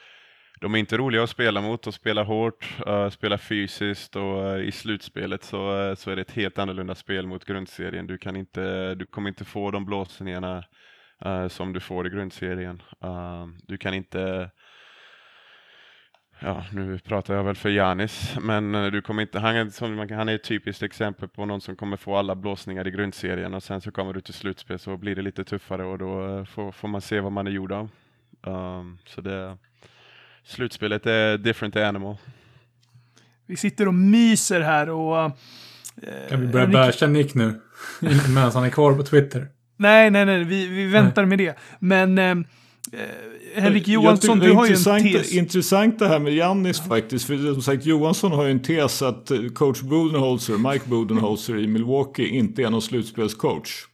[0.61, 4.55] de är inte roliga att spela mot De spelar hårt, eh, uh, spelar fysiskt och
[4.55, 8.07] uh, i slutspelet så, uh, så är det ett helt annorlunda spel mot grundserien.
[8.07, 10.63] Du, kan inte, du kommer inte få de blåsningarna
[11.49, 12.81] som du får i grundserien.
[13.67, 14.49] du kan inte
[16.43, 19.97] ja, nu pratar jag väl för Janis, men eh, du kommer inte, han, är, som,
[19.97, 23.63] han är ett typiskt exempel på någon som kommer få alla blåsningar i grundserien och
[23.63, 26.71] sen så kommer du till slutspel så blir det lite tuffare och då eh, får,
[26.71, 27.89] får man se vad man är gjord av.
[28.41, 29.57] Um, så det,
[30.43, 32.15] slutspelet är different animal.
[33.45, 35.17] Vi sitter och myser här och...
[35.17, 35.31] Eh,
[36.29, 37.61] kan vi börja basha Nick nu?
[38.01, 39.47] Medan han är kvar på Twitter.
[39.77, 41.29] Nej, nej, nej, vi, vi väntar nej.
[41.29, 41.55] med det.
[41.79, 42.62] Men eh, Eh,
[43.55, 45.33] Henrik Johansson, du har ju en tes.
[45.33, 47.27] Intressant det här med Jannis faktiskt.
[47.27, 51.67] För som sagt, Johansson har ju en tes att eh, coach Budenholzer, Mike Budenholzer i
[51.67, 53.85] Milwaukee inte är någon slutspelscoach.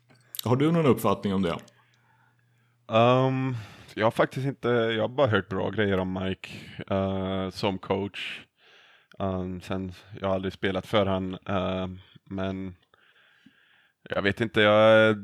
[0.44, 1.57] Har du någon uppfattning om det?
[2.88, 3.56] Um,
[3.94, 6.49] jag har faktiskt inte, jag har bara hört bra grejer om Mike
[6.91, 8.41] uh, som coach.
[9.20, 9.91] Um, sen,
[10.22, 11.88] jag har aldrig spelat för han, uh,
[12.30, 12.76] men
[14.10, 15.16] jag vet inte, jag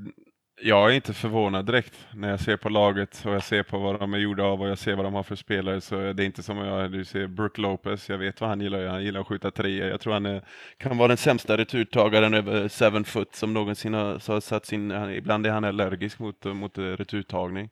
[0.61, 3.99] jag är inte förvånad direkt när jag ser på laget och jag ser på vad
[3.99, 5.81] de är gjorda av och jag ser vad de har för spelare.
[5.81, 8.87] Så det är inte som jag, du ser Brook Lopez, jag vet vad han gillar.
[8.87, 9.89] Han gillar att skjuta treor.
[9.89, 10.41] Jag tror han är,
[10.77, 15.45] kan vara den sämsta returtagaren över seven foot som någonsin har, har satt sin, ibland
[15.45, 17.69] är han allergisk mot, mot returtagning.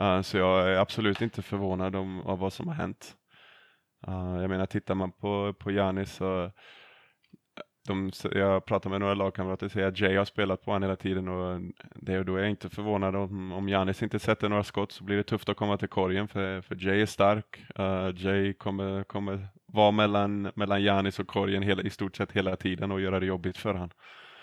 [0.00, 3.14] Uh, så jag är absolut inte förvånad om, av vad som har hänt.
[4.08, 6.52] Uh, jag menar, tittar man på, på Janis så
[7.86, 10.96] de, jag pratar med några lagkamrater och säger att Jay har spelat på honom hela
[10.96, 11.60] tiden och
[11.94, 15.16] det, då är jag inte förvånad om, om Janis inte sätter några skott så blir
[15.16, 17.64] det tufft att komma till korgen för, för Jay är stark.
[17.78, 22.56] Uh, Jay kommer, kommer vara mellan, mellan Janis och korgen hela, i stort sett hela
[22.56, 23.90] tiden och göra det jobbigt för honom.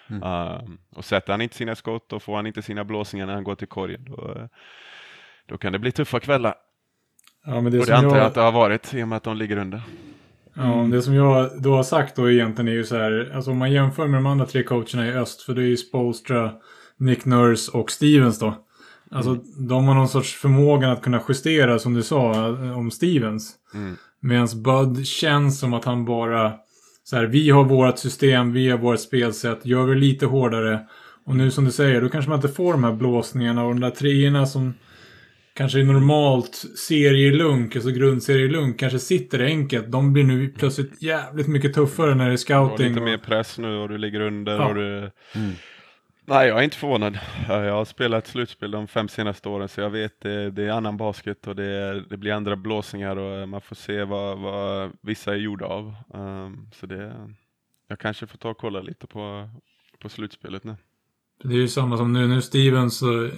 [0.08, 0.24] Mm.
[0.24, 0.62] Uh,
[0.96, 3.56] och sätter han inte sina skott och får han inte sina blåsningar när han går
[3.56, 4.50] till korgen då,
[5.46, 6.56] då kan det bli tuffa kvällar.
[7.46, 9.24] Ja, men det och det antar jag att det har varit i och med att
[9.24, 9.82] de ligger under.
[10.54, 10.92] Ja, mm.
[10.92, 13.72] det som jag då har sagt då egentligen är ju så här, alltså om man
[13.72, 16.52] jämför med de andra tre coacherna i öst, för det är ju Spolstra,
[16.98, 18.56] Nick Nurse och Stevens då.
[19.12, 19.68] Alltså mm.
[19.68, 23.56] de har någon sorts förmågan att kunna justera som du sa om Stevens.
[23.74, 23.96] Mm.
[24.20, 26.54] Medan Bud känns som att han bara,
[27.04, 30.80] så här, vi har vårt system, vi har vårt spelsätt, gör vi lite hårdare.
[31.26, 33.80] Och nu som du säger, då kanske man inte får de här blåsningarna och de
[33.80, 34.74] där treorna som
[35.54, 36.56] kanske i normalt
[36.88, 39.92] serielunk, alltså grundserielunk, kanske sitter enkelt.
[39.92, 42.88] De blir nu plötsligt jävligt mycket tuffare när det är Du har scouting.
[42.88, 44.68] lite och- mer press nu och du ligger under Ja.
[44.68, 45.12] och du...
[46.26, 47.20] Nej, jag är inte förvånad.
[47.48, 50.70] Ja, Jag har spelat slutspel de fem senaste åren så jag vet det, det är
[50.70, 54.92] annan basket och det, det blir andra blåsningar och eh, man får se vad, vad
[55.02, 55.96] vissa är gjorda av.
[56.14, 57.28] Ehm, så det,
[57.88, 59.50] jag kanske får ta och kolla lite på,
[60.02, 60.76] på slutspelet nu.
[61.44, 62.28] Det är ju samma som nu.
[62.28, 63.30] Nu Stevens, så,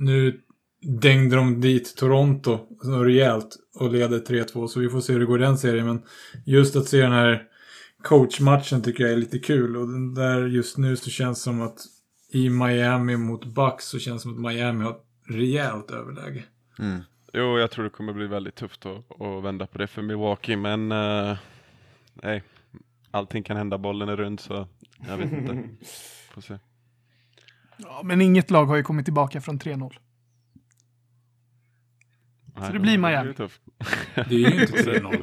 [0.00, 0.40] nu
[0.86, 2.58] dängde de dit Toronto
[3.04, 4.66] rejält och leder 3-2.
[4.66, 5.86] Så vi får se hur det går i den serien.
[5.86, 6.02] Men
[6.44, 7.42] just att se den här
[8.02, 9.76] coachmatchen tycker jag är lite kul.
[9.76, 11.78] Och den där just nu så känns det som att
[12.32, 16.44] i Miami mot Bucks så känns det som att Miami har ett rejält överläge.
[17.32, 20.56] Jo, jag tror det kommer bli väldigt tufft att, att vända på det för Milwaukee,
[20.56, 21.36] men eh,
[22.14, 22.42] nej,
[23.10, 24.68] allting kan hända, bollen är rund så
[25.08, 25.68] jag vet inte.
[26.34, 26.58] Får se.
[27.76, 29.92] Ja, men inget lag har ju kommit tillbaka från 3-0.
[32.60, 33.32] Nej, det blir Miami.
[33.36, 33.48] det.
[34.28, 35.16] Det är ju inte 3-0.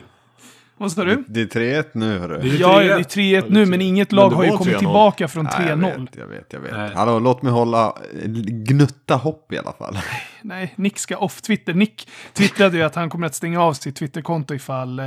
[0.77, 1.23] Vad sa du?
[1.27, 2.39] Det är 3-1 nu hörru.
[2.41, 2.87] Det är Ja, 3-1.
[2.87, 4.77] det är 3-1 nu, men inget Men lag det har ju kommit 3-0.
[4.79, 6.01] tillbaka från Nej, jag 3-0.
[6.01, 6.71] vet, jag vet, jag vet.
[6.71, 6.91] Nej.
[6.95, 7.93] Hallå, låt mig hålla,
[8.47, 9.97] gnutta hopp i alla fall.
[10.41, 11.73] Nej, Nick ska off Twitter.
[11.73, 15.05] Nick twittrade ju att han kommer att stänga av sitt Twitterkonto ifall eh,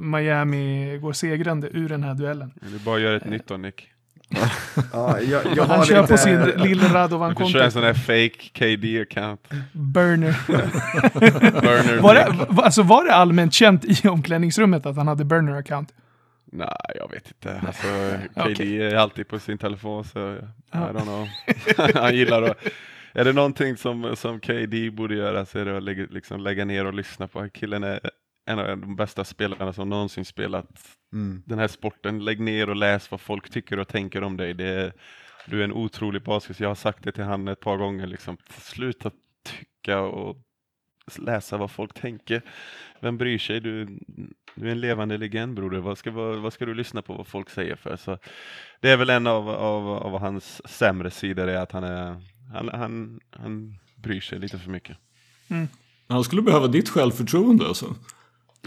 [0.00, 2.52] Miami går segrande ur den här duellen.
[2.72, 3.88] Du bara gör ett nytt då Nick.
[4.92, 7.70] Ja, jag, jag Han kör lite- på sin lilla Du kan köra en Radovan-konto.
[7.70, 9.38] sån här fake KD-account.
[9.72, 10.36] Burner.
[11.60, 12.00] Burner.
[12.00, 15.88] Var det, alltså var det allmänt känt i omklädningsrummet att han hade burner-account?
[16.52, 17.62] Nej, jag vet inte.
[17.66, 17.86] Alltså.
[18.34, 20.40] KD är alltid på sin telefon så I
[20.72, 21.28] don't know.
[22.02, 22.58] Han gillar att...
[23.12, 26.64] Är det någonting som, som KD borde göra så är det att lägga, liksom lägga
[26.64, 27.48] ner och lyssna på.
[27.48, 28.00] Killen är
[28.48, 31.42] en av de bästa spelarna som någonsin spelat Mm.
[31.46, 32.24] den här sporten.
[32.24, 34.54] Lägg ner och läs vad folk tycker och tänker om dig.
[34.54, 34.92] Det är,
[35.46, 36.60] du är en otrolig basket.
[36.60, 38.06] Jag har sagt det till han ett par gånger.
[38.06, 38.36] Liksom.
[38.50, 39.10] Sluta
[39.44, 40.36] tycka och
[41.18, 42.42] läsa vad folk tänker.
[43.00, 43.60] Vem bryr sig?
[43.60, 43.98] Du,
[44.54, 45.78] du är en levande legend broder.
[45.78, 47.96] Vad ska, vad, vad ska du lyssna på vad folk säger för?
[47.96, 48.18] Så
[48.80, 52.16] det är väl en av, av, av hans sämre sidor, är att han, är,
[52.52, 54.96] han, han, han bryr sig lite för mycket.
[56.08, 57.94] Han skulle behöva ditt självförtroende alltså.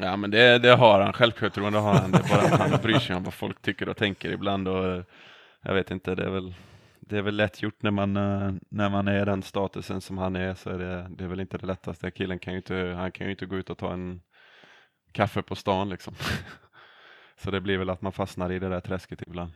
[0.03, 2.11] Ja men det, det har han, självförtroende har han.
[2.11, 4.67] Det är bara att han bryr sig om vad folk tycker och tänker ibland.
[4.67, 5.03] Och, eh,
[5.61, 6.53] jag vet inte, det är väl,
[6.99, 10.35] det är väl lätt gjort när man, eh, när man är den statusen som han
[10.35, 10.53] är.
[10.53, 12.11] Så är det, det är väl inte det lättaste.
[12.11, 14.21] Killen kan ju inte, han kan ju inte gå ut och ta en
[15.11, 16.13] kaffe på stan liksom.
[17.43, 19.51] Så det blir väl att man fastnar i det där träsket ibland.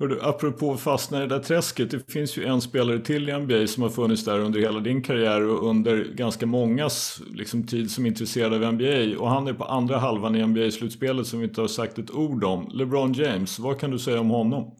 [0.00, 1.90] Hördu, apropå fastna i det där träsket.
[1.90, 5.02] Det finns ju en spelare till i NBA som har funnits där under hela din
[5.02, 9.20] karriär och under ganska mångas liksom, tid som är intresserad av NBA.
[9.20, 12.44] Och han är på andra halvan i NBA-slutspelet som vi inte har sagt ett ord
[12.44, 12.70] om.
[12.72, 14.76] LeBron James, vad kan du säga om honom?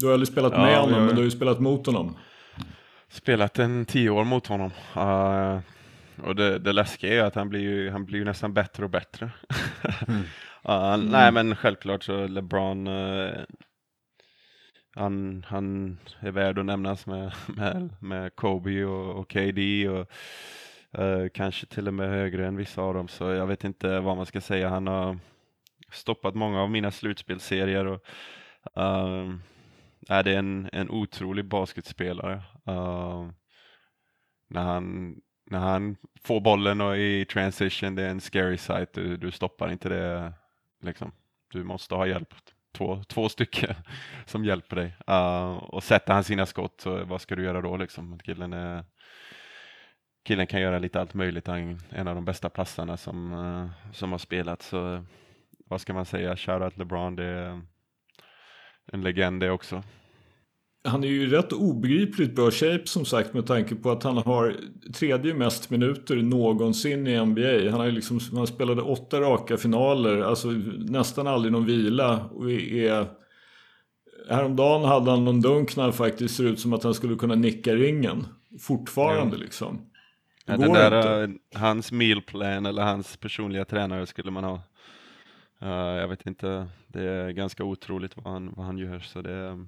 [0.00, 2.16] Du har aldrig spelat Ja, med honom, men du har ju spelat mot honom.
[3.08, 4.70] Spelat en tio år mot honom.
[4.96, 5.58] Eh,
[6.24, 8.90] och det, det läskiga är att han blir ju, han blir ju nästan bättre och
[8.90, 9.30] bättre.
[10.64, 13.30] Eh, Nej men självklart så LeBron eh,
[14.94, 20.10] han, han är värd att nämnas med, med, med Kobe och, och KD och
[21.00, 24.16] eh, kanske till och med högre än vissa av dem så jag vet inte vad
[24.16, 24.68] man ska säga.
[24.68, 25.18] Han har
[25.92, 28.00] stoppat många av mina slutspelsserier och
[28.76, 29.34] eh,
[30.08, 32.42] är det en, en otrolig basketspelare.
[32.68, 33.30] Uh,
[34.48, 35.16] när, han,
[35.50, 38.92] när han får bollen och i transition, det är en scary sight.
[38.92, 40.32] Du, du stoppar inte det.
[40.82, 41.12] Liksom.
[41.52, 42.34] Du måste ha hjälp.
[42.74, 43.74] Två, två stycken
[44.26, 44.96] som hjälper dig.
[45.10, 47.76] Uh, och sätter han sina skott, så vad ska du göra då?
[47.76, 48.18] Liksom?
[48.18, 48.84] Killen, är,
[50.24, 51.46] killen kan göra lite allt möjligt.
[51.46, 54.62] Han är en av de bästa passarna som, uh, som har spelat.
[54.62, 55.02] Så eh,
[55.66, 56.36] vad ska man säga?
[56.36, 57.16] Shoutout LeBron.
[57.16, 57.60] Det är
[58.92, 59.82] en legend det också.
[60.88, 64.56] Han är ju rätt obegripligt bra shape som sagt med tanke på att han har
[64.94, 67.70] tredje mest minuter någonsin i NBA.
[67.70, 70.48] Han, har liksom, han spelade åtta raka finaler, alltså
[70.78, 72.24] nästan aldrig någon vila.
[72.24, 73.06] Och är,
[74.30, 77.34] häromdagen hade han någon dunk när han faktiskt ser ut som att han skulle kunna
[77.34, 78.26] nicka ringen.
[78.60, 79.76] Fortfarande liksom.
[80.46, 81.38] Det Ja, går den där, inte.
[81.54, 84.62] eh, hans mealplan eller hans personliga tränare skulle man ha.
[85.62, 85.68] Eh,
[86.00, 88.98] jag vet inte, det är ganska otroligt vad han, vad han gör.
[88.98, 89.66] Så det,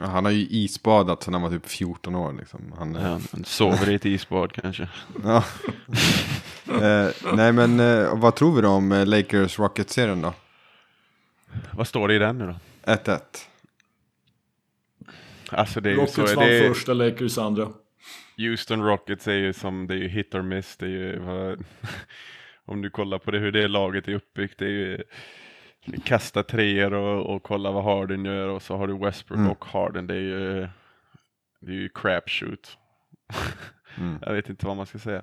[0.00, 2.74] Ja, Han har ju isbadat sedan han var typ 14 år liksom.
[2.78, 4.88] Han, ja, han sover i ett isbad kanske.
[5.24, 5.44] Ja.
[6.66, 10.34] eh, nej men eh, vad tror vi då om eh, Lakers Rockets-serien då?
[11.72, 12.54] Vad står det i den nu då?
[12.92, 13.20] 1-1.
[15.50, 17.68] Alltså det är ju så, Rockets vann det första, Lakers andra.
[18.36, 20.76] Houston Rockets är ju som, det är ju hit or miss.
[20.76, 21.20] Det är ju,
[22.64, 25.02] om du kollar på det, hur det laget är uppbyggt, det är ju
[26.04, 29.50] kasta treor och, och kolla vad Harden gör och så har du Westbrook Mm.
[29.50, 30.06] och Harden.
[30.06, 30.68] Det är ju,
[31.60, 32.78] det är ju crapshoot.
[34.26, 35.22] jag vet inte vad man ska säga.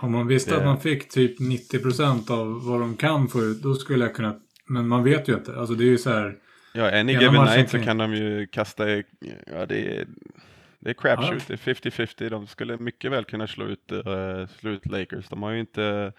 [0.00, 3.62] Om man visste Det- att man fick typ 90% av vad de kan få ut,
[3.62, 4.36] då skulle jag kunna...
[4.68, 5.56] Men man vet ju inte.
[5.56, 6.34] Alltså det är ju så här...
[6.74, 8.88] Ja, any given night så kan- de ju kasta,
[9.46, 10.06] ja det är,
[10.80, 14.70] det är crapshoot, det är 50-50, de skulle mycket väl kunna slå ut, uh, slå
[14.70, 15.28] ut Lakers.
[15.28, 16.12] De har ju inte,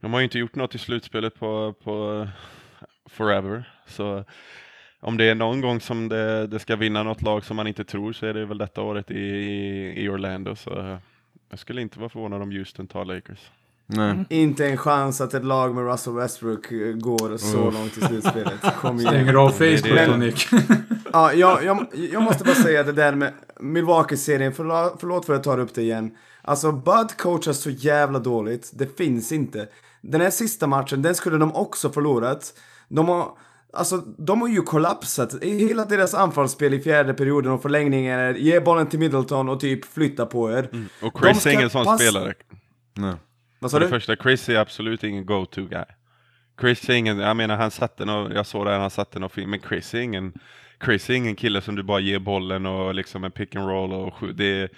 [0.00, 2.28] de har ju inte gjort något i slutspelet på, på
[3.10, 4.24] forever, så
[5.00, 7.84] om det är någon gång som det, det ska vinna något lag som man inte
[7.84, 10.98] tror så är det väl detta året i, i, i Orlando, så
[11.50, 13.50] jag skulle inte vara förvånad om Houston tar Lakers.
[13.86, 14.24] Nej.
[14.28, 17.74] Inte en chans att ett lag med Russell Westbrook eh, går så Uff.
[17.74, 18.60] långt i slutspelet.
[18.80, 19.12] Kom igen.
[19.12, 20.48] Stänger av Facebook Nick.
[21.12, 25.46] Ja, jag, jag, jag måste bara säga det där med Milwaukee-serien, förlåt, förlåt för att
[25.46, 26.10] jag tar upp det igen.
[26.42, 29.68] Alltså, Bud coachar så jävla dåligt, det finns inte.
[30.00, 32.54] Den här sista matchen, den skulle de också förlorat.
[32.90, 33.32] De har,
[33.72, 35.42] alltså, de har ju kollapsat.
[35.42, 39.84] Hela deras anfallsspel i fjärde perioden och förlängningen är ge bollen till Middleton och typ
[39.84, 40.68] flytta på er.
[41.02, 42.34] Och De Chris är ingen sån passa- spelare.
[42.94, 43.14] Nej.
[43.58, 43.88] Vad sa det du?
[43.90, 45.84] första, Chris är absolut ingen go-to guy.
[46.60, 49.48] Chris är ingen, jag menar han satte något, jag såg det, han satte något fint,
[49.48, 50.32] men Chris är ingen,
[50.84, 53.92] Chris är ingen kille som du bara ger bollen och liksom en pick and roll
[53.92, 54.68] och det är,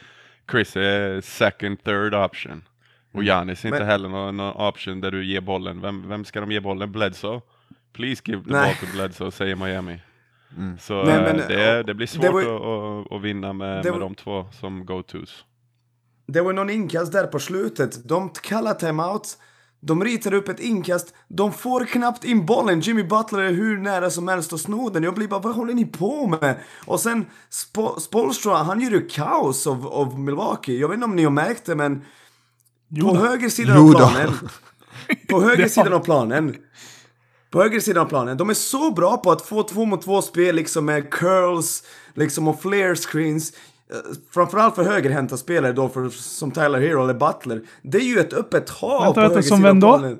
[0.51, 2.65] Chris är second, third option.
[3.15, 5.81] Och Giannis är inte Men- heller någon, någon option där du ger bollen.
[5.81, 6.93] Vem, vem ska de ge bollen?
[6.93, 7.41] Bledsoe?
[7.93, 8.77] Please give the Nej.
[8.81, 10.01] ball to Bledsoe, säger Miami.
[10.81, 12.41] Så Nej, men, eh, det, det blir svårt det var-
[13.01, 15.45] att, att, att vinna med, var- de två som go-tos.
[16.27, 18.09] Det var någon inkast där på slutet.
[18.09, 19.39] De kallar timeout.
[19.81, 21.15] De ritar upp ett inkast.
[21.29, 22.81] De får knappt in bollen.
[22.81, 25.03] Jimmy Butler är hur nära som helst att sno den.
[25.03, 26.57] Jag blir bara, vad håller ni på med?
[26.87, 30.79] Och sen Sp- Spolstra, han gör ju kaos av, av Milwaukee.
[30.81, 32.05] Jag vet inte om ni har märkt det, men
[32.89, 34.33] Jo på höger sidan av planen.
[35.29, 36.57] På höger sidan av planen.
[37.53, 38.37] På höger sidan av planen.
[38.37, 41.83] De är så bra på att få två mot två spel liksom med curls
[42.15, 43.53] liksom och flare screens.
[43.91, 43.97] Eh,
[44.31, 47.63] Framförallt för högerhänta spelare då för, som Tyler Hero eller Butler.
[47.83, 49.89] Det är ju ett öppet hav Vänta, på vänta, höger som sida vem då?
[49.99, 50.19] planen.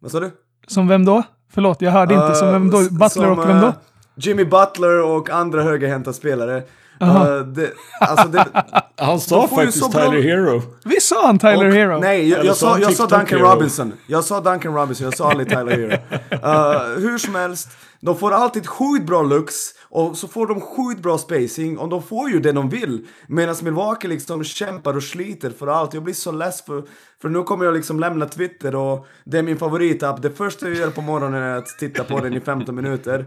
[0.00, 0.30] Vad sa du?
[0.66, 1.22] Som vem då?
[1.54, 2.34] Förlåt, jag hörde inte.
[2.34, 2.78] Som vem då?
[2.80, 3.66] Eh, Butler som, och vem då?
[3.66, 3.72] eh,
[4.16, 6.62] Jimmy Butler och andra högerhänta spelare.
[7.02, 7.70] Eh, det,
[8.00, 8.46] alltså det,
[8.96, 10.62] Han sa faktiskt så bra- Tyler Hero.
[10.84, 11.98] Visst sa han Tyler Och- Hero?
[12.00, 13.48] Nej, jag, jag, sa jag sa Duncan Hero?
[13.48, 13.92] Robinson.
[14.06, 15.92] Jag sa Duncan Robinson, jag sa aldrig Tyler Hero.
[16.32, 17.68] Uh, hur som helst,
[18.00, 19.54] de får alltid sjukt bra looks
[19.88, 23.06] och så får de sjukt bra spacing och de får ju det de vill.
[23.26, 25.94] Medan Milwaukee liksom kämpar och sliter för allt.
[25.94, 26.82] Jag blir så less för,
[27.22, 30.22] för nu kommer jag liksom lämna Twitter och det är min favoritapp.
[30.22, 33.26] Det första jag gör på morgonen är att titta på den i 15 minuter.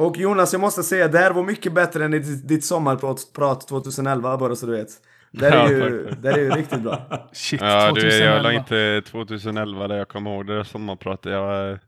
[0.00, 3.68] Och Jonas, jag måste säga, det här var mycket bättre än ditt, ditt sommarprat prat
[3.68, 4.88] 2011, bara så du vet.
[5.32, 6.22] Det är Ja, ju, tack, tack.
[6.22, 7.28] det är ju riktigt bra.
[7.32, 8.34] Shit, Ja, du, 2011.
[8.34, 11.32] jag la inte 2011 där jag kommer ihåg det sommarpratet.
[11.32, 11.78] Jag eh,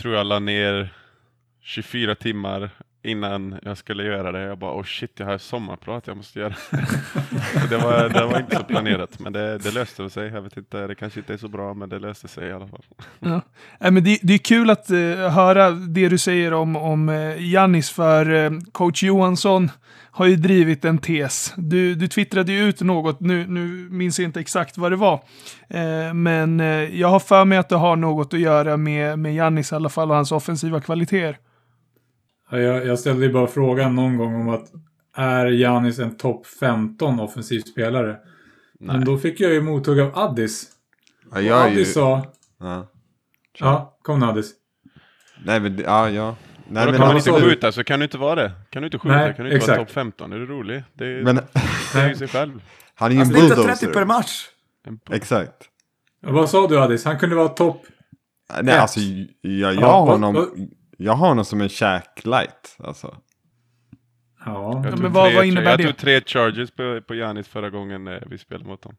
[0.00, 0.94] tror jag la ner
[1.62, 2.70] 24 timmar
[3.04, 4.40] innan jag skulle göra det.
[4.40, 6.54] Jag bara, oh shit, jag har sommarprat, jag måste göra
[7.70, 7.76] det.
[7.76, 10.28] var, det var inte så planerat, men det, det löste sig.
[10.28, 12.68] Jag vet inte, det kanske inte är så bra, men det löste sig i alla
[12.68, 12.82] fall.
[13.18, 13.40] Ja.
[13.78, 14.98] Men det, det är kul att eh,
[15.30, 19.70] höra det du säger om, om eh, uh, Jannis, för eh, coach Johansson
[20.10, 21.54] har ju drivit en tes.
[21.56, 25.20] Du, du twittrade ju ut något, nu, nu minns jag inte exakt vad det var.
[25.68, 26.58] Eh, men
[26.98, 29.88] jag har för mig att det har något att göra med, med Jannis i alla
[29.88, 31.38] fall och hans offensiva kvaliteter.
[32.54, 34.72] Ja, Jag, jag ställde ju bara frågan någon gång om att
[35.16, 38.16] är Janis en topp 15 offensiv spelare?
[38.80, 40.66] Men då fick jag ju mothugg av Addis.
[41.30, 41.72] Ja, Och jag är ju...
[41.74, 42.32] Addis sa...
[42.60, 42.90] Ja.
[43.58, 44.52] Ja, kom nu Addis.
[45.44, 46.36] Nej men, ja, ja.
[46.68, 48.52] Nej, Vadå, men, kan man vad inte skjuta så kan du inte vara det.
[48.70, 49.76] Kan du inte skjuta Nej, kan du inte exakt.
[49.78, 50.32] vara topp 15.
[50.32, 50.82] Är du rolig?
[50.94, 51.34] Det, men
[51.92, 52.62] det är ju sig själv.
[52.94, 53.92] han är ju en Alltså, det är inte 30 bulldozer.
[53.92, 54.46] per match.
[54.86, 55.52] En Exakt.
[56.20, 57.04] Ja, Vad sa du Addis?
[57.04, 57.82] Han kunde vara topp...
[58.62, 58.80] Nej Ett.
[58.80, 59.22] alltså, jag,
[59.74, 60.48] jag, Ja, har honom,
[60.98, 62.76] jag har honom som en Shaq light.
[62.78, 63.16] Alltså.
[64.46, 64.72] Ja.
[64.74, 65.84] Jag men tog vad- tre, vad innebär jag det?
[65.84, 68.96] tog tre charges på, på Giannis förra gången eh, vi spelade mot dem.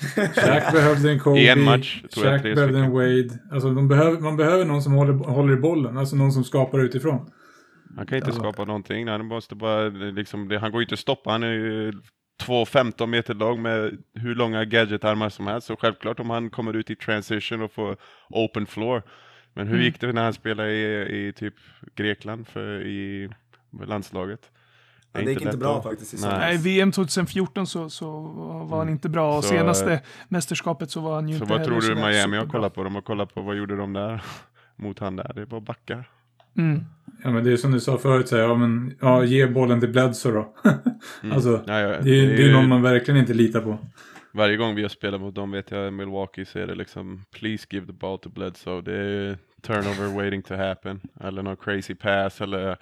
[0.34, 1.40] Shaq behövde en Kobe.
[1.40, 2.92] I en match jag Shaq behövde en.
[2.92, 3.38] Wade.
[3.52, 5.98] Alltså de behöver, man behöver någon som håller, håller i bollen.
[5.98, 7.30] Alltså någon som skapar utifrån.
[7.96, 9.08] Han kan inte skapa någonting.
[9.08, 11.30] Han måste bara, eh, liksom, det, han går ju inte att stoppa.
[11.30, 11.92] Han är ju
[12.42, 15.66] 2,15 meter lång med hur långa gadgetarmar som helst.
[15.66, 17.96] Så självklart om han kommer ut i transition och får
[18.28, 19.02] open floor.
[19.54, 21.54] Men hur gick det när han spelade i, i typ
[21.94, 23.28] Grekland för, i
[23.86, 24.40] landslaget?
[25.12, 26.56] Ja, det gick inte bra att- faktiskt i Nej.
[26.58, 28.20] VM 2014 så, så
[28.70, 31.64] var han inte bra och Så, senaste mästerskapet så var han ju Så inte vad
[31.64, 32.84] tror heller du Miami har kollat på?
[32.84, 34.22] De har kollat på vad gjorde de där
[34.76, 35.32] mot han där?
[35.34, 36.08] Det är bara backar.
[36.56, 36.84] Mm.
[37.24, 39.80] Ja men det är som du sa förut, så här, ja, men, ja, ge bollen
[39.80, 40.54] till Bledsoe då.
[41.32, 43.60] alltså, Ja, ja, det, är, det är det är ju- någon man verkligen inte litar
[43.60, 43.78] på.
[44.32, 47.24] Varje gång vi har spelat mot dem vet jag i Milwaukee så är det liksom
[47.30, 48.80] Please give the ball to Bledsoe.
[48.80, 51.00] Det är turnover waiting to happen.
[51.20, 52.76] Eller någon crazy pass eller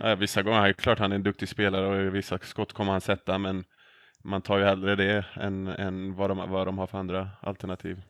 [0.00, 3.00] ja, vissa gånger, är klart han är en duktig spelare och vissa skott kommer han
[3.00, 3.64] sätta men
[4.22, 8.02] man tar ju hellre det än, än vad, de, vad de har för andra alternativ.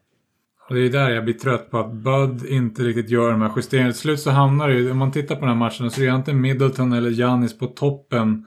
[0.68, 3.52] Och det är där jag blir trött på att Bud inte riktigt gör de här
[3.56, 3.92] justeringarna.
[3.92, 6.06] Till slut så hamnar det ju, om man tittar på den här matchen så är
[6.06, 8.46] det antingen Middleton eller Janis på toppen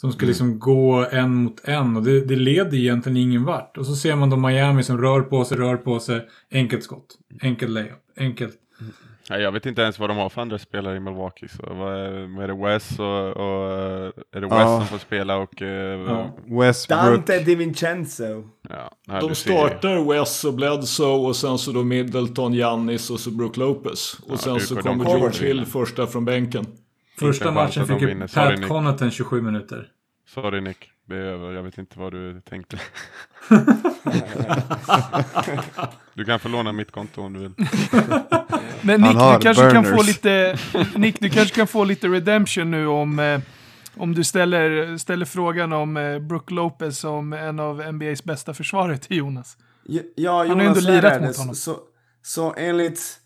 [0.00, 3.76] som ska liksom gå en mot en och det, det leder egentligen ingen vart.
[3.78, 6.28] Och så ser man då Miami som rör på sig, rör på sig.
[6.52, 7.06] Enkelt skott,
[7.42, 8.54] enkelt layup, enkelt.
[9.30, 11.48] Nej, jag vet inte ens vad de har för andra spelare i Milwaukee.
[11.48, 13.06] Så vad är, vad är det Wes och,
[13.36, 13.72] och
[14.36, 14.78] är det Wes Ja.
[14.78, 15.62] som får spela och...
[15.62, 15.68] eh,
[16.00, 16.36] Ja.
[16.60, 17.00] Westbrook.
[17.02, 18.44] Dante DiVincenzo.
[18.68, 23.30] ja, ja, De startar Wes och Bledsoe och sen så då Middleton, Giannis och så
[23.30, 24.16] Brook Lopez.
[24.28, 25.46] Och sen det- så kommer George.
[25.48, 26.66] Hill första från bänken.
[27.18, 28.68] Första matchen fick ju Pat.
[28.68, 29.88] Connaughton 27 minuter.
[30.28, 31.52] Sorry Nick, det är över.
[31.52, 32.80] Jag vet inte vad du tänkte.
[36.14, 37.52] du kan få låna mitt konto om du vill.
[38.82, 40.58] Men Han Nick, har du kanske kan få lite...
[40.96, 43.18] Nick, du kanske kan få lite redemption nu om...
[43.18, 43.40] Eh,
[43.96, 48.98] om du ställer, ställer frågan om eh, Brook Lopez som en av NBAs bästa försvarare
[48.98, 49.56] till Jonas.
[49.86, 51.26] Ja, ja ju ändå Jonas, så här lirat är det.
[51.26, 51.54] mot honom.
[51.54, 51.76] Så,
[52.22, 53.20] så enligt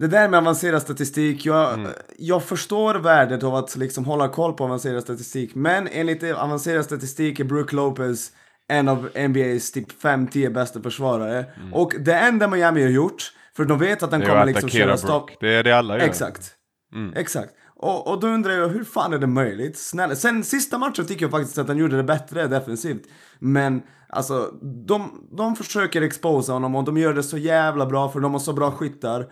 [0.00, 1.90] det där med avancerad statistik, jag, Mm.
[2.18, 5.54] jag förstår värdet av att liksom hålla koll på avancerad statistik.
[5.54, 8.32] Men enligt avancerad statistik är Brook Lopez
[8.68, 11.46] en av NBAs typ 5-10 bästa försvarare.
[11.72, 14.22] Och det enda Miami har gjort, för de vet att Mm.
[14.22, 15.30] Är kommer liksom köra stopp.
[15.40, 16.04] Det är det alla gör.
[16.04, 16.54] Exakt.
[16.94, 17.12] Mm.
[17.16, 17.50] Exakt.
[17.76, 19.78] Och, och då undrar jag, hur fan är det möjligt?
[19.78, 20.14] Snälla.
[20.14, 23.02] Sen sista matchen tycker jag faktiskt att han gjorde det bättre defensivt.
[23.38, 24.50] Men alltså,
[24.86, 28.40] de, de försöker exposa honom och de gör det så jävla bra för de har
[28.40, 29.26] så bra skyttar.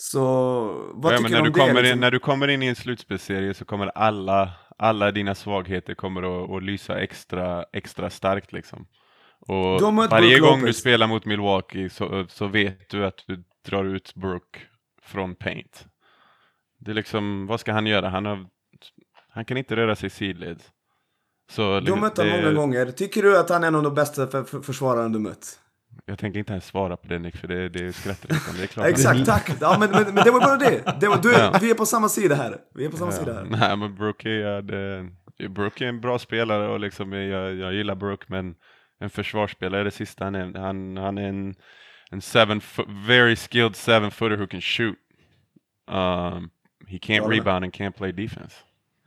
[0.00, 0.20] Så
[0.94, 1.58] vad Ja, tycker du när, om du det?
[1.60, 1.92] kommer liksom?
[1.92, 6.44] in, när du kommer in i en slutspelsserie så kommer alla, alla dina svagheter kommer
[6.44, 8.86] att, att lysa extra, extra starkt liksom.
[9.40, 9.80] Och
[10.10, 14.66] varje gång du spelar mot Milwaukee så, så vet du att du drar ut Brook
[15.02, 15.86] från paint.
[16.78, 18.08] Det är liksom, vad ska han göra?
[18.08, 18.46] Han, har,
[19.28, 20.62] han kan inte röra sig i sidled.
[21.50, 22.86] Så Du liksom, har mött honom många gånger.
[22.86, 25.60] Tycker du att han är en av de bästa för, för, försvararna du mött?
[26.08, 28.58] Jag tänker inte ens svara på det Nick, för det, det är skrattretande.
[28.60, 29.50] Det är klart Exakt, tack!
[29.60, 31.00] Ja, men, men, men det var bara det.
[31.00, 31.58] det var, du, Ja.
[31.60, 32.56] Vi är på samma sida här.
[32.74, 33.44] Vi är på samma sida här.
[33.44, 35.08] Nej men Brooke är, det,
[35.48, 38.54] Brooke är en bra spelare och liksom jag, jag gillar Brooke men
[39.00, 40.58] en försvarsspelare är det sista han är.
[40.58, 41.54] Han, han är en,
[42.10, 44.96] en seven foot, very skilled seven footer who can shoot.
[45.90, 46.50] Um,
[46.86, 48.54] he can't Ja, rebound and can't play defense.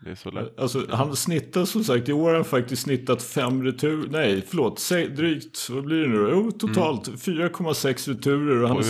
[0.04, 0.60] Det är så lätt.
[0.60, 4.80] Alltså han snittar som sagt, i år har han faktiskt snittat fem retur, nej förlåt,
[4.80, 6.30] se, drygt, vad blir det nu?
[6.32, 8.84] Jo, totalt 4,6 returer och han är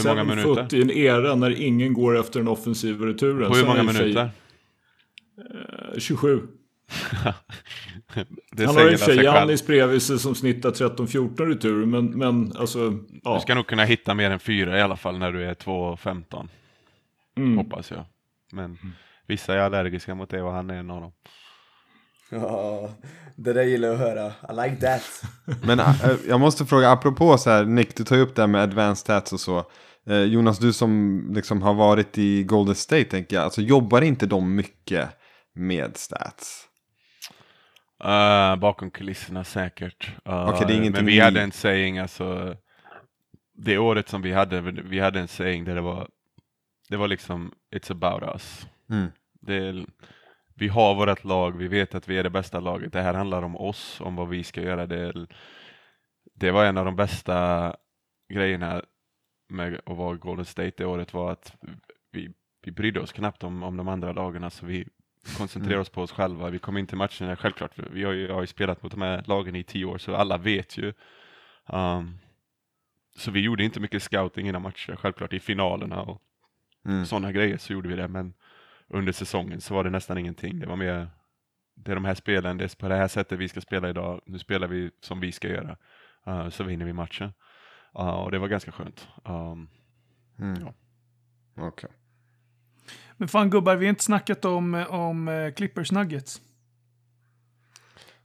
[0.44, 0.78] foot minuter?
[0.78, 3.52] i en era när ingen går efter den offensiva returen.
[3.52, 4.32] På hur många för sig, minuter?
[5.94, 6.42] eh, 27.
[8.52, 9.16] det han har för sig.
[9.16, 13.36] Giannis bredvid sig som snittar 13-14 returer, men, men alltså, ja.
[13.36, 16.48] Du ska nog kunna hitta mer än fyra i alla fall när du är 2,15.
[17.38, 17.58] Mm.
[17.58, 18.06] Hoppas jag.
[18.52, 18.78] Men
[19.32, 21.12] vissa är allergiska mot det och han är en av dem.
[22.32, 22.90] Ja,
[23.36, 24.28] det där gillar jag att höra.
[24.28, 25.24] I like that.
[25.64, 25.96] Men äh,
[26.28, 28.98] jag måste fråga, apropå så här, Nick, du tar ju upp det här med advanced
[28.98, 29.66] stats och så.
[30.08, 34.26] Eh, Jonas, du som liksom har varit i Golden State, tänker jag, alltså jobbar inte
[34.26, 35.10] de mycket
[35.56, 36.68] med stats?
[38.04, 40.12] Uh, bakom kulisserna säkert.
[40.28, 42.56] Uh, Okej, det är ingenting men vi hade en saying, alltså.
[43.54, 46.08] Det året som vi hade, vi hade en saying där det var,
[46.90, 48.68] det var liksom, it's about us.
[48.90, 49.12] Mm.
[49.42, 49.86] Det är,
[50.56, 52.94] vi har vårt lag, vi vet att vi är det bästa laget.
[52.94, 54.88] Det här handlar om oss, om vad vi ska göra.
[54.88, 55.28] Det, är-
[56.34, 57.76] det var en av de bästa
[58.34, 58.82] grejerna
[59.50, 61.56] med att vara Golden State det året var att
[62.12, 64.44] vi, vi brydde oss knappt om, om de andra lagen.
[64.44, 64.88] Alltså vi
[65.38, 65.82] koncentrerade Mm.
[65.82, 66.50] oss på oss själva.
[66.50, 69.02] Vi kom in till matcherna, självklart, vi har ju, jag har ju spelat mot de
[69.02, 70.94] här lagen i tio år så alla vet ju.
[71.68, 72.18] Um,
[73.18, 76.22] så vi gjorde inte mycket scouting innan matcher, självklart i finalerna och
[76.86, 77.06] Mm.
[77.06, 78.08] sådana grejer så gjorde vi det.
[78.08, 78.34] Men
[78.94, 80.60] under säsongen så var det nästan ingenting.
[80.60, 81.10] Det var mer,
[81.76, 84.22] det är de här spelen, det är på det här sättet vi ska spela idag.
[84.26, 85.78] Nu spelar vi som vi ska göra.
[86.28, 87.34] Uh, så vinner vi matchen.
[88.00, 89.08] Uh, och det var ganska skönt.
[89.26, 89.70] Um,
[90.42, 90.62] Mm.
[90.62, 90.74] Ja.
[91.68, 91.90] Okej.
[93.18, 96.42] Men fan gubbar, vi har inte snackat om, om eh, Clippers Nuggets.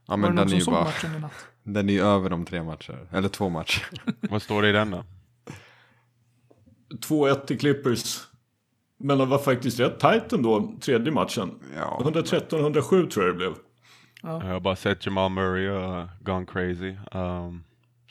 [0.05, 1.45] Ja, Var men det den är ju bara, matchen i natt?
[1.63, 3.87] den är ju över om tre matcher, eller två matcher.
[4.29, 5.03] vad står det i den då?
[6.89, 8.26] 2-1 till Clippers.
[8.99, 11.51] Men det var faktiskt rätt tajt ändå, tredje matchen.
[11.75, 12.01] Ja.
[12.05, 13.53] 113-107 tror jag det blev.
[14.21, 16.95] Jag har bara sett Jamal Murray och gone crazy.
[17.11, 17.63] Um,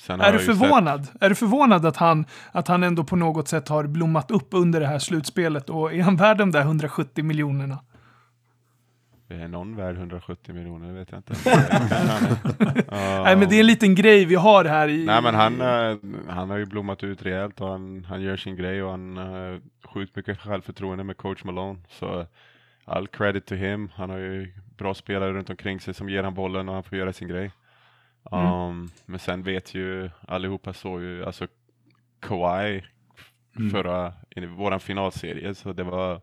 [0.09, 1.07] Är du ju sett- förvånad?
[1.21, 4.81] Är du förvånad att han, att han ändå på något sätt har blommat upp under
[4.81, 5.71] det här slutspelet?
[5.71, 7.79] Och är han värd de där 170 miljonerna?
[9.29, 10.87] Är någon värd 170 miljoner?
[10.89, 11.33] Det vet jag inte.
[11.33, 15.05] uh, Nej, men det är en liten grej vi har här i...
[15.05, 15.97] Nej men han, eh,
[16.29, 19.61] han har ju blommat ut rejält och han, han gör sin grej och han har
[19.85, 21.79] sjukt mycket självförtroende med coach Malone.
[21.89, 22.27] Så
[22.85, 23.91] all credit to him.
[23.95, 26.99] Han har ju bra spelare runt omkring sig som ger han bollen och han får
[26.99, 27.51] göra sin grej.
[28.31, 31.47] Um, Men sen vet ju allihopa såg ju, alltså
[32.21, 32.83] Kawhi
[33.73, 36.21] förra, i våran finalserie, så det var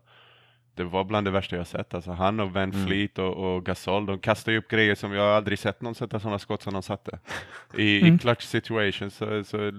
[0.74, 1.94] det var bland det värsta jag sett.
[1.94, 5.26] Alltså han och Van Fleet och, och Gasol, de kastar ju upp grejer som jag
[5.36, 7.18] aldrig sett någon sätta sådana skott som de satte.
[7.78, 9.72] I, i clutch situations så, så eh,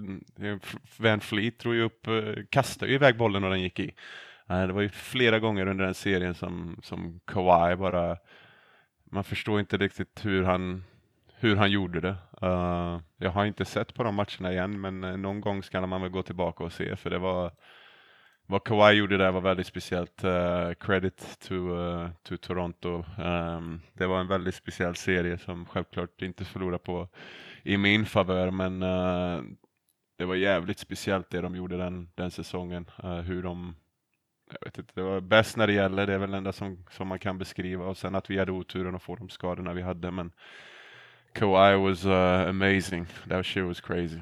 [0.96, 3.92] Van Fleet drog ju upp, eh, kastade ju iväg bollen och den gick i.
[4.48, 8.16] Eh, Det var ju flera gånger under den serien som, som Kawhi bara,
[9.10, 10.84] man förstår inte riktigt hur han,
[11.38, 12.16] hur han gjorde det.
[12.42, 16.10] Eh, jag har inte sett på de matcherna igen, men någon gång ska man väl
[16.10, 17.52] gå tillbaka och se, för det var
[18.46, 20.24] vad Kawhi gjorde där var väldigt speciellt.
[20.24, 23.04] Uh, credit to, uh, to Toronto.
[23.18, 27.08] Um, det var en väldigt speciell serie som självklart inte förlorade på
[27.62, 29.42] i min favör, men uh,
[30.18, 32.90] det var jävligt speciellt det de gjorde den, den säsongen.
[33.04, 33.76] Uh, hur de,
[34.50, 36.84] jag vet inte, det var bäst när det gäller, det är väl det enda som,
[36.90, 37.84] som man kan beskriva.
[37.84, 40.32] Och sen att vi hade oturen att få de skadorna vi hade, men
[41.32, 43.06] Kawhi was uh, amazing.
[43.28, 44.20] That shit was crazy.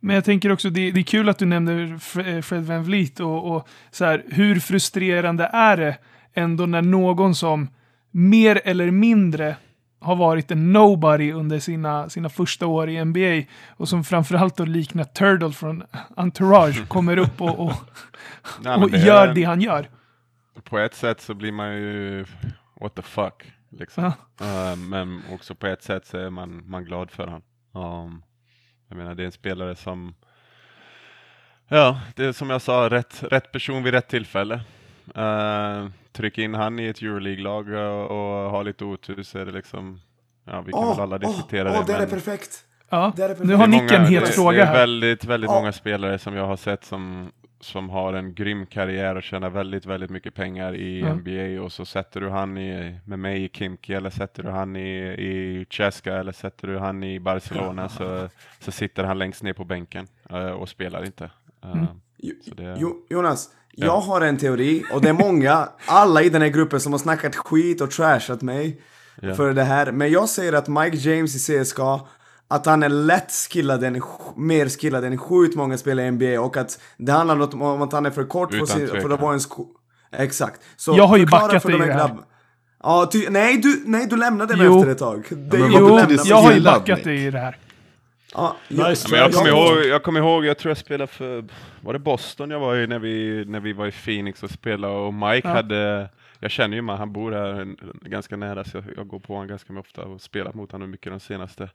[0.00, 1.92] Men jag tänker också, det, det är kul att du nämner
[2.28, 5.96] eh, Fred Van Vliet och, och så här, hur frustrerande är det
[6.34, 7.68] ändå när någon som
[8.10, 9.56] mer eller mindre
[10.00, 14.64] har varit en nobody under sina, sina första år i NBA och som framförallt då
[14.64, 15.82] liknar Turtle från
[16.16, 17.72] Entourage kommer upp och, och,
[18.82, 19.88] och det är- gör det han gör.
[20.64, 22.24] på ett sätt så blir man ju
[22.80, 23.52] what the fuck.
[23.70, 24.04] Liksom.
[24.40, 27.42] Eh, men också på ett sätt så är man, man glad för han.
[27.74, 28.22] Um,
[28.92, 30.14] jag menar det är en spelare som
[31.68, 34.54] Ja, det är som jag sa, rätt, rätt person vid rätt tillfälle.
[35.18, 39.52] Uh, tryck in han i ett Euroleague-lag och, och ha lite otur så är det
[39.52, 40.00] liksom
[40.44, 41.92] Ja, vi kan väl alla diskutera åh, det.
[41.92, 42.64] det är perfekt.
[42.90, 43.46] Ja, Det är perfekt.
[43.48, 45.54] nu har det är Nick en het det, fråga Det är väldigt, väldigt Ja.
[45.54, 47.32] många spelare som jag har sett som,
[47.64, 51.14] som har en grym karriär och tjänar väldigt, väldigt mycket pengar i Ja.
[51.14, 54.76] NBA och så sätter du han i, med mig i Kimki eller sätter du han
[54.76, 58.28] i, i Cheska eller sätter du han i Barcelona så,
[58.60, 61.24] så sitter han längst ner på bänken eh, och spelar inte.
[61.64, 61.86] Eh, Mm.
[62.56, 63.86] Det- jo, Jonas, Ja.
[63.86, 66.98] jag har en teori och det är många, alla i den här gruppen som har
[66.98, 68.80] snackat skit och trashat mig
[69.20, 69.34] Ja.
[69.34, 69.92] för det här.
[69.92, 72.00] Men jag säger att Mike James i CSKA,
[72.54, 74.02] att han är lätt skillad än,
[74.36, 77.92] mer skillad än sjukt många spelare i NBA och att det handlar något om att
[77.92, 79.66] han är för kort för, sin, för att vara en sko...
[80.12, 80.60] Exakt.
[80.76, 82.08] Så Jag har ju backat för dig de i det här.
[82.08, 82.24] grabb-
[82.82, 84.78] Ja, ty, nej, du, nej, du lämnade mig Jo.
[84.78, 85.24] efter ett tag.
[85.30, 87.56] Det, men jo, jag har ju backat dig i det här.
[88.34, 89.72] Ja, Nice men jag kommer Ja.
[89.76, 91.44] ihåg, jag kommer ihåg, jag tror jag spelade för,
[91.80, 94.94] var det Boston jag var i när vi, när vi var i Phoenix och spelade
[94.94, 95.54] och Mike Ja.
[95.54, 96.08] hade,
[96.38, 97.74] jag känner ju man, han bor här
[98.08, 101.12] ganska nära så jag, jag går på honom ganska ofta och spelat mot honom mycket
[101.12, 101.70] de senaste.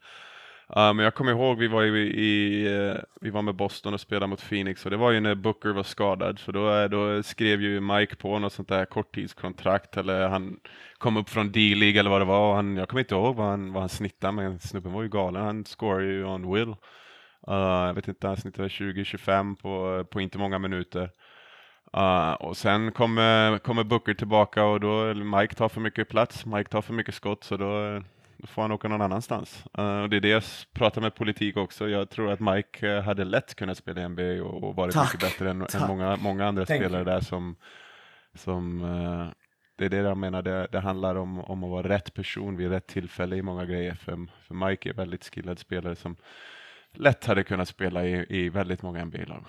[0.76, 4.02] Uh, men jag kommer ihåg vi var i, i uh, vi var med Boston och
[4.02, 7.24] spelade mot Phoenix och det var ju när Booker var skadad så då, eh, då
[7.24, 10.60] skrev ju Mike på något sånt där korttidskontrakt eller han
[10.98, 13.48] kom upp från D-League eller vad det var och han, jag kommer inte ihåg vad
[13.48, 16.76] han, vad han snittade men snubben var ju galen, han scorar ju on will.
[17.50, 21.10] Uh, jag vet inte, han snittade 20-25 på, på inte många minuter.
[21.98, 26.70] Uh, och sen kommer, kommer Booker tillbaka och då Mike tar för mycket plats, Mike
[26.70, 28.02] tar för mycket skott så då, eh,
[28.38, 29.66] då får han åka någon annanstans.
[29.80, 30.44] Uh, och det är det jag
[30.74, 31.90] pratar med politik också.
[31.90, 35.14] Jag tror att Mike eh, hade lätt kunnat spela i NBA och, och varit Tack.
[35.14, 37.12] mycket bättre än, än många, många andra Thank spelare you.
[37.12, 37.56] där som,
[38.34, 39.28] som eh,
[39.78, 42.70] det är det jag menar, det, det handlar om, om att vara rätt person vid
[42.70, 43.94] rätt tillfälle i många grejer.
[43.94, 46.16] För, för Mike är väldigt skillad spelare som
[46.94, 49.46] lätt hade kunnat spela i, i väldigt många NBA-lag.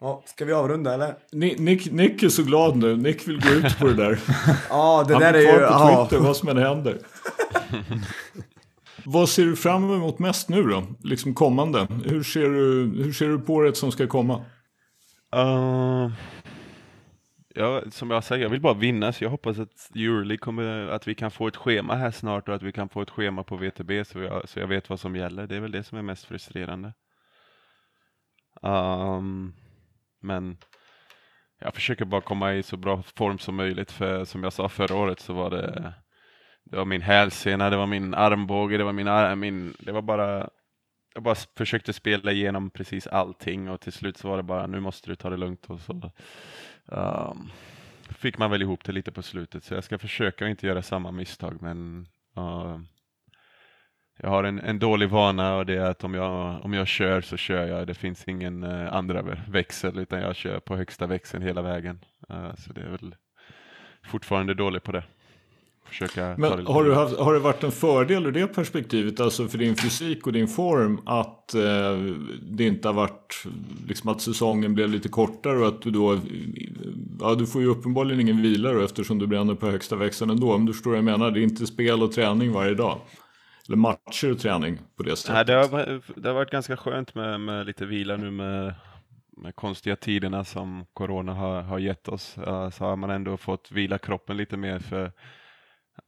[0.00, 1.14] Ja, ska vi avrunda eller?
[1.32, 2.96] Ni- Nick, Nick är så glad nu.
[2.96, 4.18] Nick vill gå ut på det där.
[4.70, 5.46] Ja, det Han där är ju...
[5.52, 6.06] på Ja.
[6.08, 6.98] Twitter, vad som än händer.
[9.04, 10.84] vad ser du fram emot mest nu då?
[11.02, 11.86] Liksom kommande.
[12.04, 14.44] Hur ser du, hur ser du på året som ska komma?
[15.36, 16.12] Uh,
[17.54, 21.08] ja, som jag säger, jag vill bara vinna, så jag hoppas att Euroleague kommer, att
[21.08, 23.56] vi kan få ett schema här snart och att vi kan få ett schema på
[23.56, 25.46] VTB så jag, så jag vet vad som gäller.
[25.46, 26.92] Det är väl det som är mest frustrerande.
[28.62, 29.52] Um,
[30.20, 30.58] men
[31.58, 34.96] jag försöker bara komma i så bra form som möjligt, för som jag sa förra
[34.96, 35.94] året så var det
[36.64, 40.02] det var min hälsena, det var min armbåge, det var min, ar- min det var
[40.02, 40.48] bara
[41.14, 44.80] jag bara försökte spela igenom precis allting och till slut så var det bara nu
[44.80, 46.12] måste du ta det lugnt och så
[46.84, 47.50] um,
[48.08, 49.64] fick man väl ihop det lite på slutet.
[49.64, 52.06] Så jag ska försöka inte göra samma misstag men
[52.38, 52.78] uh,
[54.22, 57.20] jag har en, en dålig vana och det är att om jag, om jag kör
[57.20, 57.86] så kör jag.
[57.86, 61.98] Det finns ingen eh, andra vä- växel utan jag kör på högsta växeln hela vägen.
[62.30, 63.14] Eh, så det är väl
[64.10, 65.04] fortfarande dålig på det.
[65.86, 69.58] Försöka Men har, du haft, har det varit en fördel ur det perspektivet, alltså för
[69.58, 73.44] din fysik och din form, att eh, det inte har varit,
[73.88, 76.18] liksom att säsongen blev lite kortare och att du då,
[77.20, 80.54] ja du får ju uppenbarligen ingen vila då eftersom du bränner på högsta växeln ändå,
[80.54, 82.98] om du förstår vad jag menar, det är inte spel och träning varje dag.
[83.70, 85.34] Eller matcher och träning på det sättet.
[85.34, 88.74] Nej, det, har, varit- det har varit ganska skönt med, med lite vila nu med,
[89.36, 92.38] med konstiga tiderna som corona har, har gett oss.
[92.38, 95.12] Eh, så har man ändå fått vila kroppen lite mer för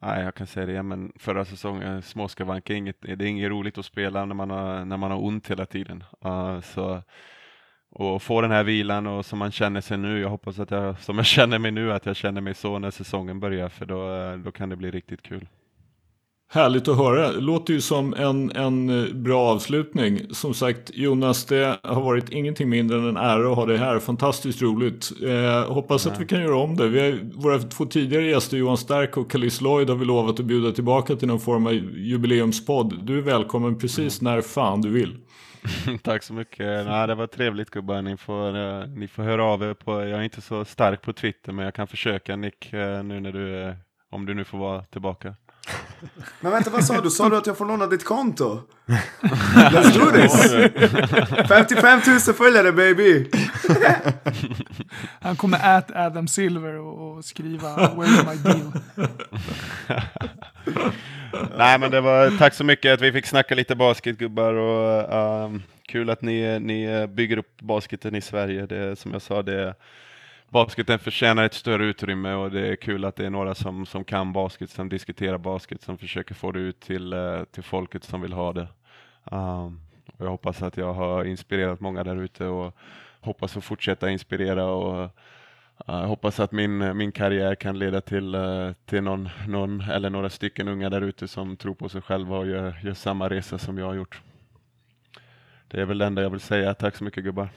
[0.01, 3.79] Nej, jag kan säga det, men förra säsongen, småskavanker, är inget, det är inget roligt
[3.79, 6.05] att spela när man har, när man har ont hela tiden.
[6.25, 7.03] Eh, så,
[7.91, 11.01] och få den här vilan och som man känner sig nu, jag hoppas att jag,
[11.01, 14.37] som jag känner mig nu, att jag känner mig så när säsongen börjar, för då,
[14.45, 15.49] då kan det bli riktigt kul.
[16.55, 17.31] Härligt att höra.
[17.31, 20.20] Låter ju som en, en eh, bra avslutning.
[20.31, 23.99] Som sagt, Jonas, det har varit ingenting mindre än en ära att ha dig här.
[23.99, 25.12] Fantastiskt roligt.
[25.23, 26.89] Eh, hoppas att vi kan göra om det.
[26.89, 30.47] Vi har, våra två tidigare gäster, Johan Stark och Kalis Lloyd, har vi lovat att
[30.47, 32.99] bjuda tillbaka till någon form av jubileumspodd.
[33.03, 35.16] Du är välkommen precis när fan du vill.
[36.03, 36.87] Tack så mycket.
[36.87, 38.03] Nej, det var trevligt gubbar.
[38.03, 39.74] Ni får, eh, ni får höra av er.
[39.74, 43.20] På, jag är inte så stark på Twitter, men jag kan försöka Nick, eh, nu
[43.20, 43.74] när du, eh,
[44.11, 45.35] om du nu får vara tillbaka.
[46.41, 47.11] Men vänta, vad sa du?
[47.11, 48.61] Sa du att jag får låna ditt konto?
[49.55, 51.49] Let's do this!
[51.49, 53.31] 55 000 följare baby!
[55.21, 58.73] Han kommer at Adam Silver och, skriva Where's my deal?
[61.57, 65.15] Nej, men det var tack så mycket att vi fick snacka lite basket gubbar och
[65.15, 68.67] ehm, kul att ni, ni bygger upp basketen i Sverige.
[68.67, 69.75] Det, som jag sa, det,
[70.53, 74.05] basketen förtjänar ett större utrymme och det är kul att det är några som, som
[74.05, 78.20] kan basket, som diskuterar basket, som försöker få det ut till, eh, till folket som
[78.20, 78.69] vill ha det.
[79.31, 82.77] Ehm, och jag hoppas att jag har inspirerat många där ute och
[83.20, 85.11] hoppas att fortsätta inspirera och
[85.87, 90.31] jag hoppas att min, min karriär kan leda till, eh, till någon, någon eller några
[90.31, 93.79] stycken unga där ute som tror på sig själva och gör, gör samma resa som
[93.79, 94.20] jag har gjort.
[95.69, 96.74] Det är väl det enda jag vill säga.
[96.74, 97.49] Tack så mycket gubbar.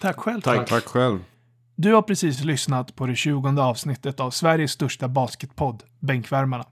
[0.00, 0.40] Tack själv.
[0.40, 0.68] Tack.
[0.68, 1.18] Tack själv.
[1.76, 6.64] Du har precis lyssnat på det 20 avsnittet av Sveriges största basketpodd, Bänkvärmarna.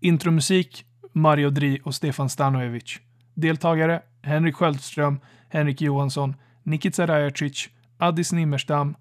[0.00, 2.98] Intromusik, Mario Dri och Stefan Stanojevic.
[3.34, 7.68] Deltagare, Henrik Sköldström, Henrik Johansson, Nikita Rajacic,
[7.98, 8.94] Addis Nimmerstam,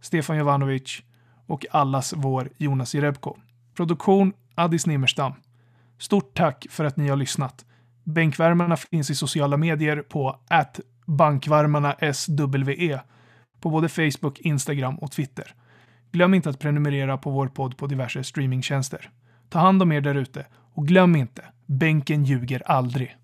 [0.00, 1.02] Stefan Jovanovic
[1.46, 3.36] och allas vår Jonas Jerebko.
[3.76, 5.32] Produktion, Addis Nimmerstam.
[5.98, 7.64] Stort tack för att ni har lyssnat.
[8.04, 10.40] Bänkvärmarna finns i sociala medier på
[11.06, 13.00] bankvarmarna SWE
[13.60, 15.54] på både Facebook, Instagram och Twitter.
[16.12, 19.10] Glöm inte att prenumerera på vår podd på diverse streamingtjänster.
[19.48, 23.16] Ta hand om er där ute och glöm inte, bänken ljuger aldrig.